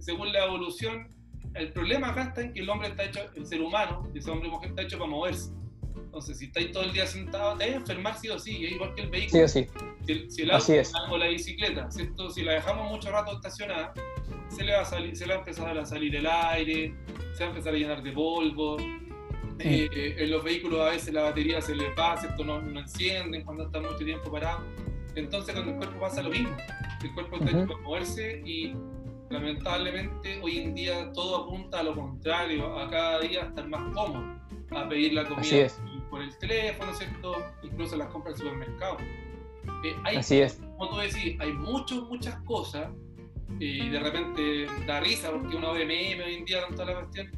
según 0.00 0.32
la 0.32 0.44
evolución, 0.44 1.08
el 1.54 1.72
problema 1.72 2.08
acá 2.08 2.24
está 2.24 2.42
en 2.42 2.52
que 2.52 2.60
el 2.60 2.68
hombre 2.68 2.88
está 2.88 3.04
hecho, 3.04 3.20
el 3.34 3.46
ser 3.46 3.62
humano, 3.62 4.08
ese 4.14 4.30
hombre 4.30 4.48
y 4.48 4.50
mujer 4.50 4.70
está 4.70 4.82
hecho 4.82 4.98
para 4.98 5.10
moverse. 5.10 5.52
Entonces, 6.10 6.38
si 6.38 6.46
estáis 6.46 6.72
todo 6.72 6.82
el 6.82 6.92
día 6.92 7.06
sentado, 7.06 7.56
te 7.56 7.66
vas 7.66 7.74
a 7.74 7.76
enfermar 7.76 8.18
sí 8.18 8.28
o 8.30 8.36
sí, 8.36 8.50
igual 8.64 8.92
que 8.96 9.02
el 9.02 9.10
vehículo. 9.10 9.46
Sí 9.46 9.60
o 9.60 9.62
sí. 9.62 9.70
Si, 10.04 10.28
si 10.28 10.42
el 10.42 10.50
auto 10.50 10.72
o 11.08 11.16
la 11.16 11.28
bicicleta, 11.28 11.88
¿cierto? 11.88 12.30
si 12.30 12.42
la 12.42 12.54
dejamos 12.54 12.90
mucho 12.90 13.12
rato 13.12 13.30
estacionada, 13.30 13.94
se 14.48 14.64
le 14.64 14.72
va 14.72 14.80
a, 14.80 14.84
salir, 14.84 15.16
se 15.16 15.24
le 15.24 15.34
va 15.34 15.36
a 15.36 15.38
empezar 15.38 15.78
a 15.78 15.86
salir 15.86 16.16
el 16.16 16.26
aire, 16.26 16.96
se 17.34 17.44
va 17.44 17.46
a 17.46 17.48
empezar 17.50 17.74
a 17.74 17.76
llenar 17.76 18.02
de 18.02 18.10
polvo. 18.10 18.76
Eh, 19.60 19.88
eh, 19.94 20.16
en 20.18 20.30
los 20.32 20.42
vehículos 20.42 20.80
a 20.80 20.90
veces 20.90 21.14
la 21.14 21.22
batería 21.22 21.60
se 21.60 21.76
les 21.76 21.96
va, 21.96 22.16
¿cierto? 22.16 22.44
No, 22.44 22.60
no 22.60 22.80
encienden 22.80 23.44
cuando 23.44 23.66
están 23.66 23.82
mucho 23.82 24.04
tiempo 24.04 24.32
parados. 24.32 24.64
Entonces, 25.14 25.54
cuando 25.54 25.70
el 25.70 25.78
cuerpo 25.78 26.00
pasa 26.00 26.24
lo 26.24 26.30
mismo, 26.30 26.56
el 27.04 27.14
cuerpo 27.14 27.36
está 27.36 27.50
hecho 27.50 27.68
para 27.68 27.80
moverse 27.82 28.42
y 28.44 28.74
lamentablemente 29.28 30.40
hoy 30.42 30.58
en 30.58 30.74
día 30.74 31.12
todo 31.12 31.44
apunta 31.44 31.78
a 31.78 31.82
lo 31.84 31.94
contrario, 31.94 32.76
a 32.80 32.90
cada 32.90 33.20
día 33.20 33.42
estar 33.42 33.68
más 33.68 33.94
cómodo, 33.94 34.24
a 34.72 34.88
pedir 34.88 35.12
la 35.12 35.24
comida 35.24 35.68
por 36.10 36.20
el 36.22 36.36
teléfono, 36.38 36.92
¿cierto? 36.94 37.36
Incluso 37.62 37.96
las 37.96 38.08
compras 38.08 38.36
del 38.38 38.48
supermercado. 38.48 38.98
Eh, 39.84 40.18
Así 40.18 40.40
es. 40.40 40.60
Como 40.76 40.90
tú 40.90 40.96
decís, 40.96 41.36
hay 41.38 41.52
muchas, 41.52 41.98
muchas 42.02 42.40
cosas 42.42 42.90
y 43.58 43.88
de 43.88 43.98
repente 43.98 44.66
da 44.86 45.00
risa 45.00 45.30
porque 45.30 45.56
uno 45.56 45.72
ve 45.72 45.84
meme 45.84 46.24
hoy 46.24 46.34
en 46.34 46.44
día 46.44 46.64
con 46.66 46.76
toda 46.76 46.92
la 46.92 47.00
cuestión. 47.00 47.30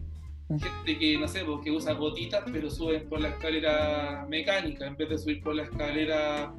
Mm. 0.49 0.59
Gente 0.59 0.99
que, 0.99 1.19
no 1.19 1.29
sé, 1.29 1.45
porque 1.45 1.71
pues, 1.71 1.85
usa 1.85 1.95
gotitas, 1.95 2.45
pero 2.53 2.71
suben 2.71 3.09
por 3.09 3.21
la 3.21 3.29
escalera 3.29 4.27
mecánica 4.29 4.87
en 4.87 4.97
vez 4.97 5.09
de 5.09 5.19
subir 5.19 5.43
por 5.43 5.55
la 5.55 5.65
escalera 5.65 6.53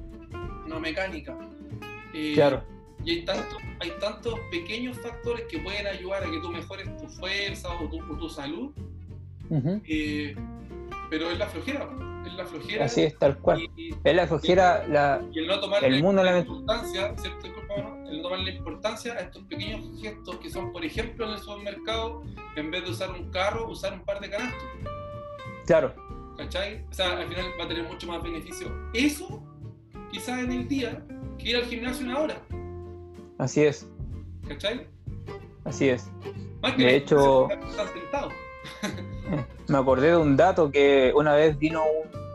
no 0.68 0.80
mecánica. 0.80 1.38
Eh, 2.14 2.34
claro. 2.36 2.64
Y 3.06 3.12
hay, 3.12 3.26
tanto, 3.26 3.58
hay 3.80 3.92
tantos 4.00 4.40
pequeños 4.50 4.98
factores 5.00 5.46
que 5.50 5.60
pueden 5.60 5.88
ayudar 5.88 6.24
a 6.24 6.32
que 6.32 6.40
tú 6.40 6.52
mejores 6.52 6.96
tu 6.98 7.08
fuerza 7.08 7.70
o 7.70 7.90
tu, 7.90 8.18
tu 8.18 8.30
salud. 8.30 8.72
Eh, 9.86 10.36
pero 11.14 11.30
es 11.30 11.38
la 11.38 11.46
flojera. 11.46 11.88
Es 12.26 12.34
la 12.34 12.44
flojera. 12.44 12.86
Así 12.86 13.04
es, 13.04 13.20
tal 13.20 13.38
cual. 13.38 13.70
es 14.04 14.16
la 14.16 14.26
flojera, 14.26 14.88
la, 14.88 15.22
y 15.32 15.38
el 15.38 15.46
no 15.46 15.60
tomar 15.60 15.84
el 15.84 16.02
mundo 16.02 16.24
la 16.24 16.40
importancia, 16.40 17.16
¿cierto? 17.20 17.46
El 18.10 18.24
no 18.24 18.36
la 18.36 18.50
importancia 18.50 19.14
a 19.14 19.20
estos 19.20 19.44
pequeños 19.44 20.02
gestos 20.02 20.38
que 20.38 20.50
son, 20.50 20.72
por 20.72 20.84
ejemplo, 20.84 21.28
en 21.28 21.34
el 21.34 21.38
supermercado, 21.38 22.24
en 22.56 22.72
vez 22.72 22.86
de 22.86 22.90
usar 22.90 23.12
un 23.12 23.30
carro, 23.30 23.70
usar 23.70 23.94
un 23.94 24.04
par 24.04 24.22
de 24.22 24.32
canastos. 24.32 24.64
Claro. 25.68 25.94
¿Cachai? 26.36 26.84
O 26.90 26.94
sea, 26.94 27.20
al 27.20 27.28
final 27.28 27.46
va 27.60 27.66
a 27.66 27.68
tener 27.68 27.84
mucho 27.84 28.08
más 28.08 28.24
beneficio. 28.24 28.72
Eso, 28.96 29.44
quizás 30.12 30.40
en 30.40 30.52
el 30.52 30.68
día, 30.68 31.06
que 31.38 31.50
ir 31.50 31.58
al 31.58 31.66
gimnasio 31.66 32.08
una 32.08 32.22
hora. 32.22 32.42
Así 33.38 33.62
es. 33.62 33.88
¿Cachai? 34.48 34.88
Así 35.64 35.90
es. 35.90 36.10
de 36.76 36.96
hecho, 36.96 37.50
me 39.68 39.78
acordé 39.78 40.10
de 40.10 40.18
un 40.18 40.36
dato 40.36 40.72
que 40.72 41.12
una 41.16 41.34
vez 41.34 41.58
vino 41.58 41.84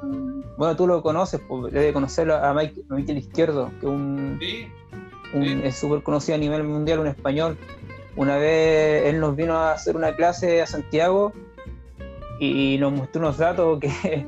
un. 0.03 0.45
Bueno, 0.57 0.74
tú 0.76 0.86
lo 0.86 1.03
conoces, 1.03 1.41
pues, 1.47 1.72
debe 1.72 1.93
conocerlo 1.93 2.34
a, 2.34 2.53
Mike, 2.53 2.82
Michael 2.89 3.18
Izquierdo, 3.18 3.70
que 3.80 3.86
un, 3.86 4.41
es 5.62 5.76
súper 5.76 6.03
conocido 6.03 6.36
a 6.36 6.39
nivel 6.39 6.64
mundial, 6.64 6.99
un 6.99 7.07
español. 7.07 7.57
Una 8.16 8.36
vez 8.39 9.07
él 9.07 9.20
nos 9.20 9.36
vino 9.36 9.55
a 9.55 9.72
hacer 9.72 9.95
una 9.95 10.16
clase 10.16 10.61
a 10.61 10.66
Santiago 10.66 11.32
y 12.41 12.76
nos 12.78 12.93
mostró 12.93 13.20
unos 13.20 13.39
datos 13.39 13.78
que 13.78 14.26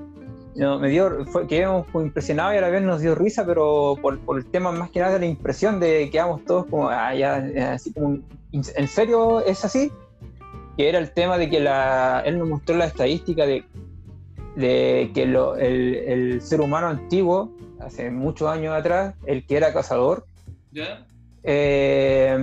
me 0.54 0.88
dio, 0.88 1.26
fue, 1.26 1.48
quedamos 1.48 1.86
impresionados 1.94 2.54
y 2.54 2.58
a 2.58 2.60
la 2.60 2.70
vez 2.70 2.82
nos 2.82 3.00
dio 3.00 3.16
risa, 3.16 3.44
pero 3.44 3.96
por, 4.00 4.20
por 4.20 4.38
el 4.38 4.46
tema 4.46 4.70
más 4.70 4.90
que 4.90 5.00
nada 5.00 5.14
de 5.14 5.20
la 5.20 5.26
impresión 5.26 5.80
de 5.80 6.04
que 6.04 6.10
quedamos 6.10 6.44
todos 6.44 6.66
como, 6.66 6.88
ah, 6.90 7.10
así 7.72 7.92
como, 7.92 8.18
¿en 8.52 8.88
serio 8.88 9.40
es 9.40 9.64
así? 9.64 9.90
Que 10.80 10.88
era 10.88 10.98
el 10.98 11.10
tema 11.10 11.36
de 11.36 11.50
que 11.50 11.60
la, 11.60 12.22
él 12.24 12.38
nos 12.38 12.48
mostró 12.48 12.74
la 12.74 12.86
estadística 12.86 13.44
de, 13.44 13.66
de 14.56 15.10
que 15.12 15.26
lo, 15.26 15.56
el, 15.56 15.94
el, 15.94 16.40
ser 16.40 16.62
humano 16.62 16.86
antiguo, 16.86 17.54
hace 17.80 18.10
muchos 18.10 18.48
años 18.48 18.72
atrás, 18.72 19.14
el 19.26 19.44
que 19.44 19.58
era 19.58 19.74
cazador, 19.74 20.24
eh, 21.42 22.34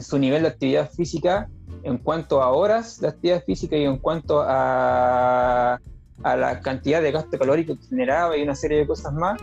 su 0.00 0.18
nivel 0.18 0.44
de 0.44 0.48
actividad 0.48 0.90
física 0.92 1.50
en 1.82 1.98
cuanto 1.98 2.40
a 2.40 2.52
horas 2.52 2.98
de 3.02 3.08
actividad 3.08 3.44
física 3.44 3.76
y 3.76 3.84
en 3.84 3.98
cuanto 3.98 4.40
a, 4.40 5.78
a 6.22 6.36
la 6.36 6.60
cantidad 6.60 7.02
de 7.02 7.12
gasto 7.12 7.38
calórico 7.38 7.76
que 7.76 7.86
generaba 7.86 8.34
y 8.34 8.42
una 8.44 8.54
serie 8.54 8.78
de 8.78 8.86
cosas 8.86 9.12
más, 9.12 9.38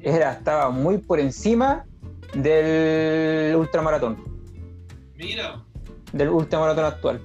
era, 0.00 0.34
estaba 0.34 0.70
muy 0.70 0.98
por 0.98 1.18
encima 1.18 1.84
del 2.34 3.56
ultramaratón. 3.56 4.16
Mira. 5.16 5.64
Del 6.12 6.28
ultramaratón 6.28 6.84
actual. 6.84 7.20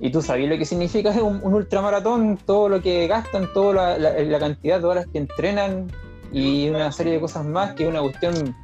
Y 0.00 0.10
tú 0.10 0.22
sabes 0.22 0.48
lo 0.48 0.56
que 0.56 0.64
significa 0.64 1.10
un, 1.10 1.40
un 1.42 1.54
ultramaratón, 1.54 2.36
todo 2.38 2.68
lo 2.68 2.80
que 2.80 3.06
gastan, 3.08 3.52
toda 3.52 3.98
la, 3.98 4.38
cantidad 4.38 4.80
de 4.80 4.86
horas 4.86 5.06
que 5.12 5.18
entrenan 5.18 5.90
y 6.32 6.68
una 6.68 6.92
serie 6.92 7.14
de 7.14 7.20
cosas 7.20 7.44
más, 7.44 7.74
que 7.74 7.84
es 7.84 7.88
una 7.88 8.00
cuestión 8.00 8.54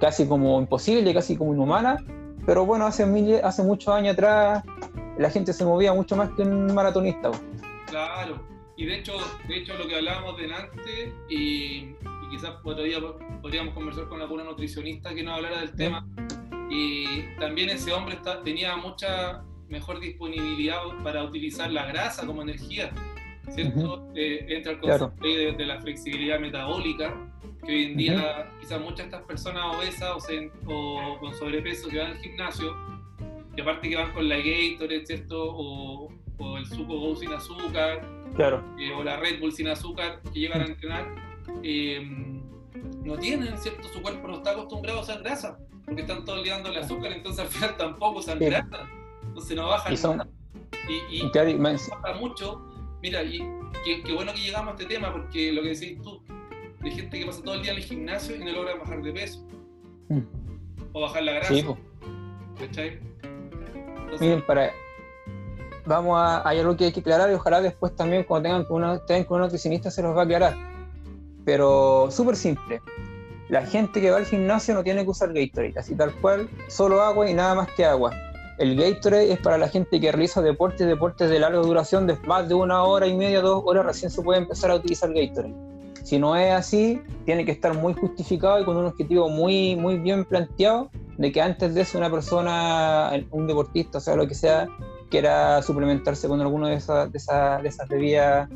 casi 0.00 0.26
como 0.26 0.58
imposible, 0.58 1.14
casi 1.14 1.36
como 1.36 1.54
inhumana. 1.54 1.98
Pero 2.44 2.66
bueno, 2.66 2.86
hace, 2.86 3.04
hace 3.44 3.62
muchos 3.62 3.94
años 3.94 4.14
atrás 4.14 4.64
la 5.18 5.30
gente 5.30 5.52
se 5.52 5.64
movía 5.64 5.92
mucho 5.92 6.16
más 6.16 6.30
que 6.30 6.42
un 6.42 6.74
maratonista. 6.74 7.30
Claro, 7.86 8.40
y 8.76 8.86
de 8.86 8.96
hecho, 8.96 9.12
de 9.46 9.58
hecho 9.58 9.74
lo 9.74 9.86
que 9.86 9.94
hablábamos 9.94 10.38
delante, 10.38 11.14
y, 11.28 11.94
y 11.94 12.30
quizás 12.30 12.50
podríamos 12.62 13.74
conversar 13.74 14.08
con 14.08 14.22
alguna 14.22 14.42
nutricionista 14.42 15.14
que 15.14 15.22
nos 15.22 15.36
hablara 15.36 15.60
del 15.60 15.72
tema, 15.72 16.06
y 16.70 17.26
también 17.38 17.68
ese 17.68 17.92
hombre 17.92 18.18
tenía 18.44 18.76
mucha 18.76 19.42
mejor 19.70 20.00
disponibilidad 20.00 20.78
para 21.02 21.22
utilizar 21.22 21.70
la 21.70 21.86
grasa 21.86 22.26
como 22.26 22.42
energía, 22.42 22.90
¿cierto? 23.48 24.08
Eh, 24.14 24.46
entra 24.48 24.72
el 24.72 24.80
concepto 24.80 25.22
de, 25.22 25.66
la 25.66 25.80
flexibilidad 25.80 26.40
metabólica, 26.40 27.14
que 27.64 27.72
hoy 27.72 27.84
en 27.84 27.96
día 27.96 28.50
quizás 28.60 28.80
muchas 28.80 28.98
de 28.98 29.04
estas 29.04 29.22
personas 29.22 29.76
obesas 29.76 30.10
o, 30.66 31.18
con 31.20 31.34
sobrepeso 31.34 31.88
que 31.88 31.98
van 31.98 32.12
al 32.12 32.18
gimnasio, 32.18 32.76
que 33.54 33.62
aparte 33.62 33.88
que 33.88 33.96
van 33.96 34.12
con 34.12 34.28
la 34.28 34.36
Gatorade, 34.36 35.06
¿cierto? 35.06 35.36
O, 35.40 36.08
el 36.56 36.66
suco 36.66 36.98
Go 36.98 37.14
sin 37.16 37.32
azúcar, 37.32 38.00
claro. 38.34 38.64
Eh, 38.78 38.90
o 38.92 39.04
la 39.04 39.18
Red 39.18 39.40
Bull 39.40 39.52
sin 39.52 39.68
azúcar, 39.68 40.20
que 40.32 40.40
llegan 40.40 40.62
a 40.62 40.64
entrenar, 40.64 41.06
em, 41.62 42.40
no 43.04 43.18
tienen, 43.18 43.58
¿cierto? 43.58 43.86
Su 43.88 44.00
cuerpo 44.00 44.26
no 44.26 44.36
está 44.36 44.52
acostumbrado 44.52 45.00
a 45.00 45.02
usar 45.02 45.22
grasa, 45.22 45.58
porque 45.84 46.00
están 46.00 46.24
todo 46.24 46.42
liando 46.42 46.70
el 46.70 46.78
azúcar, 46.78 47.12
entonces 47.12 47.44
al 47.44 47.48
final 47.48 47.76
tampoco 47.76 48.20
usan 48.20 48.38
grasa 48.38 48.88
entonces 49.40 49.56
no 49.56 49.68
bajan. 49.68 49.92
Y, 50.88 51.16
y, 51.16 51.22
y, 51.22 51.56
baja 51.56 52.18
mucho. 52.18 52.62
Mira, 53.02 53.22
y 53.22 53.38
qué, 53.84 54.12
bueno 54.12 54.32
que 54.32 54.40
llegamos 54.40 54.68
a 54.68 54.70
este 54.72 54.94
tema, 54.94 55.12
porque 55.12 55.52
lo 55.52 55.62
que 55.62 55.68
decís 55.68 55.98
tú, 56.02 56.22
de 56.80 56.90
gente 56.90 57.18
que 57.18 57.26
pasa 57.26 57.42
todo 57.42 57.54
el 57.54 57.62
día 57.62 57.72
en 57.72 57.78
el 57.78 57.84
gimnasio 57.84 58.36
y 58.36 58.40
no 58.40 58.52
logra 58.52 58.76
bajar 58.76 59.02
de 59.02 59.12
peso. 59.12 59.46
Mm. 60.08 60.20
O 60.92 61.00
bajar 61.00 61.22
la 61.22 61.32
grasa. 61.32 61.54
Sí, 61.54 61.64
Miren, 64.20 64.44
para. 64.44 64.72
Vamos 65.86 66.18
a. 66.18 66.46
Hay 66.46 66.58
algo 66.58 66.76
que 66.76 66.86
hay 66.86 66.92
que 66.92 67.00
aclarar 67.00 67.30
y 67.30 67.34
ojalá 67.34 67.60
después 67.62 67.94
también, 67.96 68.24
cuando 68.24 68.48
tengan 68.48 68.64
con 68.64 68.82
una, 68.82 68.98
tengan 69.06 69.24
con 69.24 69.36
una 69.36 69.46
nutricionista, 69.46 69.90
se 69.90 70.02
los 70.02 70.14
va 70.14 70.22
a 70.22 70.24
aclarar. 70.24 70.54
Pero 71.44 72.10
súper 72.10 72.36
simple. 72.36 72.82
La 73.48 73.64
gente 73.64 74.00
que 74.00 74.10
va 74.10 74.18
al 74.18 74.26
gimnasio 74.26 74.74
no 74.74 74.84
tiene 74.84 75.04
que 75.04 75.10
usar 75.10 75.32
Gatorade, 75.32 75.78
así 75.78 75.94
tal 75.94 76.12
cual, 76.16 76.48
solo 76.68 77.00
agua 77.00 77.28
y 77.28 77.34
nada 77.34 77.54
más 77.54 77.68
que 77.72 77.84
agua 77.84 78.12
el 78.60 78.76
Gatorade 78.76 79.32
es 79.32 79.38
para 79.38 79.56
la 79.56 79.68
gente 79.68 79.98
que 79.98 80.12
realiza 80.12 80.42
deportes, 80.42 80.86
deportes 80.86 81.30
de 81.30 81.38
larga 81.38 81.60
duración, 81.60 82.06
de 82.06 82.14
más 82.26 82.46
de 82.46 82.54
una 82.54 82.84
hora 82.84 83.06
y 83.06 83.16
media, 83.16 83.40
dos 83.40 83.62
horas, 83.64 83.86
recién 83.86 84.10
se 84.10 84.20
puede 84.20 84.40
empezar 84.40 84.70
a 84.70 84.74
utilizar 84.74 85.10
Gatorade. 85.14 85.54
Si 86.04 86.18
no 86.18 86.36
es 86.36 86.52
así, 86.52 87.00
tiene 87.24 87.46
que 87.46 87.52
estar 87.52 87.72
muy 87.74 87.94
justificado 87.94 88.60
y 88.60 88.64
con 88.66 88.76
un 88.76 88.84
objetivo 88.84 89.30
muy, 89.30 89.76
muy 89.76 89.98
bien 89.98 90.26
planteado 90.26 90.90
de 91.16 91.32
que 91.32 91.40
antes 91.40 91.74
de 91.74 91.80
eso 91.80 91.96
una 91.96 92.10
persona, 92.10 93.12
un 93.30 93.46
deportista, 93.46 93.96
o 93.96 94.00
sea, 94.00 94.14
lo 94.14 94.28
que 94.28 94.34
sea, 94.34 94.68
quiera 95.10 95.62
suplementarse 95.62 96.28
con 96.28 96.40
alguna 96.42 96.68
de 96.68 96.74
esas, 96.76 97.10
de 97.10 97.16
esas, 97.16 97.62
de 97.62 97.68
esas 97.68 97.88
bebidas 97.88 98.46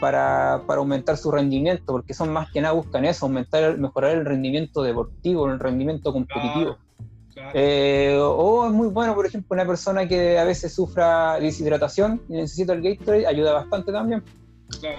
para, 0.00 0.62
para, 0.68 0.78
aumentar 0.78 1.16
su 1.16 1.32
rendimiento, 1.32 1.92
porque 1.92 2.14
son 2.14 2.32
más 2.32 2.48
que 2.52 2.60
nada 2.60 2.74
buscan 2.74 3.04
eso, 3.04 3.26
aumentar, 3.26 3.76
mejorar 3.76 4.12
el 4.12 4.24
rendimiento 4.24 4.82
deportivo, 4.82 5.46
el 5.46 5.58
rendimiento 5.58 6.12
competitivo. 6.12 6.76
Eh, 7.52 8.18
o 8.20 8.66
es 8.66 8.72
muy 8.72 8.88
bueno, 8.88 9.14
por 9.14 9.26
ejemplo, 9.26 9.54
una 9.54 9.66
persona 9.66 10.06
que 10.06 10.38
a 10.38 10.44
veces 10.44 10.72
sufra 10.72 11.38
deshidratación 11.40 12.22
y 12.28 12.34
necesita 12.34 12.72
el 12.72 12.82
Gatorade, 12.82 13.26
ayuda 13.26 13.52
bastante 13.52 13.92
también. 13.92 14.22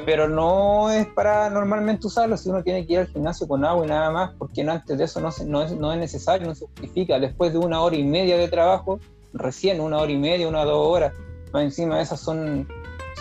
Pero 0.05 0.29
no 0.29 0.89
es 0.89 1.07
para 1.07 1.49
normalmente 1.49 2.07
usarlo 2.07 2.37
si 2.37 2.49
uno 2.49 2.63
tiene 2.63 2.85
que 2.85 2.93
ir 2.93 2.99
al 2.99 3.07
gimnasio 3.07 3.47
con 3.47 3.65
agua 3.65 3.85
y 3.85 3.89
nada 3.89 4.11
más, 4.11 4.31
porque 4.37 4.61
antes 4.61 4.97
de 4.97 5.03
eso 5.03 5.19
no, 5.19 5.29
no, 5.45 5.63
es, 5.63 5.71
no 5.75 5.91
es 5.91 5.99
necesario, 5.99 6.47
no 6.47 6.55
se 6.55 6.65
justifica. 6.65 7.19
Después 7.19 7.51
de 7.51 7.59
una 7.59 7.81
hora 7.81 7.95
y 7.95 8.03
media 8.03 8.37
de 8.37 8.47
trabajo, 8.47 8.99
recién 9.33 9.81
una 9.81 9.97
hora 9.97 10.11
y 10.11 10.17
media, 10.17 10.47
una 10.47 10.61
o 10.61 10.65
dos 10.65 10.87
horas, 10.87 11.13
más 11.51 11.63
encima 11.63 11.99
esas 11.99 12.19
son, 12.19 12.67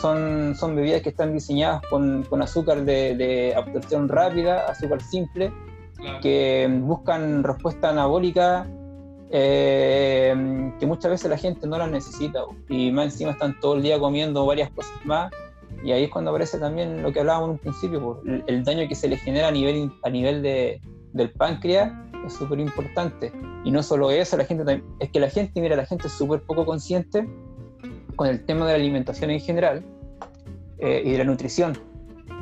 son, 0.00 0.54
son 0.54 0.76
bebidas 0.76 1.02
que 1.02 1.08
están 1.08 1.32
diseñadas 1.32 1.82
con, 1.90 2.22
con 2.24 2.42
azúcar 2.42 2.84
de, 2.84 3.16
de, 3.16 3.54
absorción 3.54 4.08
rápida, 4.08 4.66
azúcar 4.66 5.02
simple, 5.02 5.52
que 6.20 6.68
buscan 6.82 7.42
respuesta 7.42 7.90
anabólica 7.90 8.66
eh, 9.36 10.72
que 10.78 10.86
muchas 10.86 11.10
veces 11.10 11.28
la 11.28 11.36
gente 11.36 11.66
no 11.66 11.76
las 11.76 11.90
necesita 11.90 12.44
y 12.68 12.92
más 12.92 13.06
encima 13.06 13.32
están 13.32 13.58
todo 13.58 13.74
el 13.74 13.82
día 13.82 13.98
comiendo 13.98 14.46
varias 14.46 14.70
cosas 14.70 14.92
más 15.04 15.32
y 15.82 15.90
ahí 15.90 16.04
es 16.04 16.10
cuando 16.10 16.30
aparece 16.30 16.56
también 16.58 17.02
lo 17.02 17.12
que 17.12 17.18
hablábamos 17.18 17.48
en 17.48 17.52
un 17.54 17.58
principio, 17.58 18.22
el, 18.46 18.62
daño 18.62 18.86
que 18.88 18.94
se 18.94 19.08
le 19.08 19.16
genera 19.16 19.48
a 19.48 19.50
nivel, 19.50 19.90
a 20.04 20.10
nivel 20.10 20.40
de, 20.40 20.80
del 21.12 21.30
páncreas 21.32 21.92
es 22.24 22.32
súper 22.32 22.60
importante. 22.60 23.32
Y 23.64 23.72
no 23.72 23.82
solo 23.82 24.12
eso, 24.12 24.36
la 24.36 24.44
gente 24.44 24.82
es 25.00 25.10
que 25.10 25.18
la 25.18 25.28
gente, 25.28 25.60
mira, 25.60 25.74
la 25.74 25.84
gente 25.84 26.06
es 26.06 26.12
súper 26.12 26.40
poco 26.42 26.64
consciente 26.64 27.28
con 28.14 28.28
el 28.28 28.46
tema 28.46 28.66
de 28.66 28.72
la 28.72 28.78
alimentación 28.78 29.30
en 29.30 29.40
general 29.40 29.84
eh, 30.78 31.02
y 31.04 31.10
de 31.10 31.18
la 31.18 31.24
nutrición 31.24 31.76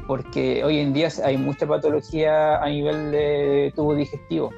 porque 0.06 0.64
hoy 0.64 0.78
en 0.78 0.92
día 0.92 1.08
hay 1.24 1.38
mucha 1.38 1.66
patología 1.66 2.62
a 2.62 2.68
nivel 2.68 3.12
de 3.12 3.72
tubo 3.74 3.94
digestivo 3.94 4.50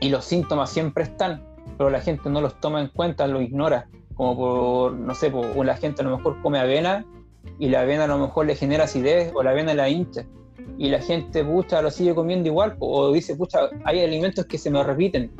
y 0.00 0.08
los 0.08 0.24
síntomas 0.24 0.70
siempre 0.70 1.04
están, 1.04 1.42
pero 1.78 1.90
la 1.90 2.00
gente 2.00 2.28
no 2.30 2.40
los 2.40 2.60
toma 2.60 2.80
en 2.80 2.88
cuenta, 2.88 3.26
lo 3.26 3.40
ignora, 3.40 3.88
como 4.14 4.36
por, 4.36 4.92
no 4.92 5.14
sé, 5.14 5.30
por, 5.30 5.64
la 5.64 5.76
gente 5.76 6.02
a 6.02 6.04
lo 6.04 6.16
mejor 6.16 6.40
come 6.42 6.58
avena 6.58 7.04
y 7.58 7.68
la 7.68 7.80
avena 7.80 8.04
a 8.04 8.08
lo 8.08 8.18
mejor 8.18 8.46
le 8.46 8.56
genera 8.56 8.84
acidez 8.84 9.32
o 9.34 9.42
la 9.42 9.50
avena 9.50 9.74
la 9.74 9.88
hincha. 9.88 10.24
Y 10.78 10.90
la 10.90 11.00
gente, 11.00 11.44
pucha, 11.44 11.80
lo 11.80 11.90
sigue 11.90 12.14
comiendo 12.14 12.48
igual 12.48 12.76
o 12.80 13.12
dice, 13.12 13.34
pucha, 13.36 13.70
hay 13.84 14.00
alimentos 14.02 14.46
que 14.46 14.58
se 14.58 14.70
me 14.70 14.82
repiten. 14.82 15.30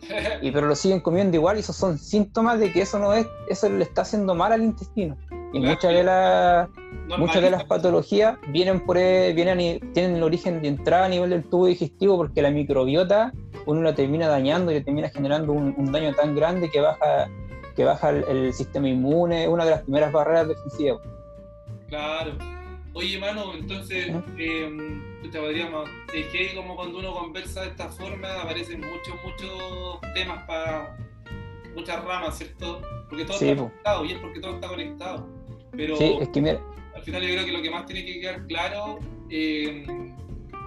Y 0.42 0.50
pero 0.50 0.66
lo 0.66 0.74
siguen 0.74 1.00
comiendo 1.00 1.36
igual 1.36 1.56
y 1.56 1.60
esos 1.60 1.76
son 1.76 1.98
síntomas 1.98 2.58
de 2.60 2.70
que 2.70 2.82
eso 2.82 2.98
no 2.98 3.14
es, 3.14 3.26
eso 3.48 3.70
le 3.70 3.84
está 3.84 4.02
haciendo 4.02 4.34
mal 4.34 4.52
al 4.52 4.62
intestino. 4.62 5.16
Y 5.54 5.60
muchas 5.60 5.94
de 5.94 6.02
las 6.02 6.68
muchas 7.16 7.40
de 7.40 7.50
las 7.50 7.64
patologías 7.64 8.38
vienen 8.48 8.84
por 8.84 8.96
vienen 8.96 9.92
tienen 9.92 10.16
el 10.16 10.22
origen 10.22 10.60
de 10.60 10.68
entrada 10.68 11.06
a 11.06 11.08
nivel 11.08 11.30
del 11.30 11.44
tubo 11.44 11.66
digestivo 11.66 12.16
porque 12.16 12.42
la 12.42 12.50
microbiota 12.50 13.32
uno 13.66 13.82
la 13.82 13.94
termina 13.94 14.28
dañando 14.28 14.70
y 14.70 14.74
le 14.74 14.80
termina 14.80 15.08
generando 15.08 15.52
un, 15.52 15.92
daño 15.92 16.12
tan 16.14 16.34
grande 16.34 16.70
que 16.70 16.80
baja 16.80 17.30
que 17.76 17.84
baja 17.84 18.10
el, 18.10 18.52
sistema 18.52 18.88
inmune, 18.88 19.48
una 19.48 19.64
de 19.64 19.72
las 19.72 19.82
primeras 19.82 20.12
barreras 20.12 20.48
defensivas. 20.48 21.00
Claro. 21.88 22.32
Oye, 22.92 23.18
mano, 23.18 23.52
entonces 23.54 24.12
eh, 24.38 25.00
te 25.30 25.40
podríamos, 25.40 25.90
es 26.14 26.26
que 26.26 26.54
como 26.54 26.76
cuando 26.76 27.00
uno 27.00 27.12
conversa 27.12 27.62
de 27.62 27.70
esta 27.70 27.88
forma 27.88 28.42
aparecen 28.42 28.80
muchos, 28.80 29.14
muchos 29.24 30.00
temas 30.14 30.46
para 30.46 30.96
muchas 31.74 32.04
ramas, 32.04 32.38
¿cierto? 32.38 32.80
Porque 33.08 33.24
todo 33.24 33.36
está 33.36 33.56
conectado 33.56 34.04
y 34.04 34.12
es 34.12 34.18
porque 34.20 34.40
todo 34.40 34.54
está 34.54 34.68
conectado. 34.68 35.28
Pero 35.76 35.94
es 35.94 36.28
que 36.28 36.58
al 36.94 37.02
final 37.02 37.22
yo 37.22 37.28
creo 37.28 37.44
que 37.44 37.52
lo 37.52 37.62
que 37.62 37.70
más 37.70 37.86
tiene 37.86 38.04
que 38.04 38.20
quedar 38.20 38.46
claro, 38.46 38.98
eh, 39.30 39.84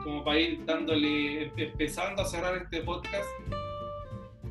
como 0.03 0.23
para 0.23 0.39
ir 0.39 0.65
dándole, 0.65 1.51
empezando 1.55 2.21
a 2.21 2.25
cerrar 2.25 2.57
este 2.57 2.81
podcast, 2.81 3.27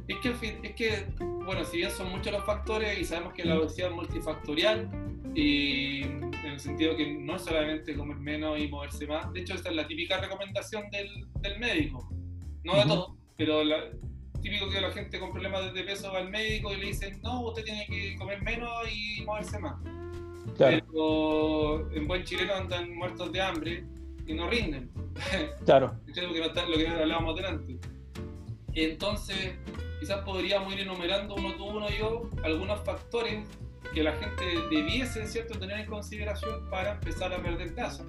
es 0.09 0.17
que, 0.19 0.59
es 0.63 0.75
que, 0.75 1.07
bueno, 1.19 1.65
si 1.65 1.79
bien 1.79 1.91
son 1.91 2.11
muchos 2.11 2.33
los 2.33 2.45
factores 2.45 2.99
y 2.99 3.05
sabemos 3.05 3.35
que 3.35 3.45
la 3.45 3.59
obesidad 3.59 3.91
es 3.91 3.95
multifactorial, 3.95 4.91
y 5.35 6.03
en 6.03 6.35
el 6.45 6.61
sentido 6.61 6.97
que 6.97 7.13
no 7.13 7.37
es 7.37 7.43
solamente 7.43 7.95
comer 7.95 8.17
menos 8.17 8.59
y 8.59 8.69
moverse 8.69 9.07
más, 9.07 9.33
de 9.33 9.41
hecho 9.41 9.55
esta 9.55 9.69
es 9.69 9.77
la 9.77 9.87
típica 9.87 10.19
recomendación 10.21 10.89
del, 10.91 11.09
del 11.41 11.59
médico, 11.59 12.09
no 12.65 12.77
de 12.77 12.83
todo, 12.85 13.17
pero 13.37 13.63
la, 13.63 13.91
típico 14.47 14.71
que 14.71 14.81
la 14.81 14.91
gente 14.93 15.19
con 15.19 15.33
problemas 15.33 15.75
de 15.75 15.83
peso 15.83 16.13
va 16.13 16.19
al 16.19 16.31
médico 16.31 16.73
y 16.73 16.77
le 16.77 16.87
dicen, 16.87 17.21
no, 17.23 17.43
usted 17.43 17.65
tiene 17.65 17.87
que 17.87 18.17
comer 18.17 18.41
menos 18.43 18.71
y 18.93 19.25
moverse 19.25 19.59
más. 19.59 19.75
Pero 20.59 21.91
en 21.93 22.07
buen 22.07 22.25
chileno 22.25 22.55
andan 22.55 22.95
muertos 22.95 23.33
de 23.33 23.41
hambre 23.41 23.85
y 24.27 24.35
no 24.35 24.49
rinden. 24.49 24.91
Claro. 25.65 25.97
lo 26.07 26.77
que 26.77 26.89
hablábamos 26.89 27.37
delante. 27.37 27.79
Entonces, 28.75 29.55
quizás 30.01 30.23
podríamos 30.25 30.73
ir 30.75 30.81
enumerando 30.81 31.35
uno 31.35 31.55
tú, 31.55 31.65
uno 31.65 31.89
yo, 31.89 32.29
algunos 32.45 32.81
factores 32.81 33.47
que 33.95 34.03
la 34.03 34.13
gente 34.13 34.45
debiese 34.71 35.27
¿cierto? 35.27 35.59
tener 35.59 35.81
en 35.81 35.87
consideración 35.87 36.69
para 36.71 36.93
empezar 36.93 37.33
a 37.33 37.43
perder 37.43 37.73
grasa 37.73 38.05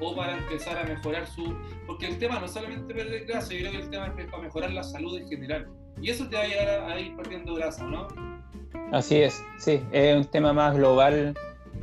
o 0.00 0.14
para 0.14 0.36
empezar 0.36 0.76
a 0.76 0.84
mejorar 0.84 1.26
su... 1.26 1.54
Porque 1.86 2.08
el 2.08 2.18
tema 2.18 2.38
no 2.38 2.46
es 2.46 2.52
solamente 2.52 2.94
perder 2.94 3.24
grasa, 3.24 3.54
yo 3.54 3.60
creo 3.60 3.72
que 3.72 3.78
el 3.78 3.90
tema 3.90 4.14
es 4.18 4.26
para 4.26 4.42
mejorar 4.42 4.70
la 4.72 4.82
salud 4.82 5.18
en 5.18 5.28
general. 5.28 5.68
Y 6.02 6.10
eso 6.10 6.28
te 6.28 6.36
va 6.36 6.42
a 6.42 6.46
llegar 6.46 6.90
a, 6.90 7.00
ir 7.00 7.16
perdiendo 7.16 7.54
grasa, 7.54 7.84
¿no? 7.84 8.08
Así 8.92 9.16
es, 9.16 9.42
sí, 9.58 9.80
es 9.92 10.16
un 10.16 10.24
tema 10.24 10.52
más 10.52 10.76
global. 10.76 11.34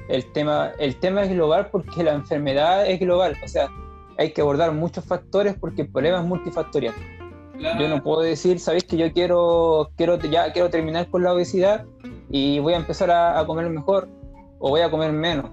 El 0.09 0.31
tema, 0.31 0.71
el 0.79 0.95
tema 0.97 1.23
es 1.23 1.29
global 1.29 1.69
porque 1.71 2.03
la 2.03 2.13
enfermedad 2.13 2.89
es 2.89 2.99
global. 2.99 3.35
O 3.43 3.47
sea, 3.47 3.69
hay 4.17 4.31
que 4.31 4.41
abordar 4.41 4.71
muchos 4.71 5.05
factores 5.05 5.55
porque 5.59 5.83
el 5.83 5.89
problema 5.89 6.19
es 6.19 6.25
multifactorial. 6.25 6.93
Yo 7.79 7.87
no 7.87 8.03
puedo 8.03 8.21
decir, 8.21 8.59
sabéis 8.59 8.83
que 8.83 8.97
yo 8.97 9.11
quiero, 9.11 9.89
quiero, 9.95 10.17
ya 10.19 10.51
quiero 10.53 10.69
terminar 10.69 11.09
con 11.09 11.23
la 11.23 11.33
obesidad 11.33 11.85
y 12.29 12.59
voy 12.59 12.73
a 12.73 12.77
empezar 12.77 13.09
a, 13.09 13.43
comer 13.47 13.69
mejor 13.69 14.07
o 14.59 14.69
voy 14.69 14.81
a 14.81 14.91
comer 14.91 15.11
menos. 15.11 15.49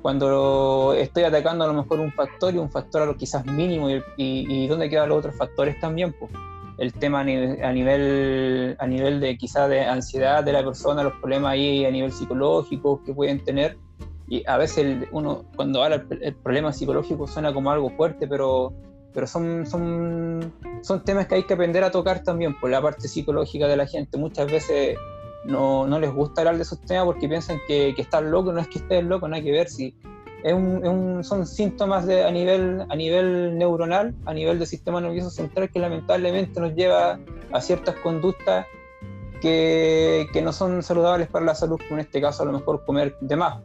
Cuando 0.00 0.94
estoy 0.96 1.24
atacando 1.24 1.64
a 1.64 1.66
lo 1.66 1.74
mejor 1.74 2.00
un 2.00 2.12
factor 2.12 2.54
y 2.54 2.58
un 2.58 2.70
factor 2.70 3.02
a 3.02 3.06
lo 3.06 3.16
quizás 3.16 3.44
mínimo 3.46 3.90
y, 3.90 4.02
y, 4.16 4.66
dónde 4.68 4.88
quedan 4.88 5.08
los 5.08 5.18
otros 5.18 5.36
factores 5.36 5.78
también, 5.80 6.14
pues 6.18 6.30
el 6.78 6.94
tema 6.94 7.20
a 7.20 7.24
nivel, 7.24 8.76
a 8.78 8.86
nivel, 8.86 9.20
de 9.20 9.36
quizás 9.36 9.68
de 9.68 9.84
ansiedad 9.84 10.42
de 10.42 10.52
la 10.52 10.64
persona, 10.64 11.02
los 11.02 11.12
problemas 11.14 11.52
ahí 11.52 11.84
a 11.84 11.90
nivel 11.90 12.10
psicológico 12.10 13.02
que 13.04 13.12
pueden 13.12 13.44
tener. 13.44 13.76
Y 14.30 14.42
a 14.46 14.56
veces 14.56 15.08
uno 15.10 15.44
cuando 15.56 15.82
habla 15.82 16.04
el, 16.08 16.34
problema 16.36 16.72
psicológico 16.72 17.26
suena 17.26 17.52
como 17.52 17.70
algo 17.70 17.90
fuerte, 17.90 18.26
pero, 18.26 18.72
pero 19.12 19.26
son, 19.26 19.66
son, 19.66 20.54
son 20.82 21.04
temas 21.04 21.26
que 21.26 21.34
hay 21.34 21.42
que 21.42 21.54
aprender 21.54 21.84
a 21.84 21.90
tocar 21.90 22.22
también 22.22 22.58
por 22.58 22.70
la 22.70 22.80
parte 22.80 23.08
psicológica 23.08 23.66
de 23.66 23.76
la 23.76 23.86
gente. 23.86 24.16
Muchas 24.16 24.50
veces 24.50 24.96
no, 25.44 25.86
no 25.86 25.98
les 25.98 26.14
gusta 26.14 26.42
hablar 26.42 26.56
de 26.56 26.62
esos 26.62 26.80
temas 26.82 27.06
porque 27.06 27.28
piensan 27.28 27.58
que, 27.66 27.92
que 27.94 28.02
están 28.02 28.30
locos, 28.30 28.54
no 28.54 28.60
es 28.60 28.68
que 28.68 28.78
estén 28.78 29.08
locos, 29.08 29.28
no 29.28 29.34
hay 29.34 29.42
que 29.42 29.50
ver 29.50 29.68
si 29.68 29.94
es 30.42 30.52
un, 30.54 31.22
son 31.22 31.46
síntomas 31.46 32.08
a, 32.08 32.30
nivel, 32.30 32.86
a 32.88 32.96
nivel 32.96 33.58
neuronal, 33.58 34.14
a 34.24 34.32
nivel 34.32 34.58
del 34.58 34.68
sistema 34.68 35.00
nervioso 35.00 35.30
central, 35.30 35.70
que 35.70 35.78
lamentablemente 35.78 36.60
nos 36.60 36.74
lleva 36.74 37.18
a 37.52 37.60
ciertas 37.60 37.96
conductas 37.96 38.66
que, 39.40 40.28
que 40.32 40.42
no 40.42 40.52
son 40.52 40.82
saludables 40.82 41.28
para 41.28 41.44
la 41.44 41.54
salud, 41.54 41.78
como 41.78 41.94
en 41.94 42.06
este 42.06 42.20
caso 42.20 42.42
a 42.42 42.46
lo 42.46 42.52
mejor 42.52 42.84
comer 42.84 43.16
de 43.20 43.36
más. 43.36 43.60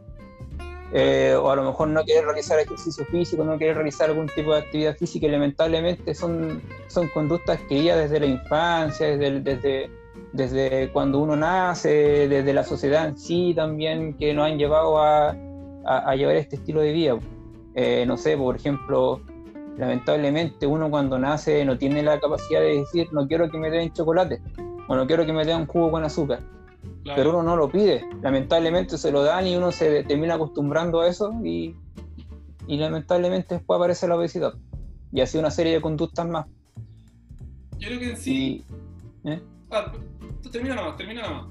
Eh, 0.92 1.34
o 1.34 1.50
a 1.50 1.56
lo 1.56 1.64
mejor 1.64 1.88
no 1.88 2.04
querer 2.04 2.24
realizar 2.24 2.58
ejercicio 2.60 3.04
físico, 3.06 3.44
no 3.44 3.58
querer 3.58 3.74
realizar 3.74 4.08
algún 4.08 4.28
tipo 4.28 4.52
de 4.52 4.60
actividad 4.60 4.96
física, 4.96 5.26
y 5.26 5.30
lamentablemente 5.30 6.14
son, 6.14 6.62
son 6.86 7.08
conductas 7.08 7.58
que 7.68 7.82
ya 7.82 7.96
desde 7.96 8.20
la 8.20 8.26
infancia, 8.26 9.16
desde, 9.16 9.90
desde, 10.32 10.92
cuando 10.92 11.18
uno 11.18 11.34
nace, 11.36 12.28
desde 12.28 12.52
la 12.52 12.62
sociedad 12.62 13.08
en 13.08 13.18
sí 13.18 13.52
también, 13.54 14.14
que 14.16 14.32
nos 14.32 14.46
han 14.46 14.58
llevado 14.58 14.98
a, 14.98 15.36
a, 15.84 16.14
llevar 16.14 16.36
este 16.36 16.56
estilo 16.56 16.80
de 16.80 16.92
vida. 16.92 17.18
Eh, 17.74 18.04
no 18.06 18.16
sé, 18.16 18.36
por 18.36 18.56
ejemplo, 18.56 19.20
lamentablemente 19.76 20.66
uno 20.66 20.88
cuando 20.88 21.18
nace 21.18 21.64
no 21.64 21.76
tiene 21.76 22.02
la 22.02 22.18
capacidad 22.18 22.60
de 22.60 22.78
decir 22.78 23.08
no 23.12 23.26
quiero 23.26 23.50
que 23.50 23.58
me 23.58 23.70
den 23.70 23.92
chocolate 23.92 24.40
o 24.88 24.96
no 24.96 25.06
quiero 25.06 25.26
que 25.26 25.32
me 25.32 25.44
den 25.44 25.66
jugo 25.66 25.90
con 25.90 26.04
azúcar. 26.04 26.40
Pero 27.14 27.30
uno 27.30 27.42
no 27.42 27.56
lo 27.56 27.70
pide, 27.70 28.04
lamentablemente 28.22 28.98
se 28.98 29.12
lo 29.12 29.22
dan 29.22 29.46
y 29.46 29.56
uno 29.56 29.70
se 29.70 30.02
termina 30.04 30.34
acostumbrando 30.34 31.00
a 31.00 31.08
eso 31.08 31.32
y, 31.44 31.76
y 32.66 32.76
lamentablemente 32.78 33.54
después 33.54 33.76
aparece 33.76 34.08
la 34.08 34.16
obesidad 34.16 34.54
y 35.12 35.20
así 35.20 35.38
una 35.38 35.50
serie 35.50 35.74
de 35.74 35.80
conductas 35.80 36.26
más. 36.26 36.46
Yo 37.78 37.88
creo 37.88 38.00
que 38.00 38.10
en 38.10 38.16
sí... 38.16 38.64
¿eh? 39.24 39.40
Ah, 39.70 39.92
termina 40.50 40.74
nada 40.74 40.96
termina 40.96 41.22
nada 41.22 41.48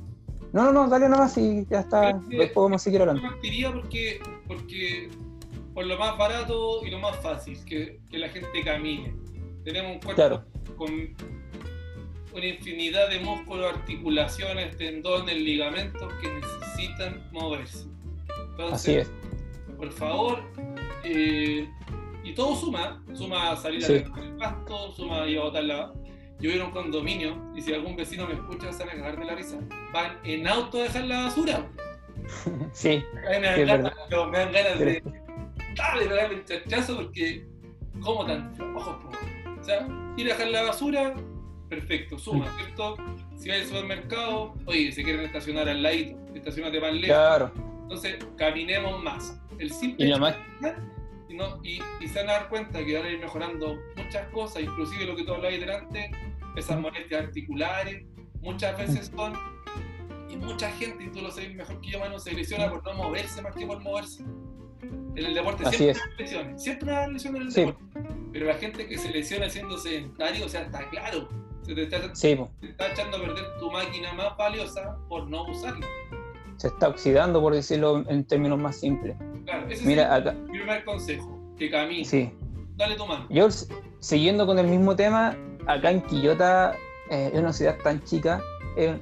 no, 0.55 0.63
no, 0.63 0.71
no, 0.71 0.87
dale 0.87 1.09
nomás 1.09 1.37
y 1.37 1.67
ya 1.69 1.81
está. 1.81 2.13
Después 2.13 2.51
podemos 2.51 2.81
seguir 2.81 3.01
hablando. 3.01 3.21
Yo 3.21 3.27
partiría 3.27 3.73
porque, 3.73 4.19
porque 4.47 5.09
por 5.73 5.85
lo 5.85 5.97
más 5.97 6.17
barato 6.17 6.85
y 6.85 6.91
lo 6.91 6.99
más 6.99 7.17
fácil, 7.17 7.57
que, 7.65 7.99
que 8.09 8.17
la 8.17 8.29
gente 8.29 8.63
camine. 8.63 9.13
Tenemos 9.65 9.95
un 9.95 9.99
cuerpo 9.99 10.45
con 10.77 11.13
una 12.35 12.45
infinidad 12.45 13.09
de 13.09 13.19
músculos, 13.19 13.73
articulaciones, 13.73 14.75
tendones, 14.77 15.35
ligamentos 15.35 16.13
que 16.21 16.29
necesitan 16.29 17.27
moverse. 17.31 17.85
Así 18.71 18.95
es. 18.95 19.11
Por 19.77 19.91
favor, 19.91 20.43
eh, 21.03 21.67
y 22.23 22.33
todo 22.33 22.55
suma, 22.55 23.03
suma 23.13 23.55
salir 23.55 23.83
a 23.85 23.87
del 23.87 24.11
pasto, 24.37 24.93
suma 24.93 25.27
ir 25.27 25.39
a 25.39 25.43
botar 25.43 25.63
la, 25.63 25.93
yo 26.39 26.51
vivo 26.51 26.55
en 26.55 26.61
un 26.63 26.71
condominio 26.71 27.51
y 27.55 27.61
si 27.61 27.73
algún 27.73 27.95
vecino 27.95 28.27
me 28.27 28.33
escucha 28.33 28.71
se 28.71 28.83
van 28.85 28.99
a 28.99 29.01
cagar 29.01 29.19
de 29.19 29.25
la 29.25 29.35
risa. 29.35 29.59
Van 29.93 30.17
en 30.23 30.47
auto 30.47 30.79
a 30.79 30.83
dejar 30.83 31.05
la 31.05 31.23
basura. 31.23 31.67
Sí. 32.73 33.03
Me 33.13 33.39
dan, 33.39 33.67
ganas, 33.67 33.93
me 34.09 34.37
dan 34.39 34.51
ganas 34.51 34.79
de 34.79 35.03
dale, 35.75 36.05
pegarle 36.07 36.35
un 36.37 36.45
chachazo 36.45 36.95
porque 36.95 37.45
¿cómo 38.01 38.25
tan 38.25 38.53
ojos 38.75 38.97
O 39.59 39.63
sea, 39.63 39.87
ir 40.17 40.25
a 40.25 40.29
dejar 40.35 40.47
la 40.47 40.63
basura, 40.63 41.13
perfecto, 41.69 42.17
suma, 42.17 42.53
¿cierto? 42.57 42.95
Si 43.35 43.49
hay 43.49 43.61
al 43.61 43.67
supermercado, 43.67 44.53
oye, 44.65 44.91
se 44.91 45.03
quieren 45.03 45.25
estacionar 45.25 45.67
al 45.67 45.81
ladito, 45.81 46.17
estacionate 46.33 46.79
más 46.79 46.93
lejos. 46.93 47.07
Claro. 47.07 47.51
Entonces, 47.83 48.17
caminemos 48.37 49.03
más. 49.03 49.39
El 49.59 49.71
simple 49.71 50.07
y, 50.07 50.19
más... 50.19 50.35
y, 51.63 51.79
y, 52.03 52.07
se 52.07 52.19
van 52.19 52.29
a 52.29 52.33
dar 52.33 52.49
cuenta 52.49 52.83
que 52.83 52.97
van 52.97 53.05
a 53.05 53.09
ir 53.09 53.19
mejorando 53.19 53.77
muchas 53.95 54.27
cosas, 54.29 54.63
inclusive 54.63 55.05
lo 55.05 55.15
que 55.15 55.23
tú 55.23 55.33
hablabas 55.33 55.59
delante, 55.59 56.11
esas 56.55 56.79
molestias 56.79 57.25
articulares, 57.25 58.03
muchas 58.41 58.77
veces 58.77 59.11
son, 59.15 59.33
y 60.29 60.35
mucha 60.35 60.69
gente, 60.71 61.05
y 61.05 61.09
tú 61.09 61.21
lo 61.21 61.31
sabes 61.31 61.53
mejor 61.55 61.79
que 61.81 61.91
yo, 61.91 61.99
mano, 61.99 62.19
se 62.19 62.31
lesiona 62.31 62.69
por 62.69 62.83
no 62.83 62.93
moverse 62.93 63.41
más 63.41 63.55
que 63.55 63.65
por 63.65 63.79
moverse. 63.81 64.23
En 65.15 65.25
el 65.25 65.33
deporte 65.33 65.63
siempre 65.71 66.01
hay 66.01 66.17
lesiones, 66.17 66.63
siempre 66.63 66.95
hay 66.95 67.13
lesiones 67.13 67.41
en 67.41 67.47
el 67.47 67.53
deporte. 67.53 68.11
Pero 68.33 68.45
la 68.47 68.55
gente 68.55 68.87
que 68.87 68.97
se 68.97 69.09
lesiona 69.11 69.49
siendo 69.49 69.77
sedentario, 69.77 70.45
o 70.45 70.49
sea, 70.49 70.63
está 70.63 70.89
claro, 70.89 71.29
se 71.65 71.73
te 71.73 71.83
está, 71.83 71.97
está 71.97 72.91
echando 72.91 73.17
a 73.17 73.19
perder 73.21 73.57
tu 73.59 73.71
máquina 73.71 74.13
más 74.13 74.37
valiosa 74.37 74.97
por 75.09 75.27
no 75.27 75.45
usarla. 75.49 75.85
Se 76.57 76.67
está 76.67 76.89
oxidando, 76.89 77.41
por 77.41 77.53
decirlo 77.53 78.03
en 78.07 78.23
términos 78.23 78.59
más 78.59 78.79
simples. 78.79 79.17
Claro, 79.45 79.67
ese 79.67 79.85
Mira, 79.85 80.17
es 80.17 80.33
mi 80.35 80.59
primer 80.59 80.85
consejo, 80.85 81.39
que 81.57 81.69
camine. 81.69 82.05
Sí. 82.05 82.31
Dale 82.75 82.95
tu 82.95 83.05
mano. 83.05 83.25
Yo, 83.29 83.47
siguiendo 83.99 84.45
con 84.45 84.59
el 84.59 84.67
mismo 84.67 84.95
tema, 84.95 85.35
acá 85.65 85.91
en 85.91 86.01
Quillota 86.01 86.75
eh, 87.09 87.31
es 87.33 87.39
una 87.39 87.51
ciudad 87.51 87.77
tan 87.83 88.03
chica, 88.03 88.41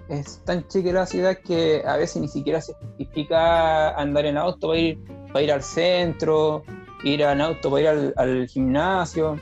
es, 0.10 0.42
tan 0.46 0.68
chica 0.68 0.92
la 0.92 1.06
ciudad 1.06 1.38
que 1.38 1.84
a 1.86 1.98
veces 1.98 2.22
ni 2.22 2.28
siquiera 2.28 2.62
se 2.62 2.74
justifica 2.76 3.90
andar 3.96 4.26
en 4.26 4.38
auto 4.38 4.68
para 4.68 4.80
ir, 4.80 5.00
para 5.32 5.42
ir 5.42 5.52
al 5.52 5.64
centro, 5.64 6.64
ir 7.04 7.22
en 7.22 7.42
auto 7.42 7.70
para 7.72 7.82
ir 7.82 8.14
al, 8.16 8.48
gimnasio. 8.48 9.40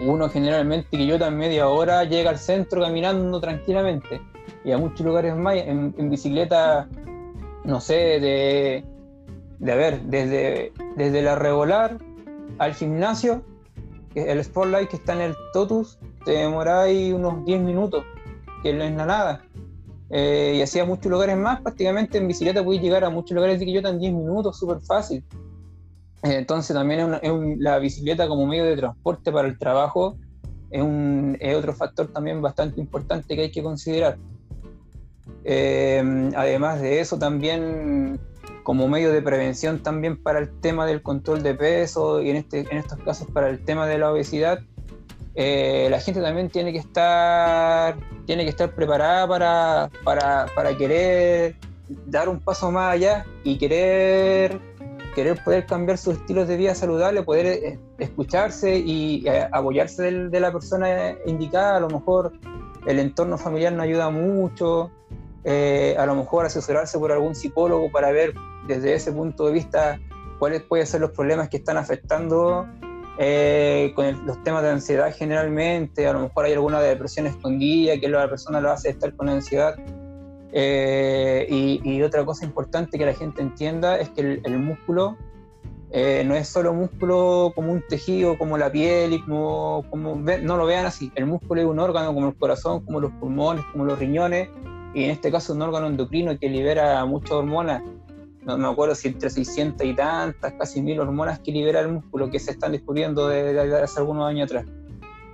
Uno 0.00 0.28
generalmente 0.30 0.96
Quillota 0.96 1.28
en 1.28 1.36
media 1.36 1.68
hora 1.68 2.04
llega 2.04 2.30
al 2.30 2.38
centro 2.38 2.80
caminando 2.80 3.40
tranquilamente 3.40 4.20
y 4.64 4.72
a 4.72 4.78
muchos 4.78 5.04
lugares 5.04 5.36
más 5.36 5.56
en, 5.56 6.10
bicicleta, 6.10 6.88
no 7.64 7.80
sé, 7.80 7.94
de, 7.94 8.84
de 9.58 9.72
a 9.72 9.76
ver, 9.76 10.00
desde, 10.02 10.72
desde 10.96 11.22
la 11.22 11.36
regular 11.36 11.98
al 12.58 12.74
gimnasio, 12.74 13.42
el 14.14 14.42
Spotlight 14.42 14.88
que 14.88 14.96
está 14.96 15.14
en 15.14 15.20
el 15.20 15.34
Totus, 15.52 15.98
te 16.24 16.32
demoráis 16.32 17.12
unos 17.12 17.44
10 17.44 17.60
minutos, 17.60 18.04
que 18.62 18.72
no 18.72 18.84
es 18.84 18.92
nada. 18.92 19.42
Eh, 20.10 20.54
y 20.56 20.62
hacía 20.62 20.84
muchos 20.84 21.10
lugares 21.10 21.36
más, 21.36 21.60
prácticamente 21.60 22.18
en 22.18 22.26
bicicleta 22.26 22.64
puedes 22.64 22.82
llegar 22.82 23.04
a 23.04 23.10
muchos 23.10 23.34
lugares 23.34 23.60
de 23.60 23.66
Quillota 23.66 23.90
en 23.90 23.98
10 23.98 24.12
minutos, 24.12 24.58
súper 24.58 24.80
fácil. 24.80 25.22
Entonces 26.22 26.74
también 26.74 27.14
es, 27.22 27.32
la 27.58 27.78
bicicleta 27.78 28.28
como 28.28 28.46
medio 28.46 28.64
de 28.64 28.76
transporte 28.76 29.32
para 29.32 29.48
el 29.48 29.58
trabajo 29.58 30.16
es, 30.70 30.82
un, 30.82 31.36
es 31.40 31.56
otro 31.56 31.72
factor 31.72 32.08
también 32.08 32.42
bastante 32.42 32.80
importante 32.80 33.34
que 33.34 33.42
hay 33.42 33.50
que 33.50 33.62
considerar. 33.62 34.18
Eh, 35.44 36.30
además 36.36 36.80
de 36.80 37.00
eso 37.00 37.18
también 37.18 38.20
como 38.62 38.88
medio 38.88 39.12
de 39.12 39.22
prevención 39.22 39.82
también 39.82 40.22
para 40.22 40.38
el 40.38 40.60
tema 40.60 40.86
del 40.86 41.02
control 41.02 41.42
de 41.42 41.54
peso 41.54 42.20
y 42.20 42.30
en, 42.30 42.36
este, 42.36 42.60
en 42.70 42.78
estos 42.78 42.98
casos 42.98 43.26
para 43.32 43.48
el 43.48 43.64
tema 43.64 43.86
de 43.86 43.98
la 43.98 44.12
obesidad, 44.12 44.60
eh, 45.34 45.88
la 45.90 46.00
gente 46.00 46.20
también 46.20 46.50
tiene 46.50 46.72
que 46.72 46.78
estar, 46.78 47.96
tiene 48.26 48.44
que 48.44 48.50
estar 48.50 48.74
preparada 48.74 49.26
para, 49.26 49.90
para, 50.04 50.46
para, 50.54 50.76
querer 50.76 51.56
dar 52.06 52.28
un 52.28 52.40
paso 52.40 52.70
más 52.70 52.94
allá 52.94 53.24
y 53.44 53.56
querer, 53.56 54.60
querer 55.14 55.42
poder 55.42 55.66
cambiar 55.66 55.98
sus 55.98 56.14
estilos 56.14 56.48
de 56.48 56.56
vida 56.56 56.74
saludable, 56.74 57.22
poder 57.22 57.46
eh, 57.46 57.78
escucharse 57.98 58.78
y 58.78 59.26
eh, 59.26 59.48
apoyarse 59.52 60.10
de, 60.10 60.40
la 60.40 60.52
persona 60.52 61.16
indicada. 61.26 61.76
A 61.76 61.80
lo 61.80 61.88
mejor 61.88 62.32
el 62.86 62.98
entorno 62.98 63.38
familiar 63.38 63.72
no 63.72 63.82
ayuda 63.82 64.10
mucho, 64.10 64.90
a 65.44 66.06
lo 66.06 66.14
mejor 66.14 66.46
asesorarse 66.46 66.98
por 66.98 67.12
algún 67.12 67.34
psicólogo 67.34 67.90
para 67.90 68.10
ver 68.12 68.34
desde 68.66 68.94
ese 68.94 69.10
punto 69.12 69.46
de 69.46 69.52
vista 69.52 70.00
cuáles 70.38 70.62
pueden 70.62 70.86
ser 70.86 71.00
los 71.00 71.10
problemas 71.10 71.48
que 71.48 71.58
están 71.58 71.76
afectando 71.76 72.66
eh, 73.22 73.92
con 73.94 74.24
los 74.24 74.42
temas 74.42 74.62
de 74.62 74.70
ansiedad 74.70 75.14
generalmente, 75.14 76.06
a 76.06 76.14
lo 76.14 76.20
mejor 76.20 76.46
hay 76.46 76.54
alguna 76.54 76.80
depresión 76.80 77.26
escondida 77.26 77.98
que 78.00 78.08
la 78.08 78.26
persona 78.30 78.62
lo 78.62 78.70
hace 78.70 78.88
estar 78.88 79.14
con 79.14 79.28
ansiedad. 79.28 79.74
Eh, 80.52 81.46
y, 81.84 82.02
otra 82.02 82.24
cosa 82.24 82.44
importante 82.44 82.98
que 82.98 83.06
la 83.06 83.14
gente 83.14 83.40
entienda 83.42 83.98
es 83.98 84.08
que 84.10 84.40
el, 84.42 84.58
músculo 84.58 85.16
eh, 85.90 86.24
no 86.26 86.34
es 86.34 86.48
solo 86.48 86.74
músculo 86.74 87.52
como 87.54 87.72
un 87.72 87.82
tejido, 87.88 88.36
como 88.36 88.58
la 88.58 88.70
piel, 88.72 89.12
y 89.12 89.20
como, 89.22 89.84
como, 89.90 90.16
no 90.16 90.56
lo 90.56 90.66
vean 90.66 90.86
así. 90.86 91.12
El 91.14 91.26
músculo 91.26 91.60
es 91.60 91.66
un 91.66 91.78
órgano 91.78 92.12
como 92.14 92.28
el 92.28 92.34
corazón, 92.36 92.84
como 92.84 93.00
los 93.00 93.12
pulmones, 93.12 93.64
como 93.72 93.84
los 93.84 93.98
riñones, 93.98 94.48
y 94.94 95.04
en 95.04 95.10
este 95.10 95.30
caso 95.30 95.52
un 95.52 95.62
órgano 95.62 95.86
endocrino 95.86 96.36
que 96.38 96.48
libera 96.48 97.04
muchas 97.04 97.32
hormonas 97.32 97.82
no 98.42 98.56
me 98.56 98.68
acuerdo 98.68 98.94
si 98.94 99.08
entre 99.08 99.30
600 99.30 99.86
y 99.86 99.94
tantas, 99.94 100.52
casi 100.54 100.80
mil 100.80 100.98
hormonas 100.98 101.40
que 101.40 101.52
libera 101.52 101.80
el 101.80 101.88
músculo 101.88 102.30
que 102.30 102.38
se 102.38 102.52
están 102.52 102.72
descubriendo 102.72 103.28
desde 103.28 103.82
hace 103.82 104.00
algunos 104.00 104.26
años 104.26 104.50
atrás. 104.50 104.66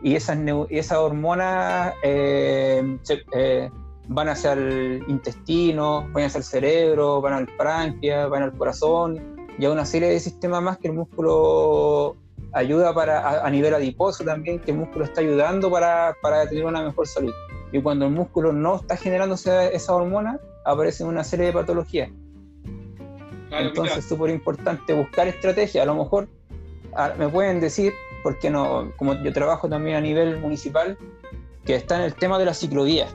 Y 0.03 0.15
esas, 0.15 0.39
esas 0.71 0.99
hormonas 0.99 1.95
eh, 2.03 2.99
eh, 3.33 3.71
van 4.09 4.29
hacia 4.29 4.53
el 4.53 5.05
intestino, 5.09 6.09
van 6.13 6.25
hacia 6.25 6.39
el 6.39 6.45
cerebro, 6.45 7.21
van 7.21 7.33
al 7.35 7.47
páncreas, 7.57 8.29
van 8.29 8.43
al 8.43 8.53
corazón 8.53 9.37
y 9.59 9.65
a 9.65 9.71
una 9.71 9.85
serie 9.85 10.09
de 10.09 10.21
sistemas 10.21 10.63
más 10.63 10.79
que 10.79 10.89
el 10.89 10.95
músculo 10.95 12.17
ayuda 12.53 12.95
para, 12.95 13.45
a, 13.45 13.51
nivel 13.51 13.75
adiposo 13.75 14.25
también, 14.25 14.59
que 14.61 14.71
el 14.71 14.79
músculo 14.79 15.05
está 15.05 15.21
ayudando 15.21 15.71
para, 15.71 16.17
para, 16.23 16.49
tener 16.49 16.65
una 16.65 16.83
mejor 16.83 17.07
salud. 17.07 17.33
Y 17.73 17.81
cuando 17.81 18.07
el 18.07 18.13
músculo 18.13 18.53
no 18.53 18.77
está 18.77 18.97
generando 18.97 19.35
esa, 19.35 19.95
hormona, 19.95 20.41
aparecen 20.65 21.07
una 21.07 21.25
serie 21.25 21.47
de 21.47 21.53
patologías. 21.53 22.11
Entonces 23.51 23.99
es 23.99 24.05
súper 24.07 24.31
importante 24.31 24.95
buscar 24.95 25.29
estrategias. 25.29 25.83
A 25.83 25.87
lo 25.87 25.95
mejor 25.95 26.29
me 27.19 27.29
pueden 27.29 27.61
decir, 27.61 27.93
porque 28.23 28.51
no, 28.51 28.93
como 28.97 29.15
yo 29.23 29.33
trabajo 29.33 29.69
también 29.69 29.97
a 29.97 30.01
nivel 30.01 30.39
municipal, 30.39 30.97
que 31.65 31.75
está 31.75 31.97
en 31.97 32.03
el 32.03 32.15
tema 32.15 32.39
de 32.39 32.45
la 32.45 32.55
ciclovía. 32.55 33.09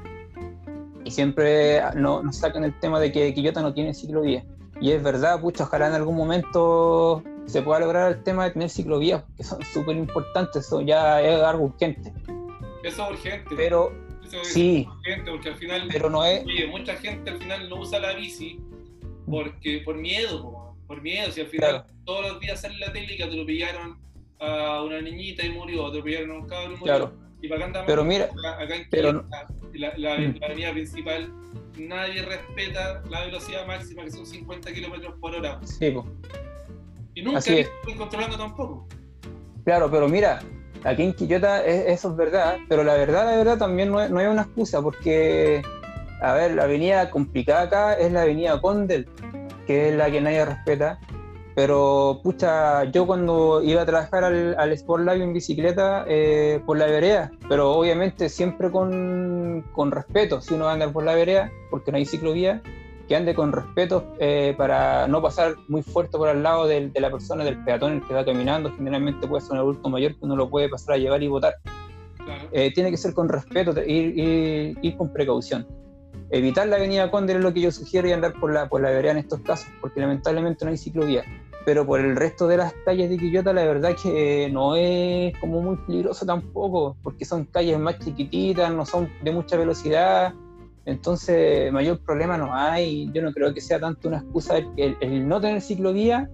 Y 1.12 1.14
siempre 1.14 1.82
nos 1.96 2.38
sacan 2.38 2.64
el 2.64 2.80
tema 2.80 2.98
de 2.98 3.12
que 3.12 3.34
Quillota 3.34 3.62
no 3.62 3.74
tiene 3.74 3.94
ciclovía. 3.94 4.46
Y 4.80 4.92
es 4.92 5.04
verdad, 5.04 5.42
pucha, 5.42 5.66
ojalá 5.66 5.88
en 5.88 5.94
algún 5.94 6.16
momento 6.16 7.22
se 7.48 7.62
pueda 7.62 7.82
lograr 7.82 8.14
el 8.14 8.24
tema 8.24 8.46
de 8.46 8.52
tener 8.52 8.70
ciclovías, 8.70 9.22
que 9.36 9.44
son 9.44 9.62
súper 9.66 9.98
importantes, 9.98 10.66
eso 10.66 10.80
ya 10.80 11.22
es 11.22 11.38
algo 11.42 11.66
urgente. 11.66 12.14
Eso 12.82 13.04
es 13.04 13.12
urgente. 13.12 13.56
Pero, 13.58 13.92
sí, 14.44 14.88
urgente 14.90 15.32
porque 15.32 15.50
al 15.50 15.56
final, 15.56 15.90
pero 15.92 16.10
no 16.10 16.24
es... 16.24 16.46
oye, 16.46 16.68
mucha 16.68 16.96
gente 16.96 17.30
al 17.30 17.40
final 17.40 17.68
no 17.68 17.82
usa 17.82 18.00
la 18.00 18.14
bici 18.14 18.62
porque 19.30 19.82
por 19.84 19.98
miedo, 19.98 20.78
por 20.88 21.02
miedo, 21.02 21.30
si 21.34 21.42
al 21.42 21.48
final 21.48 21.86
todos 22.06 22.32
los 22.32 22.40
días 22.40 22.62
sale 22.62 22.78
la 22.78 22.94
tele 22.94 23.18
que 23.18 23.26
atropellaron 23.26 24.00
a 24.40 24.82
una 24.82 25.02
niñita 25.02 25.46
y 25.46 25.50
murió, 25.50 25.88
atropellaron 25.88 26.32
a 26.32 26.34
un 26.36 26.48
cabrón 26.48 26.76
y 26.76 26.78
murió. 26.78 26.96
Claro. 26.96 27.14
Y 27.42 27.48
para 27.48 27.66
acá 27.66 27.84
pero 27.88 28.04
mira, 28.04 28.30
acá 28.60 28.76
en 28.76 28.88
pero, 28.90 29.26
la, 29.74 29.94
la, 29.98 30.18
mm. 30.18 30.38
la, 30.40 30.46
avenida 30.46 30.72
principal, 30.72 31.34
nadie 31.78 32.22
respeta 32.22 33.02
la 33.10 33.22
velocidad 33.26 33.66
máxima 33.66 34.04
que 34.04 34.12
son 34.12 34.26
50 34.26 34.72
kilómetros 34.72 35.16
por 35.20 35.36
hora. 35.36 35.60
Sí, 35.64 35.92
pues. 35.92 36.06
Y 37.16 37.24
nunca 37.24 37.40
Así 37.40 37.66
controlando 37.98 38.38
tampoco. 38.38 38.88
Claro, 39.66 39.90
pero 39.90 40.08
mira, 40.08 40.42
aquí 40.84 41.04
en 41.04 41.14
Quillota 41.14 41.66
eso 41.66 42.12
es 42.12 42.16
verdad, 42.16 42.58
pero 42.70 42.84
la 42.84 42.94
verdad, 42.94 43.26
la 43.26 43.38
verdad 43.38 43.58
también 43.58 43.92
no, 43.92 44.08
no 44.08 44.20
hay 44.20 44.28
una 44.28 44.44
excusa, 44.44 44.82
porque, 44.82 45.62
a 46.22 46.34
ver, 46.34 46.54
la 46.56 46.64
avenida 46.64 47.10
complicada 47.10 47.64
acá 47.64 47.94
es 47.94 48.12
la 48.12 48.22
avenida 48.22 48.62
Condel, 48.62 49.08
que 49.66 49.90
es 49.90 49.96
la 49.96 50.12
que 50.12 50.22
nadie 50.22 50.46
respeta. 50.46 51.00
Pero, 51.56 52.22
pucha, 52.24 52.86
yo 52.86 53.06
cuando 53.06 53.62
iba 53.62 53.82
a 53.82 53.86
trabajar 53.86 54.24
al, 54.24 54.56
al 54.58 54.72
Sport 54.72 55.04
Lab 55.04 55.18
en 55.18 55.34
bicicleta, 55.34 56.06
eh, 56.08 56.62
por 56.66 56.78
la 56.78 56.86
vereda, 56.86 57.32
pero 57.50 57.72
obviamente 57.72 58.30
siempre 58.30 58.72
con, 58.72 59.66
con 59.74 59.92
respeto, 59.92 60.40
si 60.40 60.54
uno 60.54 60.66
va 60.66 60.72
a 60.72 60.74
andar 60.74 60.94
por 60.94 61.04
la 61.04 61.14
vereda, 61.14 61.52
porque 61.70 61.92
no 61.92 61.98
hay 61.98 62.06
ciclovía, 62.06 62.62
que 63.12 63.18
ande 63.18 63.36
con 63.36 63.52
respeto 63.52 64.16
eh, 64.20 64.54
para 64.58 65.06
no 65.06 65.22
pasar 65.22 65.56
muy 65.68 65.84
fuerte 65.84 66.18
por 66.18 66.30
al 66.30 66.42
lado 66.42 66.66
de, 66.66 66.90
la 66.96 67.12
persona, 67.12 67.44
del 67.44 67.62
peatón 67.66 67.92
el 67.92 68.08
que 68.08 68.14
va 68.14 68.24
caminando. 68.24 68.72
Generalmente 68.72 69.28
puede 69.28 69.42
ser 69.42 69.52
un 69.52 69.58
adulto 69.58 69.90
mayor 69.90 70.14
que 70.14 70.20
uno 70.22 70.38
lo 70.38 70.50
puede 70.50 70.70
pasar 70.70 70.96
a 70.96 70.98
llevar 70.98 71.22
y 71.22 71.28
votar. 71.28 71.56
Eh, 72.54 72.72
tiene 72.74 72.90
que 72.90 72.96
ser 72.96 73.14
con 73.14 73.28
respeto, 73.28 73.74
ir, 73.86 74.78
ir, 74.82 74.96
con 74.96 75.12
precaución. 75.12 75.68
Evitar 76.30 76.68
la 76.68 76.78
avenida 76.78 77.12
Cóndor 77.12 77.36
es 77.36 77.44
lo 77.44 77.54
que 77.54 77.60
yo 77.60 77.72
sugiero 77.74 78.08
y 78.08 78.14
andar 78.14 78.34
por 78.40 78.54
la, 78.54 78.70
por 78.70 78.80
la 78.80 78.92
vereda 78.92 79.12
en 79.12 79.18
estos 79.18 79.42
casos, 79.42 79.68
porque 79.82 80.00
lamentablemente 80.00 80.64
no 80.64 80.72
hay 80.72 80.78
ciclovía. 80.78 81.26
Pero 81.66 81.86
por 81.86 82.00
el 82.00 82.16
resto 82.16 82.48
de 82.48 82.58
las 82.58 82.74
calles 82.86 83.10
de 83.10 83.18
Quillota, 83.18 83.54
la 83.54 83.64
verdad 83.66 83.96
que 84.02 84.50
no 84.52 84.76
es 84.76 85.38
como 85.40 85.62
muy 85.62 85.78
peligroso 85.78 86.26
tampoco, 86.26 86.96
porque 87.04 87.24
son 87.24 87.46
calles 87.46 87.78
más 87.78 88.00
chiquititas, 88.00 88.74
no 88.74 88.86
son 88.86 89.10
de 89.24 89.32
mucha 89.32 89.58
velocidad 89.58 90.34
entonces, 90.86 91.72
mayor 91.72 92.00
problema 92.00 92.38
no 92.38 92.54
hay. 92.54 93.10
Yo 93.14 93.22
no 93.22 93.32
creo 93.32 93.54
que 93.54 93.62
sea 93.62 93.80
tanto 93.80 94.08
una 94.08 94.18
excusa 94.18 94.58
el, 94.78 95.28
no 95.28 95.40
tener 95.40 95.62
ciclovía 95.62 96.30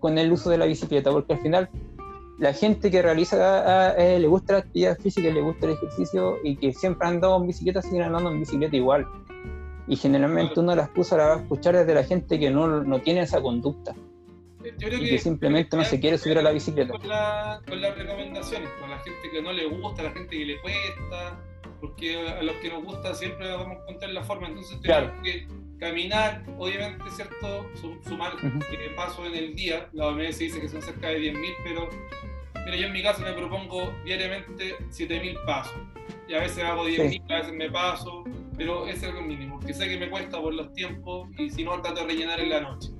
con 0.00 0.18
el 0.18 0.30
uso 0.32 0.50
de 0.50 0.58
la 0.58 0.66
bicicleta, 0.66 1.10
porque 1.10 1.34
al 1.34 1.40
final 1.40 1.70
la 2.38 2.52
gente 2.52 2.90
que 2.90 3.00
realiza, 3.00 3.94
eh, 3.96 4.18
le 4.18 4.28
gusta 4.28 4.54
la 4.54 4.58
actividad 4.60 4.98
física, 4.98 5.30
le 5.30 5.40
gusta 5.40 5.66
el 5.66 5.72
ejercicio 5.72 6.36
y 6.44 6.56
que 6.56 6.74
siempre 6.74 7.08
han 7.08 7.14
andado 7.14 7.36
en 7.38 7.46
bicicleta, 7.46 7.80
siguen 7.80 8.02
andando 8.02 8.30
en 8.30 8.40
bicicleta 8.40 8.76
igual. 8.76 9.06
Y 9.88 9.96
generalmente 9.96 10.60
una 10.60 10.72
de 10.72 10.76
las 10.76 10.86
excusas 10.86 11.18
la 11.18 11.26
va 11.26 11.34
a 11.34 11.38
escuchar 11.38 11.76
desde 11.76 11.94
la 11.94 12.04
gente 12.04 12.38
que 12.38 12.50
no, 12.50 12.82
no 12.82 13.00
tiene 13.00 13.20
esa 13.20 13.40
conducta. 13.40 13.94
Y 14.66 15.08
que, 15.08 15.18
simplemente 15.18 15.76
no 15.76 15.84
se 15.84 16.00
quiere 16.00 16.18
subir 16.18 16.38
a 16.38 16.42
la 16.42 16.50
bicicleta. 16.50 16.92
Con, 16.92 17.08
la, 17.08 17.60
con 17.66 17.80
las 17.80 17.96
recomendaciones, 17.96 18.68
con 18.80 18.90
la 18.90 18.98
gente 18.98 19.30
que 19.30 19.42
no 19.42 19.52
le 19.52 19.66
gusta, 19.66 20.02
la 20.02 20.12
gente 20.12 20.36
que 20.36 20.44
le 20.44 20.60
cuesta, 20.60 21.38
porque 21.80 22.28
a 22.28 22.42
los 22.42 22.56
que 22.56 22.70
nos 22.70 22.84
gusta 22.84 23.14
siempre 23.14 23.48
vamos 23.48 23.78
a 23.78 23.82
encontrar 23.82 24.10
la 24.10 24.22
forma, 24.22 24.48
entonces 24.48 24.80
tenemos 24.80 25.12
que 25.22 25.46
caminar, 25.78 26.42
obviamente, 26.58 27.04
¿cierto? 27.10 27.66
Sumar 28.06 28.34
uh 28.34 28.96
pasos 28.96 29.26
en 29.26 29.34
el 29.34 29.54
día, 29.54 29.88
la 29.92 30.08
OMS 30.08 30.38
dice 30.38 30.60
que 30.60 30.68
son 30.68 30.80
cerca 30.80 31.08
de 31.08 31.32
10.000, 31.32 31.54
pero 31.64 31.88
mira, 32.64 32.76
yo 32.76 32.86
en 32.86 32.92
mi 32.92 33.02
caso 33.02 33.22
me 33.22 33.32
propongo 33.32 33.92
diariamente 34.04 34.74
7.000 34.90 35.44
pasos, 35.44 35.76
y 36.28 36.34
a 36.34 36.40
veces 36.40 36.64
hago 36.64 36.88
10.000, 36.88 37.30
a 37.30 37.36
veces 37.36 37.52
me 37.52 37.70
paso, 37.70 38.24
pero 38.56 38.86
ese 38.86 39.08
es 39.08 39.14
el 39.14 39.24
mínimo, 39.24 39.58
porque 39.58 39.74
sé 39.74 39.88
que 39.88 39.98
me 39.98 40.08
cuesta 40.08 40.40
por 40.40 40.54
los 40.54 40.72
tiempos 40.72 41.28
y 41.36 41.50
si 41.50 41.62
no, 41.62 41.80
trato 41.82 42.00
de 42.00 42.06
rellenar 42.06 42.40
en 42.40 42.50
la 42.50 42.60
noche. 42.62 42.95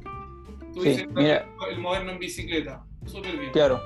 Tú 0.77 0.83
dices, 0.83 1.09
el 1.17 1.79
moderno 1.79 2.13
en 2.13 2.19
bicicleta, 2.19 2.85
súper 3.07 3.39
bien. 3.39 3.51
Claro. 3.53 3.81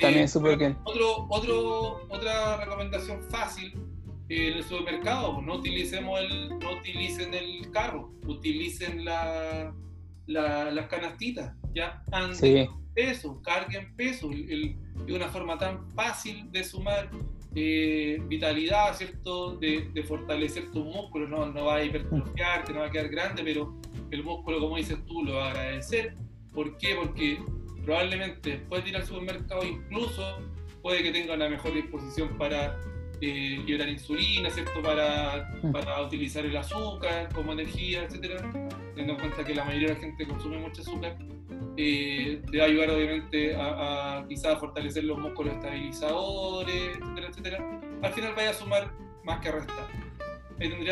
También 0.00 0.24
eh, 0.24 0.28
súper 0.28 0.58
bien. 0.58 0.76
Otro, 0.82 1.26
otro, 1.28 2.06
otra 2.08 2.56
recomendación 2.56 3.22
fácil 3.30 3.72
en 4.28 4.54
el 4.54 4.64
supermercado, 4.64 5.40
no 5.40 5.54
utilicemos 5.54 6.20
el, 6.20 6.58
no 6.58 6.72
utilicen 6.72 7.34
el 7.34 7.70
carro, 7.70 8.10
utilicen 8.26 9.04
la, 9.04 9.72
las 10.26 10.86
canastitas, 10.88 11.54
ya 11.72 12.02
anden 12.10 12.68
peso, 12.94 13.40
carguen 13.42 13.94
peso, 13.94 14.28
es 14.32 14.74
una 15.14 15.28
forma 15.28 15.56
tan 15.56 15.88
fácil 15.92 16.50
de 16.50 16.64
sumar 16.64 17.12
eh, 17.54 18.20
vitalidad, 18.26 18.96
¿cierto? 18.96 19.56
De, 19.56 20.04
fortalecer 20.08 20.72
tu 20.72 20.82
músculo, 20.82 21.28
no, 21.28 21.46
no 21.46 21.66
va 21.66 21.76
a 21.76 21.84
hipertrofiarte, 21.84 22.72
no 22.72 22.80
va 22.80 22.86
a 22.86 22.90
quedar 22.90 23.08
grande, 23.08 23.44
pero 23.44 23.76
el 24.10 24.24
músculo, 24.24 24.60
como 24.60 24.76
dices 24.76 24.98
tú, 25.06 25.24
lo 25.24 25.34
va 25.34 25.48
a 25.48 25.50
agradecer. 25.50 26.14
¿Por 26.52 26.76
qué? 26.78 26.94
Porque 26.94 27.38
probablemente 27.84 28.50
después 28.50 28.82
de 28.84 28.90
ir 28.90 28.96
al 28.96 29.04
supermercado 29.04 29.62
incluso 29.64 30.22
puede 30.82 31.02
que 31.02 31.12
tenga 31.12 31.34
una 31.34 31.48
mejor 31.48 31.74
disposición 31.74 32.36
para 32.38 32.78
eh, 33.20 33.62
liberar 33.64 33.88
insulina, 33.88 34.50
¿cierto? 34.50 34.82
Para, 34.82 35.58
mm. 35.62 35.72
para, 35.72 36.02
utilizar 36.02 36.44
el 36.44 36.56
azúcar 36.56 37.28
como 37.32 37.52
energía, 37.52 38.04
etcétera, 38.04 38.50
teniendo 38.94 39.14
en 39.14 39.18
cuenta 39.18 39.44
que 39.44 39.54
la 39.54 39.64
mayoría 39.64 39.88
de 39.88 39.94
la 39.94 40.00
gente 40.00 40.26
consume 40.26 40.58
mucho 40.58 40.82
azúcar, 40.82 41.16
eh, 41.76 42.42
te 42.50 42.58
va 42.58 42.64
a 42.64 42.66
ayudar 42.66 42.90
obviamente 42.90 43.54
a, 43.54 44.18
a 44.18 44.28
quizás 44.28 44.58
fortalecer 44.58 45.04
los 45.04 45.18
músculos 45.18 45.54
estabilizadores, 45.54 46.98
etcétera, 46.98 47.28
etcétera. 47.28 47.80
Al 48.02 48.12
final 48.12 48.34
vaya 48.34 48.50
a 48.50 48.54
sumar 48.54 48.92
más 49.24 49.40
que 49.40 49.48
a 49.48 49.52
restar. 49.52 50.03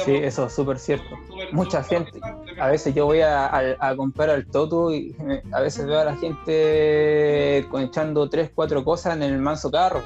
Sí, 0.05 0.15
eso 0.17 0.47
es 0.47 0.53
súper 0.53 0.79
cierto. 0.79 1.17
Mucha 1.53 1.83
gente, 1.85 2.21
a 2.61 2.69
veces 2.69 2.95
yo 2.95 3.07
voy 3.07 3.21
a, 3.21 3.77
a, 3.79 3.97
comprar 3.97 4.31
al 4.31 4.47
Toto 4.47 4.93
y 4.93 5.15
a 5.53 5.61
veces 5.61 5.87
veo 5.87 6.01
a 6.01 6.05
la 6.05 6.17
gente 6.17 7.59
echando 7.59 8.29
tres, 8.29 8.51
cuatro 8.55 8.85
cosas 8.85 9.17
en 9.17 9.23
el 9.23 9.39
manso 9.39 9.71
carro 9.71 10.03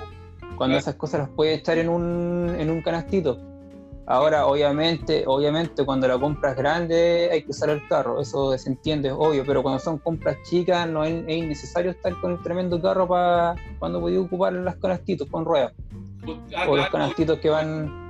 cuando 0.57 0.77
esas 0.77 0.95
cosas 0.95 1.21
las 1.21 1.29
puedes 1.31 1.61
echar 1.61 1.79
en 1.79 1.89
un, 1.89 2.57
en 2.59 2.71
un 2.71 2.83
canastito. 2.83 3.39
Ahora, 4.09 4.47
obviamente, 4.47 5.25
obviamente, 5.27 5.85
cuando 5.85 6.07
la 6.07 6.17
compra 6.17 6.53
es 6.53 6.57
grande 6.57 7.29
hay 7.33 7.43
que 7.43 7.51
usar 7.51 7.71
el 7.71 7.87
carro, 7.89 8.21
eso 8.21 8.57
se 8.57 8.71
entiende, 8.71 9.11
obvio, 9.11 9.45
pero 9.45 9.65
cuando 9.65 9.81
son 9.81 9.99
compras 9.99 10.37
chicas 10.49 10.89
no 10.89 11.03
es, 11.03 11.29
innecesario 11.29 11.91
estar 11.91 12.15
con 12.21 12.33
el 12.33 12.43
tremendo 12.43 12.81
carro 12.81 13.09
para 13.09 13.57
cuando 13.81 14.01
podía 14.01 14.21
ocupar 14.21 14.53
los 14.53 14.77
canastitos 14.77 15.29
con 15.29 15.45
ruedas. 15.45 15.73
Pues, 16.25 16.39
ah, 16.57 16.67
o 16.69 16.77
los 16.77 16.89
canastitos 16.89 17.41
que 17.41 17.51
van, 17.51 18.06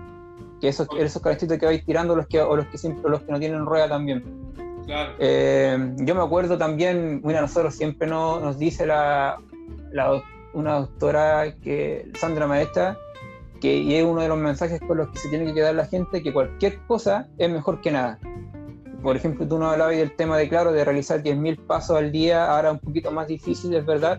que 0.61 0.69
esos, 0.69 0.89
esos 0.99 1.23
canastitos 1.23 1.59
que 1.59 1.67
vais 1.67 1.85
tirando 1.85 2.17
los 2.17 2.27
que, 2.27 2.41
o 2.41 2.57
los 2.57 2.67
que 2.67 2.79
siempre, 2.79 3.11
los 3.11 3.23
que 3.23 3.33
no 3.33 3.39
tienen 3.39 3.67
rueda 3.67 3.89
también. 3.89 4.25
Eh, 5.19 5.95
yo 5.97 6.15
me 6.15 6.23
acuerdo 6.23 6.57
también, 6.57 7.21
mira, 7.25 7.41
nosotros 7.41 7.75
siempre 7.75 8.07
nos, 8.07 8.41
nos 8.41 8.59
dice 8.59 8.87
la, 8.87 9.39
la, 9.91 10.23
una 10.53 10.75
doctora, 10.81 11.55
que 11.63 12.11
Sandra 12.15 12.47
Maestra, 12.47 12.97
que 13.61 13.79
y 13.79 13.95
es 13.95 14.05
uno 14.05 14.23
de 14.23 14.29
los 14.29 14.39
mensajes 14.39 14.81
con 14.81 14.97
los 14.97 15.09
que 15.09 15.19
se 15.19 15.29
tiene 15.29 15.47
que 15.47 15.55
quedar 15.55 15.75
la 15.75 15.87
gente, 15.87 16.23
que 16.23 16.33
cualquier 16.33 16.79
cosa 16.87 17.29
es 17.39 17.51
mejor 17.51 17.81
que 17.81 17.91
nada. 17.91 18.19
Por 19.03 19.17
ejemplo, 19.17 19.47
tú 19.47 19.59
no 19.59 19.69
hablabas 19.69 19.97
del 19.97 20.15
tema 20.17 20.39
de, 20.39 20.49
claro, 20.49 20.73
de 20.73 20.85
realizar 20.85 21.23
10.000 21.23 21.67
pasos 21.67 21.97
al 21.97 22.11
día, 22.13 22.51
ahora 22.51 22.73
un 22.73 22.79
poquito 22.79 23.11
más 23.11 23.29
difícil, 23.29 23.75
es 23.75 23.85
verdad. 23.85 24.19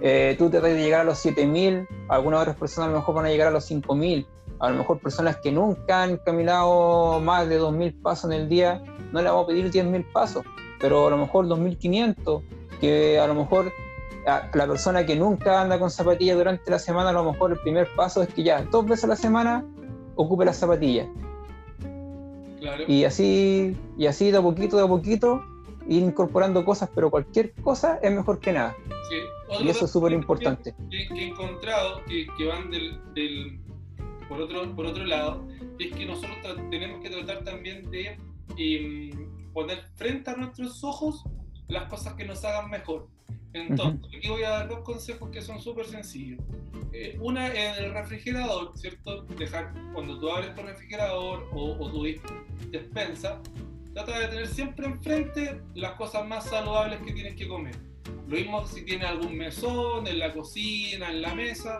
Eh, 0.00 0.36
tú 0.38 0.50
tratas 0.50 0.70
de 0.70 0.82
llegar 0.82 1.02
a 1.02 1.04
los 1.04 1.24
7.000, 1.24 1.86
algunas 2.08 2.40
otras 2.40 2.56
personas 2.56 2.88
a 2.88 2.92
lo 2.92 2.98
mejor 2.98 3.14
van 3.14 3.26
a 3.26 3.30
llegar 3.30 3.48
a 3.48 3.50
los 3.50 3.70
5.000, 3.70 4.26
a 4.60 4.70
lo 4.70 4.76
mejor 4.76 4.98
personas 4.98 5.36
que 5.36 5.52
nunca 5.52 6.02
han 6.02 6.16
caminado 6.18 7.20
más 7.20 7.48
de 7.48 7.60
2.000 7.60 8.02
pasos 8.02 8.30
en 8.30 8.40
el 8.40 8.48
día, 8.48 8.82
no 9.12 9.22
le 9.22 9.28
vamos 9.28 9.44
a 9.44 9.46
pedir 9.48 9.70
10.000 9.70 10.12
pasos, 10.12 10.44
pero 10.80 11.06
a 11.06 11.10
lo 11.10 11.16
mejor 11.16 11.46
2.500, 11.46 12.42
que 12.80 13.18
a 13.18 13.26
lo 13.26 13.34
mejor 13.34 13.72
la 14.26 14.66
persona 14.66 15.06
que 15.06 15.16
nunca 15.16 15.62
anda 15.62 15.78
con 15.78 15.90
zapatillas 15.90 16.36
durante 16.36 16.70
la 16.70 16.78
semana, 16.78 17.10
a 17.10 17.12
lo 17.12 17.32
mejor 17.32 17.52
el 17.52 17.58
primer 17.58 17.88
paso 17.94 18.22
es 18.22 18.28
que 18.28 18.42
ya 18.42 18.62
dos 18.62 18.84
veces 18.84 19.04
a 19.04 19.08
la 19.08 19.16
semana 19.16 19.64
ocupe 20.16 20.44
las 20.44 20.58
zapatillas. 20.58 21.06
Y 22.86 23.04
así, 23.04 23.76
y 23.96 24.06
así 24.06 24.30
de 24.30 24.38
a 24.38 24.42
poquito, 24.42 24.76
de 24.76 24.84
a 24.84 24.88
poquito, 24.88 25.42
ir 25.88 26.02
incorporando 26.02 26.64
cosas, 26.64 26.90
pero 26.94 27.10
cualquier 27.10 27.52
cosa 27.54 27.98
es 28.02 28.12
mejor 28.12 28.40
que 28.40 28.52
nada. 28.52 28.76
y 29.60 29.68
eso 29.68 29.86
es 29.86 29.90
súper 29.90 30.12
importante. 30.12 30.74
Que, 30.90 31.08
he 31.14 31.28
encontrado 31.28 32.02
que, 32.06 32.46
van 32.46 32.70
del, 32.70 33.60
por, 34.28 34.40
otro, 34.40 34.74
por 34.74 34.86
otro 34.86 35.04
lado, 35.04 35.46
es 35.78 35.94
que 35.94 36.06
nosotros 36.06 36.58
tenemos 36.70 37.00
que 37.02 37.10
tratar 37.10 37.44
también 37.44 37.90
de 37.90 38.18
em, 38.56 39.28
poner 39.52 39.84
frente 39.96 40.30
a 40.30 40.36
nuestros 40.36 40.82
ojos 40.84 41.24
las 41.68 41.88
cosas 41.88 42.14
que 42.14 42.24
nos 42.24 42.44
hagan 42.44 42.70
mejor. 42.70 43.08
Entonces, 43.52 44.10
aquí 44.16 44.28
voy 44.28 44.42
a 44.42 44.50
dar 44.50 44.68
dos 44.68 44.80
consejos 44.80 45.30
que 45.30 45.40
son 45.40 45.60
súper 45.60 45.86
sencillos. 45.86 46.40
Eh, 46.92 47.18
una 47.20 47.48
en 47.48 47.84
el 47.84 47.92
refrigerador, 47.92 48.72
¿cierto? 48.76 49.22
Dejar, 49.22 49.72
cuando 49.92 50.18
tú 50.18 50.30
abres 50.30 50.54
tu 50.54 50.62
refrigerador 50.62 51.48
o, 51.52 51.76
o 51.78 51.90
tu 51.90 52.04
despensa, 52.70 53.40
trata 53.94 54.18
de 54.18 54.28
tener 54.28 54.46
siempre 54.46 54.86
enfrente 54.86 55.60
las 55.74 55.92
cosas 55.92 56.26
más 56.26 56.44
saludables 56.44 57.00
que 57.00 57.12
tienes 57.12 57.34
que 57.34 57.48
comer. 57.48 57.74
Lo 58.28 58.36
mismo 58.36 58.66
si 58.66 58.82
tienes 58.82 59.08
algún 59.08 59.36
mesón 59.36 60.06
en 60.06 60.18
la 60.18 60.32
cocina, 60.32 61.10
en 61.10 61.22
la 61.22 61.34
mesa, 61.34 61.78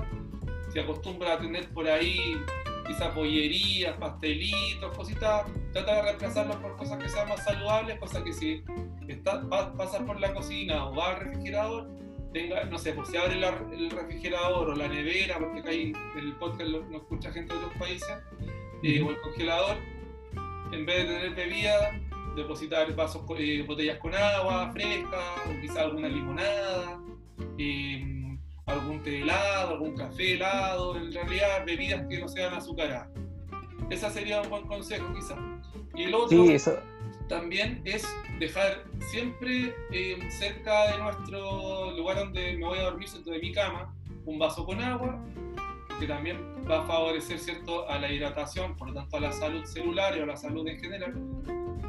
se 0.78 0.84
acostumbra 0.84 1.34
a 1.34 1.38
tener 1.38 1.68
por 1.70 1.88
ahí 1.88 2.40
quizás 2.86 3.08
pollerías, 3.08 3.96
pastelitos, 3.96 4.96
cositas, 4.96 5.44
trata 5.72 5.96
de 5.96 6.02
reemplazarlos 6.02 6.56
por 6.56 6.76
cosas 6.76 7.02
que 7.02 7.08
sean 7.08 7.28
más 7.28 7.44
saludables, 7.44 7.98
cosas 7.98 8.22
que 8.22 8.32
si 8.32 8.62
estás, 9.08 9.44
pasas 9.46 10.02
por 10.02 10.20
la 10.20 10.32
cocina 10.32 10.86
o 10.86 10.94
vas 10.94 11.16
al 11.16 11.20
refrigerador, 11.20 11.88
tenga, 12.32 12.64
no 12.64 12.78
sé, 12.78 12.92
pues 12.92 13.08
se 13.08 13.18
abre 13.18 13.40
el 13.72 13.90
refrigerador 13.90 14.70
o 14.70 14.76
la 14.76 14.86
nevera, 14.86 15.38
porque 15.40 15.68
hay 15.68 15.92
el 16.16 16.32
podcast 16.36 16.70
no 16.70 16.96
escucha 16.96 17.32
gente 17.32 17.52
de 17.52 17.58
otros 17.58 17.78
países, 17.78 18.16
eh, 18.84 19.02
o 19.02 19.10
el 19.10 19.20
congelador, 19.20 19.76
en 20.70 20.86
vez 20.86 21.08
de 21.08 21.14
tener 21.14 21.34
bebida, 21.34 22.00
depositar 22.36 22.94
vasos, 22.94 23.22
eh, 23.36 23.64
botellas 23.66 23.98
con 23.98 24.14
agua 24.14 24.70
fresca, 24.72 25.18
o 25.44 25.60
quizás 25.60 25.78
alguna 25.78 26.08
limonada, 26.08 27.00
eh, 27.58 28.18
algún 28.68 29.02
té 29.02 29.20
helado, 29.20 29.70
algún 29.70 29.96
café 29.96 30.34
helado, 30.34 30.96
en 30.96 31.12
realidad 31.12 31.64
bebidas 31.66 32.06
que 32.08 32.18
no 32.18 32.28
sean 32.28 32.54
azucaradas. 32.54 33.08
Ese 33.90 34.10
sería 34.10 34.42
un 34.42 34.50
buen 34.50 34.66
consejo 34.66 35.12
quizás. 35.14 35.38
Y 35.94 36.04
el 36.04 36.14
otro 36.14 36.44
también 37.28 37.82
es 37.84 38.06
dejar 38.38 38.84
siempre 39.10 39.74
eh, 39.92 40.18
cerca 40.30 40.92
de 40.92 40.98
nuestro 40.98 41.92
lugar 41.92 42.16
donde 42.16 42.56
me 42.56 42.66
voy 42.66 42.78
a 42.78 42.84
dormir, 42.84 43.08
centro 43.08 43.32
de 43.32 43.38
mi 43.38 43.52
cama, 43.52 43.94
un 44.24 44.38
vaso 44.38 44.64
con 44.64 44.80
agua, 44.80 45.22
que 46.00 46.06
también 46.06 46.38
va 46.70 46.82
a 46.82 46.86
favorecer 46.86 47.38
¿cierto? 47.38 47.88
a 47.88 47.98
la 47.98 48.10
hidratación, 48.10 48.76
por 48.76 48.88
lo 48.88 48.94
tanto 48.94 49.16
a 49.16 49.20
la 49.20 49.32
salud 49.32 49.64
celular 49.64 50.16
y 50.16 50.20
a 50.20 50.26
la 50.26 50.36
salud 50.36 50.66
en 50.68 50.78
general. 50.78 51.14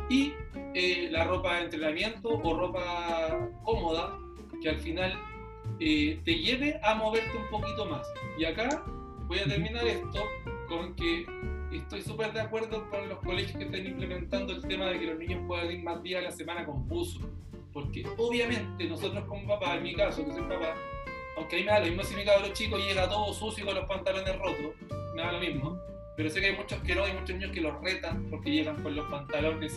Y 0.09 0.33
eh, 0.73 1.09
la 1.11 1.25
ropa 1.25 1.55
de 1.55 1.65
entrenamiento 1.65 2.29
o 2.29 2.57
ropa 2.57 3.49
cómoda, 3.63 4.17
que 4.61 4.69
al 4.69 4.79
final 4.79 5.13
eh, 5.79 6.19
te 6.25 6.35
lleve 6.35 6.79
a 6.83 6.95
moverte 6.95 7.37
un 7.37 7.49
poquito 7.49 7.85
más. 7.85 8.05
Y 8.37 8.45
acá 8.45 8.83
voy 9.27 9.39
a 9.39 9.45
terminar 9.45 9.87
esto 9.87 10.23
con 10.67 10.95
que 10.95 11.25
estoy 11.71 12.01
súper 12.01 12.33
de 12.33 12.41
acuerdo 12.41 12.89
con 12.89 13.07
los 13.07 13.19
colegios 13.19 13.57
que 13.57 13.65
están 13.65 13.85
implementando 13.85 14.53
el 14.53 14.61
tema 14.61 14.87
de 14.87 14.99
que 14.99 15.05
los 15.05 15.19
niños 15.19 15.41
puedan 15.47 15.71
ir 15.71 15.83
más 15.83 16.01
días 16.03 16.23
a 16.23 16.29
la 16.29 16.31
semana 16.31 16.65
con 16.65 16.87
buzo. 16.87 17.19
Porque 17.71 18.03
obviamente 18.17 18.85
nosotros 18.85 19.23
como 19.25 19.47
papá, 19.47 19.75
en 19.75 19.83
mi 19.83 19.93
caso, 19.93 20.25
que 20.25 20.31
soy 20.31 20.41
papá, 20.41 20.75
aunque 21.37 21.55
a 21.55 21.59
mí 21.59 21.65
me 21.65 21.71
da 21.71 21.79
lo 21.79 21.85
mismo 21.85 22.03
si 22.03 22.15
mi 22.15 22.25
cabrón 22.25 22.53
chico 22.53 22.77
llega 22.77 23.07
todo 23.07 23.33
sucio 23.33 23.65
con 23.65 23.75
los 23.75 23.85
pantalones 23.85 24.37
rotos, 24.37 24.73
me 25.15 25.21
da 25.21 25.31
lo 25.31 25.39
mismo. 25.39 25.79
Pero 26.17 26.29
sé 26.29 26.41
que 26.41 26.47
hay 26.47 26.55
muchos 26.57 26.81
que 26.81 26.95
no, 26.95 27.05
hay 27.05 27.13
muchos 27.13 27.29
niños 27.29 27.51
que 27.51 27.61
los 27.61 27.81
retan 27.81 28.29
porque 28.29 28.51
llegan 28.51 28.83
con 28.83 28.93
los 28.93 29.09
pantalones. 29.09 29.73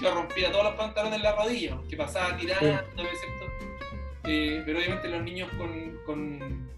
Yo 0.00 0.14
rompía 0.14 0.52
todos 0.52 0.64
los 0.66 0.74
pantalones 0.74 1.16
en 1.16 1.22
la 1.24 1.34
rodilla, 1.34 1.80
que 1.88 1.96
pasaba 1.96 2.36
tirando, 2.36 2.84
eh, 4.24 4.62
pero 4.64 4.78
obviamente 4.78 5.08
los 5.08 5.22
niños 5.22 5.48
con, 5.56 5.68
con, 6.06 6.68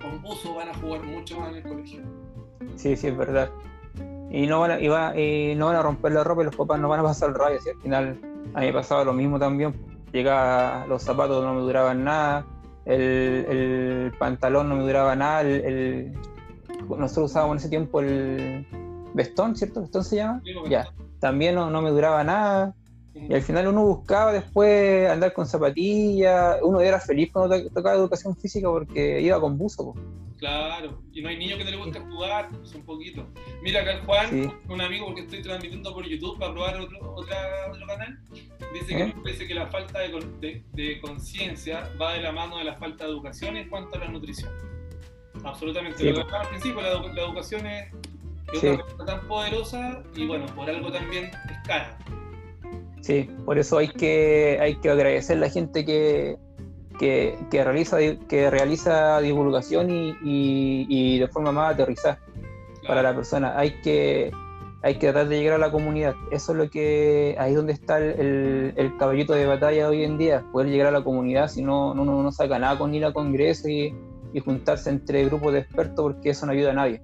con, 0.00 0.22
buzo 0.22 0.54
van 0.54 0.68
a 0.68 0.74
jugar 0.74 1.02
mucho 1.02 1.38
más 1.40 1.50
en 1.50 1.56
el 1.56 1.62
colegio. 1.62 2.00
Sí, 2.76 2.96
sí, 2.96 3.08
es 3.08 3.16
verdad. 3.16 3.50
Y 4.30 4.46
no 4.46 4.60
van 4.60 4.72
a, 4.72 4.80
y 4.80 5.54
no 5.56 5.66
van 5.66 5.76
a 5.76 5.82
romper 5.82 6.12
la 6.12 6.24
ropa 6.24 6.42
y 6.42 6.46
los 6.46 6.56
papás 6.56 6.80
no 6.80 6.88
van 6.88 7.00
a 7.00 7.04
pasar 7.04 7.30
el 7.30 7.34
rayo. 7.34 7.58
al 7.58 7.80
final 7.80 8.18
a 8.54 8.60
mí 8.60 8.66
me 8.66 8.72
pasaba 8.72 9.04
lo 9.04 9.12
mismo 9.12 9.38
también. 9.38 9.74
Llegaba, 10.12 10.86
los 10.86 11.02
zapatos 11.02 11.44
no 11.44 11.54
me 11.54 11.60
duraban 11.60 12.04
nada, 12.04 12.46
el, 12.84 13.02
el 13.48 14.12
pantalón 14.18 14.68
no 14.68 14.76
me 14.76 14.82
duraba 14.82 15.14
nada, 15.16 15.42
el, 15.42 16.12
nosotros 16.88 17.30
usábamos 17.30 17.54
en 17.54 17.58
ese 17.58 17.68
tiempo 17.68 18.00
el 18.00 18.66
vestón, 19.14 19.56
¿cierto? 19.56 19.82
¿Vestón 19.82 20.04
se 20.04 20.16
llama? 20.16 20.42
ya. 20.68 20.86
También 21.18 21.54
no, 21.54 21.70
no 21.70 21.82
me 21.82 21.90
duraba 21.90 22.22
nada 22.22 22.74
y 23.28 23.34
al 23.34 23.42
final 23.42 23.68
uno 23.68 23.84
buscaba 23.84 24.32
después 24.32 25.08
andar 25.08 25.32
con 25.32 25.46
zapatillas, 25.46 26.58
uno 26.62 26.80
era 26.80 27.00
feliz 27.00 27.30
cuando 27.32 27.70
tocaba 27.70 27.96
educación 27.96 28.36
física 28.36 28.68
porque 28.68 29.20
iba 29.20 29.40
con 29.40 29.56
buzo. 29.56 29.94
Claro, 30.38 31.02
y 31.12 31.22
no 31.22 31.30
hay 31.30 31.38
niño 31.38 31.56
que 31.56 31.64
no 31.64 31.70
le 31.70 31.76
guste 31.78 31.98
jugar, 31.98 32.50
pues 32.50 32.74
un 32.74 32.82
poquito. 32.84 33.26
Mira 33.62 33.80
acá 33.80 33.92
el 33.92 34.00
Juan, 34.02 34.52
un 34.68 34.80
amigo 34.82 35.06
porque 35.06 35.22
estoy 35.22 35.40
transmitiendo 35.40 35.94
por 35.94 36.06
YouTube 36.06 36.38
para 36.38 36.52
probar 36.52 36.78
otro, 36.78 37.14
otra, 37.14 37.38
otro 37.70 37.86
canal, 37.86 38.18
dice 38.74 38.86
que 38.88 39.02
¿Eh? 39.02 39.14
parece 39.22 39.46
que 39.46 39.54
la 39.54 39.66
falta 39.68 40.00
de, 40.00 40.62
de, 40.72 41.00
conciencia 41.00 41.90
va 42.00 42.12
de 42.12 42.20
la 42.20 42.32
mano 42.32 42.58
de 42.58 42.64
la 42.64 42.74
falta 42.74 43.04
de 43.04 43.10
educación 43.10 43.56
en 43.56 43.70
cuanto 43.70 43.96
a 43.96 44.00
la 44.00 44.08
nutrición. 44.08 44.52
Absolutamente. 45.42 46.04
Lo 46.12 46.26
que 46.26 46.36
al 46.36 46.48
principio, 46.48 46.82
la, 46.82 46.90
educación 46.90 47.66
es, 47.66 47.92
es 48.52 48.62
una 48.62 48.82
cosa 48.82 49.04
tan 49.06 49.28
poderosa 49.28 50.02
y 50.14 50.26
bueno, 50.26 50.44
por 50.54 50.68
algo 50.68 50.92
también 50.92 51.24
es 51.24 51.66
cara. 51.66 51.98
Sí, 53.00 53.30
por 53.44 53.58
eso 53.58 53.78
hay 53.78 53.88
que, 53.88 54.58
hay 54.60 54.76
que 54.76 54.90
agradecer 54.90 55.36
a 55.36 55.40
la 55.40 55.50
gente 55.50 55.84
que, 55.84 56.36
que, 56.98 57.36
realiza, 57.52 57.98
que 58.28 58.50
realiza 58.50 59.20
divulgación 59.20 59.88
y, 59.90 61.18
de 61.18 61.28
forma 61.28 61.52
más 61.52 61.74
aterrizada 61.74 62.18
para 62.86 63.02
la 63.02 63.14
persona. 63.14 63.58
Hay 63.58 63.80
que, 63.82 64.32
hay 64.82 64.94
que 64.94 65.12
tratar 65.12 65.28
de 65.28 65.38
llegar 65.38 65.54
a 65.54 65.58
la 65.58 65.70
comunidad. 65.70 66.14
Eso 66.30 66.52
es 66.52 66.58
lo 66.58 66.70
que, 66.70 67.36
ahí 67.38 67.54
donde 67.54 67.72
está 67.72 67.98
el, 67.98 68.72
el, 68.76 68.96
caballito 68.96 69.34
de 69.34 69.46
batalla 69.46 69.88
hoy 69.88 70.04
en 70.04 70.18
día, 70.18 70.44
poder 70.52 70.68
llegar 70.68 70.88
a 70.88 70.90
la 70.92 71.04
comunidad, 71.04 71.48
si 71.48 71.62
no, 71.62 71.94
no, 71.94 72.04
no 72.04 72.32
saca 72.32 72.58
nada 72.58 72.78
con 72.78 72.94
ir 72.94 73.04
a 73.04 73.12
congreso 73.12 73.68
y, 73.68 73.94
y 74.32 74.40
juntarse 74.40 74.90
entre 74.90 75.24
grupos 75.26 75.52
de 75.52 75.60
expertos 75.60 76.02
porque 76.02 76.30
eso 76.30 76.46
no 76.46 76.52
ayuda 76.52 76.70
a 76.70 76.74
nadie. 76.74 77.02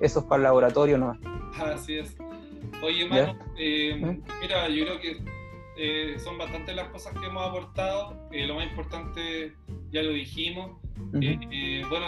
Eso 0.00 0.20
es 0.20 0.26
para 0.26 0.36
el 0.36 0.42
laboratorio 0.44 0.98
nomás. 0.98 1.18
Así 1.58 1.98
es. 1.98 2.16
Oye, 2.82 3.04
hermano, 3.04 3.38
eh, 3.58 4.00
¿Eh? 4.02 4.20
mira, 4.40 4.68
yo 4.68 4.84
creo 4.84 5.00
que 5.00 5.16
eh, 5.76 6.18
son 6.18 6.38
bastantes 6.38 6.74
las 6.74 6.88
cosas 6.88 7.14
que 7.18 7.26
hemos 7.26 7.46
aportado. 7.46 8.28
lo 8.30 8.54
más 8.54 8.66
importante 8.66 9.54
ya 9.90 10.02
lo 10.02 10.10
dijimos. 10.10 10.72
bueno, 11.12 12.06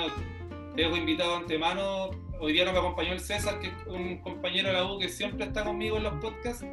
te 0.75 0.83
dejo 0.83 0.97
invitado 0.97 1.37
antemano. 1.37 2.11
Hoy 2.41 2.53
día 2.53 2.65
no 2.65 2.73
me 2.73 2.79
acompañó 2.79 3.13
el 3.13 3.21
César, 3.21 3.59
que 3.61 3.69
es 3.69 3.75
un 3.87 4.19
compañero 4.19 4.69
de 4.69 4.75
la 4.75 4.85
U 4.85 4.99
que 4.99 5.09
siempre 5.09 5.45
está 5.47 5.65
conmigo 5.65 5.97
en 5.97 6.05
los 6.05 6.15
podcasts. 6.15 6.65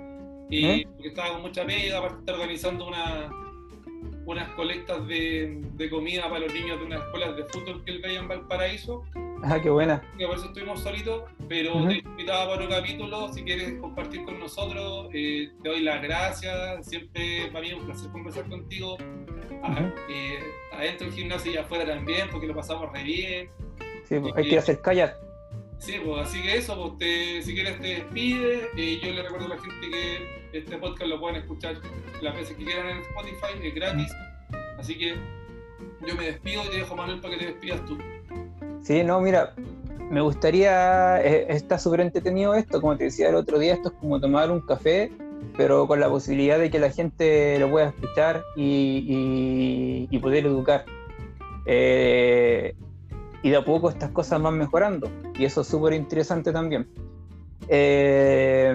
Y 0.49 0.86
porque 0.86 1.07
estaba 1.07 1.33
con 1.33 1.41
mucha 1.41 1.65
pega, 1.65 1.97
aparte 1.97 2.19
está 2.19 2.33
organizando 2.33 2.88
una, 2.88 3.31
unas 4.25 4.47
colectas 4.49 5.07
de, 5.07 5.59
de, 5.73 5.89
comida 5.89 6.29
para 6.29 6.41
los 6.41 6.53
niños 6.53 6.79
de 6.79 6.86
unas 6.86 7.01
escuelas 7.01 7.36
de 7.36 7.45
fútbol 7.45 7.83
que 7.83 7.91
él 7.91 8.01
veía 8.01 8.19
en 8.19 8.27
Valparaíso. 8.27 9.03
Ah, 9.43 9.59
qué 9.61 9.69
buena. 9.69 10.01
Y 10.17 10.25
por 10.25 10.38
eso 10.38 10.45
estuvimos 10.45 10.81
solitos, 10.81 11.23
pero 11.47 11.88
te 11.88 11.97
invitaba 11.97 12.49
para 12.49 12.63
un 12.63 12.69
capítulo, 12.69 13.31
si 13.33 13.43
quieres 13.43 13.79
compartir 13.79 14.23
con 14.23 14.39
nosotros, 14.39 15.09
eh, 15.13 15.51
te 15.61 15.69
doy 15.69 15.81
las 15.81 16.01
gracias, 16.01 16.86
siempre 16.88 17.47
para 17.51 17.61
mí 17.61 17.67
es 17.69 17.75
un 17.75 17.86
placer 17.86 18.11
conversar 18.11 18.49
contigo, 18.49 18.97
ah, 19.63 19.91
eh, 20.09 20.39
adentro 20.73 21.07
del 21.07 21.15
gimnasio 21.15 21.51
y 21.51 21.57
afuera 21.57 21.86
también, 21.86 22.29
porque 22.31 22.47
lo 22.47 22.55
pasamos 22.55 22.91
re 22.91 23.03
bien. 23.03 23.49
Sí, 24.05 24.19
pues, 24.19 24.33
hay 24.36 24.49
que 24.49 24.57
hacer 24.57 24.81
callar. 24.81 25.15
Sí, 25.77 25.99
pues 26.03 26.27
así 26.27 26.41
que 26.41 26.57
eso, 26.57 26.81
pues 26.81 26.97
te, 26.97 27.43
si 27.43 27.53
quieres 27.53 27.79
te 27.79 27.88
despide, 27.88 28.69
eh, 28.77 28.99
yo 29.03 29.11
le 29.11 29.23
recuerdo 29.23 29.45
a 29.45 29.49
la 29.49 29.57
gente 29.57 29.89
que 29.89 30.57
este 30.57 30.77
podcast 30.77 31.09
lo 31.09 31.19
pueden 31.19 31.41
escuchar 31.41 31.75
las 32.21 32.36
veces 32.36 32.55
que 32.55 32.63
quieran 32.63 32.88
en 32.88 32.97
Spotify, 32.99 33.59
es 33.61 33.75
gratis, 33.75 34.11
así 34.79 34.97
que 34.97 35.15
yo 36.07 36.15
me 36.15 36.25
despido 36.25 36.63
y 36.65 36.69
te 36.69 36.77
dejo 36.77 36.95
Manuel 36.95 37.19
para 37.19 37.33
que 37.33 37.39
te 37.39 37.51
despidas 37.51 37.86
tú. 37.86 37.97
Sí, 38.86 39.03
no, 39.03 39.19
mira, 39.19 39.55
me 40.11 40.21
gustaría, 40.21 41.19
eh, 41.19 41.47
está 41.49 41.79
súper 41.79 42.01
entretenido 42.01 42.53
esto, 42.53 42.79
como 42.79 42.95
te 42.95 43.05
decía 43.05 43.29
el 43.29 43.36
otro 43.36 43.57
día, 43.57 43.73
esto 43.73 43.89
es 43.89 43.95
como 43.95 44.21
tomar 44.21 44.51
un 44.51 44.61
café, 44.61 45.11
pero 45.57 45.88
con 45.88 45.99
la 45.99 46.07
posibilidad 46.07 46.59
de 46.59 46.69
que 46.69 46.77
la 46.77 46.91
gente 46.91 47.57
lo 47.57 47.71
pueda 47.71 47.88
escuchar 47.88 48.43
y, 48.55 50.07
poder 50.21 50.45
educar. 50.45 50.86
Eh, 51.65 52.75
y 53.41 53.49
de 53.49 53.55
a 53.55 53.65
poco 53.65 53.89
estas 53.89 54.11
cosas 54.11 54.39
van 54.39 54.55
mejorando, 54.55 55.09
y 55.36 55.45
eso 55.45 55.61
es 55.61 55.67
súper 55.67 55.93
interesante 55.93 56.53
también. 56.53 56.88
Eh, 57.67 58.71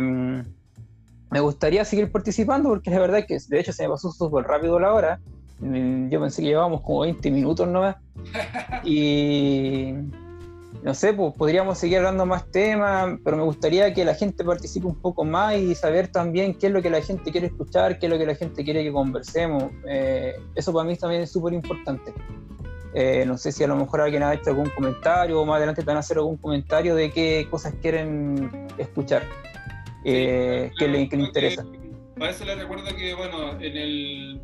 me 1.31 1.39
gustaría 1.39 1.85
seguir 1.85 2.11
participando 2.11 2.71
porque 2.71 2.91
la 2.91 2.99
verdad 2.99 3.21
es 3.21 3.27
que 3.27 3.39
de 3.49 3.61
hecho 3.61 3.73
se 3.73 3.85
me 3.85 3.91
pasó 3.91 4.11
súper 4.11 4.45
rápido 4.45 4.81
la 4.81 4.93
hora. 4.93 5.21
Mm, 5.61 6.09
Yo 6.09 6.21
pensé 6.21 6.43
que 6.43 6.49
llevábamos 6.49 6.81
como 6.83 7.01
20 7.01 7.31
minutos 7.31 7.69
nomás. 7.69 7.97
Y 8.85 9.93
no 10.83 10.95
sé, 10.95 11.13
pues 11.13 11.35
podríamos 11.35 11.79
seguir 11.79 11.99
hablando 11.99 12.25
más 12.25 12.51
temas, 12.51 13.19
pero 13.23 13.37
me 13.37 13.43
gustaría 13.43 13.93
que 13.93 14.05
la 14.05 14.15
gente 14.15 14.43
participe 14.45 14.87
un 14.87 15.01
poco 15.01 15.25
más 15.25 15.57
y 15.57 15.75
saber 15.75 16.09
también 16.09 16.55
qué 16.55 16.69
es 16.69 16.73
lo 16.73 16.81
que 16.81 16.89
la 16.89 17.03
gente 17.03 17.31
quiere 17.31 17.49
escuchar, 17.49 17.99
qué 17.99 18.07
es 18.07 18.13
lo 18.13 18.19
que 18.19 18.27
la 18.27 18.35
gente 18.35 18.65
quiere 18.65 18.83
que 18.83 18.93
conversemos. 18.93 19.65
Eh, 19.87 20.35
eso 20.55 20.73
para 20.73 20.89
mí 20.89 20.97
también 20.97 21.23
es 21.23 21.31
súper 21.31 21.53
importante. 21.53 22.15
Eh, 22.95 23.25
no 23.27 23.37
sé 23.37 23.53
si 23.53 23.63
a 23.63 23.69
lo 23.69 23.77
mejor 23.77 24.01
alguien 24.01 24.23
ha 24.23 24.35
hecho 24.35 24.51
algún 24.51 24.71
comentario 24.71 25.41
o 25.41 25.45
más 25.45 25.59
adelante 25.59 25.83
te 25.83 25.87
van 25.87 25.99
a 25.99 26.01
hacer 26.01 26.17
algún 26.17 26.39
comentario 26.39 26.95
de 26.97 27.11
qué 27.11 27.47
cosas 27.49 27.75
quieren 27.81 28.69
escuchar, 28.79 29.23
eh, 30.05 30.73
le, 30.79 31.09
qué 31.09 31.17
le 31.17 31.23
interesa. 31.25 31.65
Para 32.19 32.33
eso 32.33 32.45
les 32.45 32.59
recuerdo 32.59 32.95
que, 32.97 33.15
bueno, 33.15 33.53
en 33.61 33.77
el, 33.77 34.41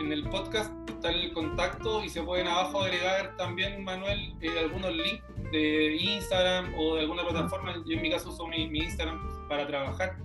en 0.00 0.12
el 0.12 0.28
podcast 0.28 0.72
está 0.88 1.10
el 1.10 1.32
contacto 1.32 2.02
y 2.02 2.08
se 2.08 2.22
pueden 2.22 2.48
abajo 2.48 2.82
agregar 2.82 3.36
también, 3.36 3.84
Manuel, 3.84 4.34
eh, 4.40 4.48
algunos 4.58 4.92
links 4.92 5.22
de 5.52 5.96
Instagram 5.96 6.74
o 6.76 6.96
de 6.96 7.02
alguna 7.02 7.22
plataforma. 7.22 7.74
Yo 7.86 7.96
en 7.96 8.02
mi 8.02 8.10
caso 8.10 8.30
uso 8.30 8.46
mi, 8.46 8.68
mi 8.68 8.80
Instagram 8.80 9.48
para 9.48 9.66
trabajar. 9.66 10.16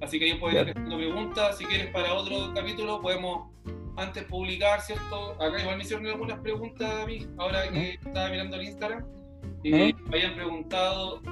Así 0.00 0.18
que 0.18 0.26
ahí 0.26 0.34
pueden 0.34 0.68
ir 0.68 0.70
haciendo 0.70 0.96
preguntas. 0.96 1.58
Si 1.58 1.64
quieres 1.64 1.92
para 1.92 2.12
otro 2.14 2.52
capítulo 2.54 3.00
podemos 3.00 3.50
antes 3.96 4.24
publicar, 4.24 4.80
¿cierto? 4.80 5.32
Acá 5.40 5.60
igual 5.60 5.76
me 5.76 5.84
hicieron 5.84 6.06
algunas 6.06 6.38
preguntas 6.40 6.90
a 7.02 7.06
mí, 7.06 7.26
ahora 7.38 7.68
que 7.70 7.98
estaba 8.04 8.28
mirando 8.30 8.56
el 8.56 8.62
Instagram. 8.62 9.04
Y 9.62 9.74
¿Eh? 9.74 9.96
me 10.08 10.16
habían 10.16 10.34
preguntado 10.34 11.22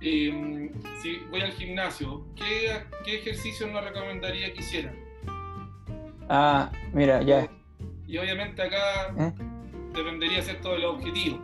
eh, 0.00 0.70
si 1.02 1.18
voy 1.30 1.40
al 1.40 1.52
gimnasio, 1.52 2.26
¿qué, 2.34 2.82
qué 3.04 3.16
ejercicios 3.16 3.70
nos 3.70 3.84
recomendaría 3.84 4.52
que 4.52 4.60
hiciera? 4.60 4.92
Ah, 6.32 6.70
mira, 6.92 7.22
ya. 7.22 7.48
Y 8.06 8.16
obviamente 8.18 8.62
acá 8.62 9.12
¿Eh? 9.18 9.32
dependería, 9.94 10.40
¿cierto?, 10.42 10.72
del 10.72 10.84
objetivo. 10.84 11.38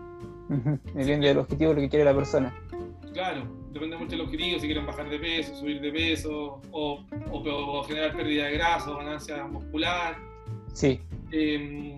Depende 0.95 1.27
del 1.29 1.39
objetivo 1.39 1.75
lo 1.75 1.81
que 1.81 1.89
quiere 1.89 2.05
la 2.05 2.15
persona. 2.15 2.55
Claro, 3.13 3.43
depende 3.73 3.97
mucho 3.97 4.13
del 4.13 4.21
objetivo, 4.21 4.61
si 4.61 4.67
quieren 4.67 4.87
bajar 4.87 5.09
de 5.11 5.19
peso, 5.19 5.57
subir 5.57 5.81
de 5.81 5.91
peso, 5.91 6.61
o, 6.71 7.05
o- 7.33 7.79
o 7.79 7.83
generar 7.85 8.15
pérdida 8.17 8.45
de 8.45 8.53
grasa 8.53 8.91
o 8.93 8.99
ganancia 8.99 9.45
muscular. 9.47 10.17
Sí. 10.73 11.01
Eh, 11.33 11.95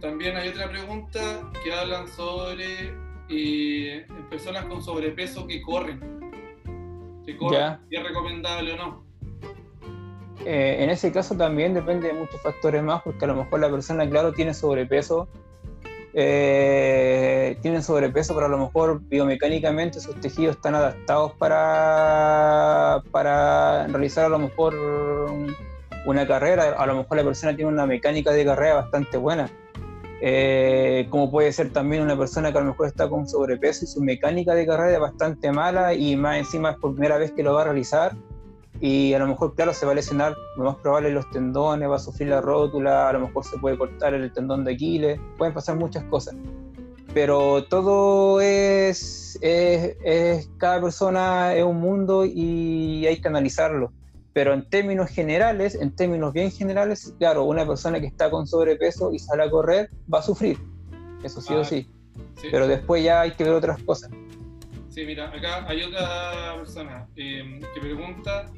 también 0.00 0.36
hay 0.36 0.48
otra 0.50 0.68
pregunta 0.68 1.50
que 1.64 1.72
hablan 1.72 2.06
sobre 2.08 2.94
eh, 3.28 4.06
personas 4.30 4.66
con 4.66 4.80
sobrepeso 4.82 5.46
que 5.46 5.60
corren. 5.62 6.00
Que 7.26 7.36
corren, 7.36 7.60
Ya. 7.60 7.80
si 7.88 7.96
es 7.96 8.02
recomendable 8.04 8.72
o 8.72 8.76
no. 8.76 9.04
Eh, 10.44 10.82
en 10.82 10.90
ese 10.90 11.12
caso 11.12 11.36
también 11.36 11.74
depende 11.74 12.08
de 12.08 12.14
muchos 12.14 12.40
factores 12.40 12.82
más, 12.82 13.02
porque 13.02 13.24
a 13.24 13.28
lo 13.28 13.36
mejor 13.36 13.60
la 13.60 13.70
persona, 13.70 14.08
claro, 14.08 14.32
tiene 14.32 14.54
sobrepeso, 14.54 15.28
eh, 16.14 17.56
tiene 17.62 17.82
sobrepeso, 17.82 18.34
pero 18.34 18.46
a 18.46 18.48
lo 18.48 18.58
mejor 18.58 19.00
biomecánicamente 19.02 20.00
sus 20.00 20.20
tejidos 20.20 20.56
están 20.56 20.74
adaptados 20.74 21.32
para, 21.34 23.02
para 23.10 23.86
realizar 23.86 24.24
a 24.24 24.28
lo 24.28 24.38
mejor 24.38 24.74
una 26.04 26.26
carrera, 26.26 26.74
a 26.76 26.86
lo 26.86 26.96
mejor 26.96 27.16
la 27.16 27.24
persona 27.24 27.54
tiene 27.54 27.70
una 27.70 27.86
mecánica 27.86 28.32
de 28.32 28.44
carrera 28.44 28.74
bastante 28.74 29.16
buena. 29.16 29.50
Eh, 30.24 31.08
como 31.10 31.32
puede 31.32 31.50
ser 31.52 31.70
también 31.70 32.02
una 32.02 32.16
persona 32.16 32.52
que 32.52 32.58
a 32.58 32.60
lo 32.60 32.68
mejor 32.68 32.86
está 32.86 33.08
con 33.08 33.28
sobrepeso 33.28 33.84
y 33.84 33.88
su 33.88 34.00
mecánica 34.00 34.54
de 34.54 34.66
carrera 34.66 34.92
es 34.92 35.00
bastante 35.00 35.50
mala 35.50 35.94
y 35.94 36.14
más 36.14 36.38
encima 36.38 36.70
es 36.70 36.76
por 36.76 36.92
primera 36.92 37.18
vez 37.18 37.32
que 37.32 37.42
lo 37.42 37.54
va 37.54 37.62
a 37.62 37.64
realizar 37.64 38.12
y 38.82 39.14
a 39.14 39.18
lo 39.20 39.28
mejor, 39.28 39.54
claro, 39.54 39.72
se 39.72 39.86
va 39.86 39.92
a 39.92 39.94
lesionar, 39.94 40.34
lo 40.56 40.64
más 40.64 40.76
probable 40.76 41.10
los 41.12 41.30
tendones, 41.30 41.88
va 41.88 41.96
a 41.96 41.98
sufrir 42.00 42.28
la 42.28 42.40
rótula, 42.40 43.08
a 43.08 43.12
lo 43.12 43.20
mejor 43.20 43.44
se 43.44 43.56
puede 43.58 43.78
cortar 43.78 44.12
el 44.12 44.30
tendón 44.32 44.64
de 44.64 44.72
Aquiles, 44.74 45.20
pueden 45.38 45.54
pasar 45.54 45.76
muchas 45.76 46.02
cosas. 46.04 46.34
Pero 47.14 47.64
todo 47.64 48.40
es, 48.40 49.38
es, 49.40 49.96
es- 50.02 50.50
cada 50.58 50.80
persona 50.82 51.54
es 51.54 51.62
un 51.62 51.78
mundo 51.80 52.24
y 52.24 53.06
hay 53.06 53.20
que 53.20 53.28
analizarlo. 53.28 53.92
Pero 54.32 54.54
en 54.54 54.68
términos 54.68 55.10
generales, 55.10 55.74
en 55.74 55.94
términos 55.94 56.32
bien 56.32 56.50
generales, 56.50 57.14
claro, 57.18 57.44
una 57.44 57.66
persona 57.66 58.00
que 58.00 58.06
está 58.06 58.30
con 58.30 58.46
sobrepeso 58.46 59.12
y 59.12 59.18
sale 59.18 59.42
a 59.44 59.50
correr 59.50 59.90
va 60.12 60.20
a 60.20 60.22
sufrir, 60.22 60.58
eso 61.22 61.40
sí 61.40 61.54
o 61.54 61.60
Ah, 61.60 61.64
sí. 61.64 61.86
Sí, 62.40 62.48
Pero 62.50 62.66
después 62.66 63.04
ya 63.04 63.20
hay 63.20 63.32
que 63.32 63.44
ver 63.44 63.52
otras 63.52 63.80
cosas. 63.84 64.10
sí, 64.88 65.04
mira, 65.04 65.28
acá 65.28 65.66
hay 65.68 65.82
otra 65.82 66.54
persona 66.56 67.06
eh, 67.16 67.60
que 67.74 67.80
pregunta, 67.80 68.50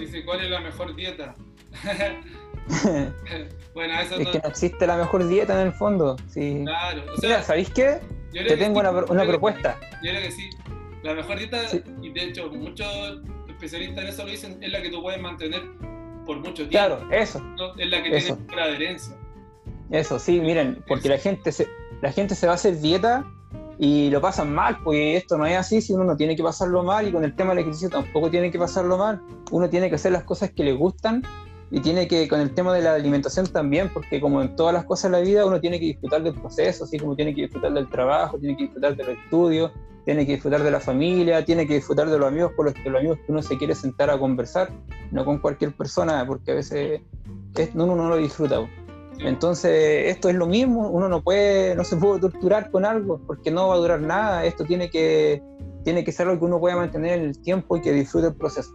dice, 0.00 0.24
¿cuál 0.24 0.40
es 0.42 0.50
la 0.50 0.60
mejor 0.60 0.94
dieta? 0.96 1.34
bueno, 3.74 4.00
eso 4.00 4.16
es 4.16 4.24
no- 4.26 4.32
que 4.32 4.38
no 4.40 4.48
existe 4.48 4.86
la 4.86 4.96
mejor 4.96 5.26
dieta 5.26 5.60
en 5.60 5.68
el 5.68 5.72
fondo. 5.72 6.16
Sí. 6.28 6.62
Claro, 6.64 7.02
o 7.12 7.16
sea, 7.16 7.28
Mira, 7.30 7.42
¿sabéis 7.42 7.70
qué? 7.70 8.00
yo 8.32 8.46
Te 8.46 8.56
tengo 8.56 8.80
sí, 8.80 8.86
una, 8.86 8.92
yo 8.92 9.22
que- 9.22 9.28
propuesta. 9.28 9.78
Yo 10.02 10.10
creo 10.10 10.22
que 10.22 10.30
sí. 10.30 10.50
La 11.02 11.14
mejor 11.14 11.38
dieta, 11.38 11.66
Sí. 11.68 11.82
y 12.02 12.10
de 12.10 12.24
hecho 12.24 12.50
muchos 12.50 12.86
especialistas 13.48 14.04
en 14.04 14.10
eso 14.10 14.24
lo 14.24 14.30
dicen, 14.30 14.58
es 14.62 14.70
la 14.72 14.82
que 14.82 14.90
tú 14.90 15.02
puedes 15.02 15.20
mantener 15.20 15.62
por 16.26 16.36
mucho 16.38 16.68
tiempo. 16.68 16.70
Claro, 16.70 17.08
eso, 17.10 17.40
¿no? 17.40 17.74
Es 17.76 17.88
la 17.88 18.02
que 18.02 18.16
Eso. 18.16 18.36
tiene 18.48 18.62
adherencia. 18.62 19.16
eso, 19.90 20.18
sí, 20.18 20.40
miren, 20.40 20.84
porque 20.86 21.08
la 21.08 21.18
gente 21.18 21.50
se, 21.52 21.66
la 22.02 22.12
gente 22.12 22.34
se 22.34 22.46
va 22.46 22.52
a 22.52 22.54
hacer 22.56 22.78
dieta 22.80 23.24
y 23.82 24.10
lo 24.10 24.20
pasan 24.20 24.54
mal, 24.54 24.76
pues 24.84 25.22
esto 25.22 25.38
no 25.38 25.46
es 25.46 25.56
así, 25.56 25.80
si 25.80 25.94
uno 25.94 26.04
no 26.04 26.14
tiene 26.14 26.36
que 26.36 26.42
pasarlo 26.42 26.82
mal 26.82 27.08
y 27.08 27.12
con 27.12 27.24
el 27.24 27.34
tema 27.34 27.50
del 27.54 27.60
ejercicio 27.60 27.88
tampoco 27.88 28.30
tiene 28.30 28.50
que 28.50 28.58
pasarlo 28.58 28.98
mal. 28.98 29.22
Uno 29.50 29.70
tiene 29.70 29.88
que 29.88 29.94
hacer 29.94 30.12
las 30.12 30.24
cosas 30.24 30.50
que 30.50 30.62
le 30.64 30.74
gustan 30.74 31.22
y 31.70 31.80
tiene 31.80 32.06
que, 32.06 32.28
con 32.28 32.40
el 32.40 32.52
tema 32.52 32.74
de 32.74 32.82
la 32.82 32.92
alimentación 32.94 33.46
también, 33.46 33.90
porque 33.94 34.20
como 34.20 34.42
en 34.42 34.54
todas 34.54 34.74
las 34.74 34.84
cosas 34.84 35.10
de 35.10 35.16
la 35.18 35.24
vida, 35.24 35.46
uno 35.46 35.60
tiene 35.60 35.80
que 35.80 35.86
disfrutar 35.86 36.22
del 36.22 36.34
proceso, 36.34 36.84
así 36.84 36.98
como 36.98 37.16
tiene 37.16 37.34
que 37.34 37.42
disfrutar 37.42 37.72
del 37.72 37.88
trabajo, 37.88 38.38
tiene 38.38 38.54
que 38.54 38.64
disfrutar 38.64 38.94
del 38.96 39.08
estudio, 39.08 39.72
tiene 40.04 40.26
que 40.26 40.32
disfrutar 40.32 40.62
de 40.62 40.70
la 40.70 40.80
familia, 40.80 41.42
tiene 41.46 41.66
que 41.66 41.74
disfrutar 41.74 42.10
de 42.10 42.18
los 42.18 42.28
amigos 42.28 42.52
con 42.54 42.66
los 42.66 42.74
que, 42.74 42.90
los 42.90 42.98
amigos 42.98 43.18
que 43.24 43.32
uno 43.32 43.40
se 43.42 43.56
quiere 43.56 43.74
sentar 43.74 44.10
a 44.10 44.18
conversar, 44.18 44.68
no 45.10 45.24
con 45.24 45.38
cualquier 45.38 45.72
persona, 45.74 46.26
porque 46.26 46.50
a 46.50 46.54
veces 46.56 47.00
es- 47.56 47.70
uno 47.74 47.96
no 47.96 48.10
lo 48.10 48.16
disfruta. 48.16 48.60
Entonces, 49.22 50.06
esto 50.10 50.28
es 50.28 50.34
lo 50.34 50.46
mismo, 50.46 50.88
uno 50.88 51.08
no 51.08 51.22
puede, 51.22 51.74
no 51.74 51.84
se 51.84 51.96
puede 51.96 52.20
torturar 52.20 52.70
con 52.70 52.84
algo, 52.84 53.20
porque 53.26 53.50
no 53.50 53.68
va 53.68 53.74
a 53.74 53.78
durar 53.78 54.00
nada, 54.00 54.44
esto 54.44 54.64
tiene 54.64 54.88
que, 54.90 55.42
tiene 55.84 56.04
que 56.04 56.12
ser 56.12 56.26
algo 56.26 56.38
que 56.40 56.44
uno 56.46 56.58
pueda 56.58 56.76
mantener 56.76 57.18
en 57.18 57.26
el 57.26 57.40
tiempo 57.42 57.76
y 57.76 57.82
que 57.82 57.92
disfrute 57.92 58.28
el 58.28 58.34
proceso. 58.34 58.70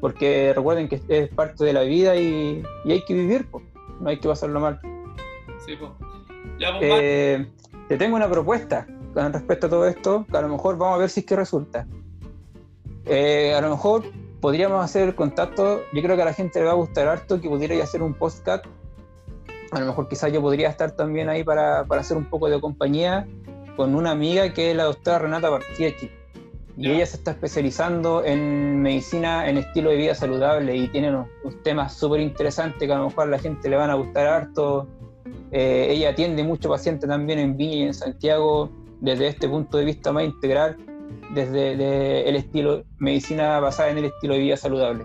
Porque 0.00 0.52
recuerden 0.54 0.88
que 0.88 1.00
es 1.08 1.28
parte 1.30 1.64
de 1.64 1.72
la 1.72 1.82
vida 1.82 2.16
y, 2.16 2.62
y 2.84 2.92
hay 2.92 3.04
que 3.04 3.14
vivir, 3.14 3.46
no 4.00 4.08
hay 4.08 4.18
que 4.18 4.28
pasarlo 4.28 4.60
mal. 4.60 4.80
Sí. 5.64 5.74
Ya, 6.58 6.78
pues, 6.78 6.90
Mar- 6.90 7.00
Eh, 7.02 7.46
te 7.88 7.96
tengo 7.96 8.16
una 8.16 8.28
propuesta 8.28 8.86
con 9.14 9.32
respecto 9.32 9.66
a 9.66 9.70
todo 9.70 9.86
esto, 9.86 10.26
que 10.30 10.36
a 10.36 10.42
lo 10.42 10.48
mejor 10.48 10.76
vamos 10.76 10.96
a 10.96 10.98
ver 10.98 11.10
si 11.10 11.20
es 11.20 11.26
que 11.26 11.36
resulta. 11.36 11.86
Eh, 13.06 13.54
a 13.54 13.60
lo 13.60 13.70
mejor 13.70 14.04
podríamos 14.40 14.84
hacer 14.84 15.14
contacto, 15.14 15.80
yo 15.92 16.02
creo 16.02 16.14
que 16.14 16.22
a 16.22 16.26
la 16.26 16.34
gente 16.34 16.60
le 16.60 16.66
va 16.66 16.72
a 16.72 16.74
gustar 16.76 17.08
harto 17.08 17.40
que 17.40 17.48
pudiera 17.48 17.82
hacer 17.82 18.02
un 18.02 18.14
podcast. 18.14 18.64
A 19.70 19.80
lo 19.80 19.86
mejor 19.86 20.08
quizás 20.08 20.32
yo 20.32 20.40
podría 20.40 20.68
estar 20.68 20.92
también 20.92 21.28
ahí 21.28 21.44
para, 21.44 21.84
para 21.84 22.00
hacer 22.00 22.16
un 22.16 22.24
poco 22.24 22.48
de 22.48 22.60
compañía 22.60 23.26
con 23.76 23.94
una 23.94 24.10
amiga 24.10 24.52
que 24.52 24.70
es 24.70 24.76
la 24.76 24.84
doctora 24.84 25.20
Renata 25.20 25.50
Bartiecchi. 25.50 26.10
Y 26.76 26.90
ella 26.90 27.06
se 27.06 27.16
está 27.16 27.32
especializando 27.32 28.24
en 28.24 28.80
medicina 28.82 29.48
en 29.48 29.58
estilo 29.58 29.90
de 29.90 29.96
vida 29.96 30.14
saludable 30.14 30.76
y 30.76 30.86
tiene 30.88 31.08
unos, 31.08 31.26
unos 31.42 31.62
temas 31.64 31.92
súper 31.92 32.20
interesantes 32.20 32.86
que 32.86 32.92
a 32.92 32.98
lo 32.98 33.06
mejor 33.06 33.24
a 33.24 33.30
la 33.30 33.38
gente 33.38 33.68
le 33.68 33.76
van 33.76 33.90
a 33.90 33.94
gustar 33.94 34.28
harto. 34.28 34.86
Eh, 35.50 35.88
ella 35.90 36.10
atiende 36.10 36.44
mucho 36.44 36.68
paciente 36.68 37.06
también 37.06 37.40
en 37.40 37.56
Viña 37.56 37.74
y 37.74 37.82
en 37.82 37.94
Santiago 37.94 38.70
desde 39.00 39.28
este 39.28 39.48
punto 39.48 39.78
de 39.78 39.86
vista 39.86 40.12
más 40.12 40.24
integral, 40.24 40.76
desde 41.34 41.76
de 41.76 42.28
el 42.28 42.36
estilo 42.36 42.84
medicina 42.98 43.58
basada 43.60 43.90
en 43.90 43.98
el 43.98 44.04
estilo 44.06 44.34
de 44.34 44.40
vida 44.40 44.56
saludable. 44.56 45.04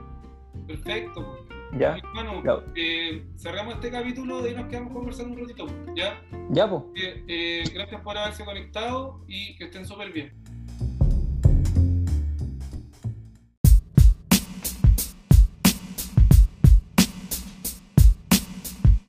perfecto. 0.67 1.42
¿Ya? 1.77 1.97
Bueno, 2.13 2.43
Ya. 2.43 2.63
eh, 2.75 3.23
cerramos 3.35 3.75
este 3.75 3.89
capítulo 3.91 4.47
y 4.47 4.53
nos 4.53 4.67
quedamos 4.67 4.93
conversando 4.93 5.33
un 5.33 5.39
ratito. 5.41 5.65
¿Ya? 5.95 6.21
¿Ya, 6.49 6.69
pues? 6.69 6.83
Eh, 6.95 7.23
eh, 7.27 7.63
gracias 7.73 8.01
por 8.01 8.17
haberse 8.17 8.45
conectado 8.45 9.23
y 9.27 9.55
que 9.55 9.65
estén 9.65 9.85
súper 9.85 10.11
bien. 10.11 10.31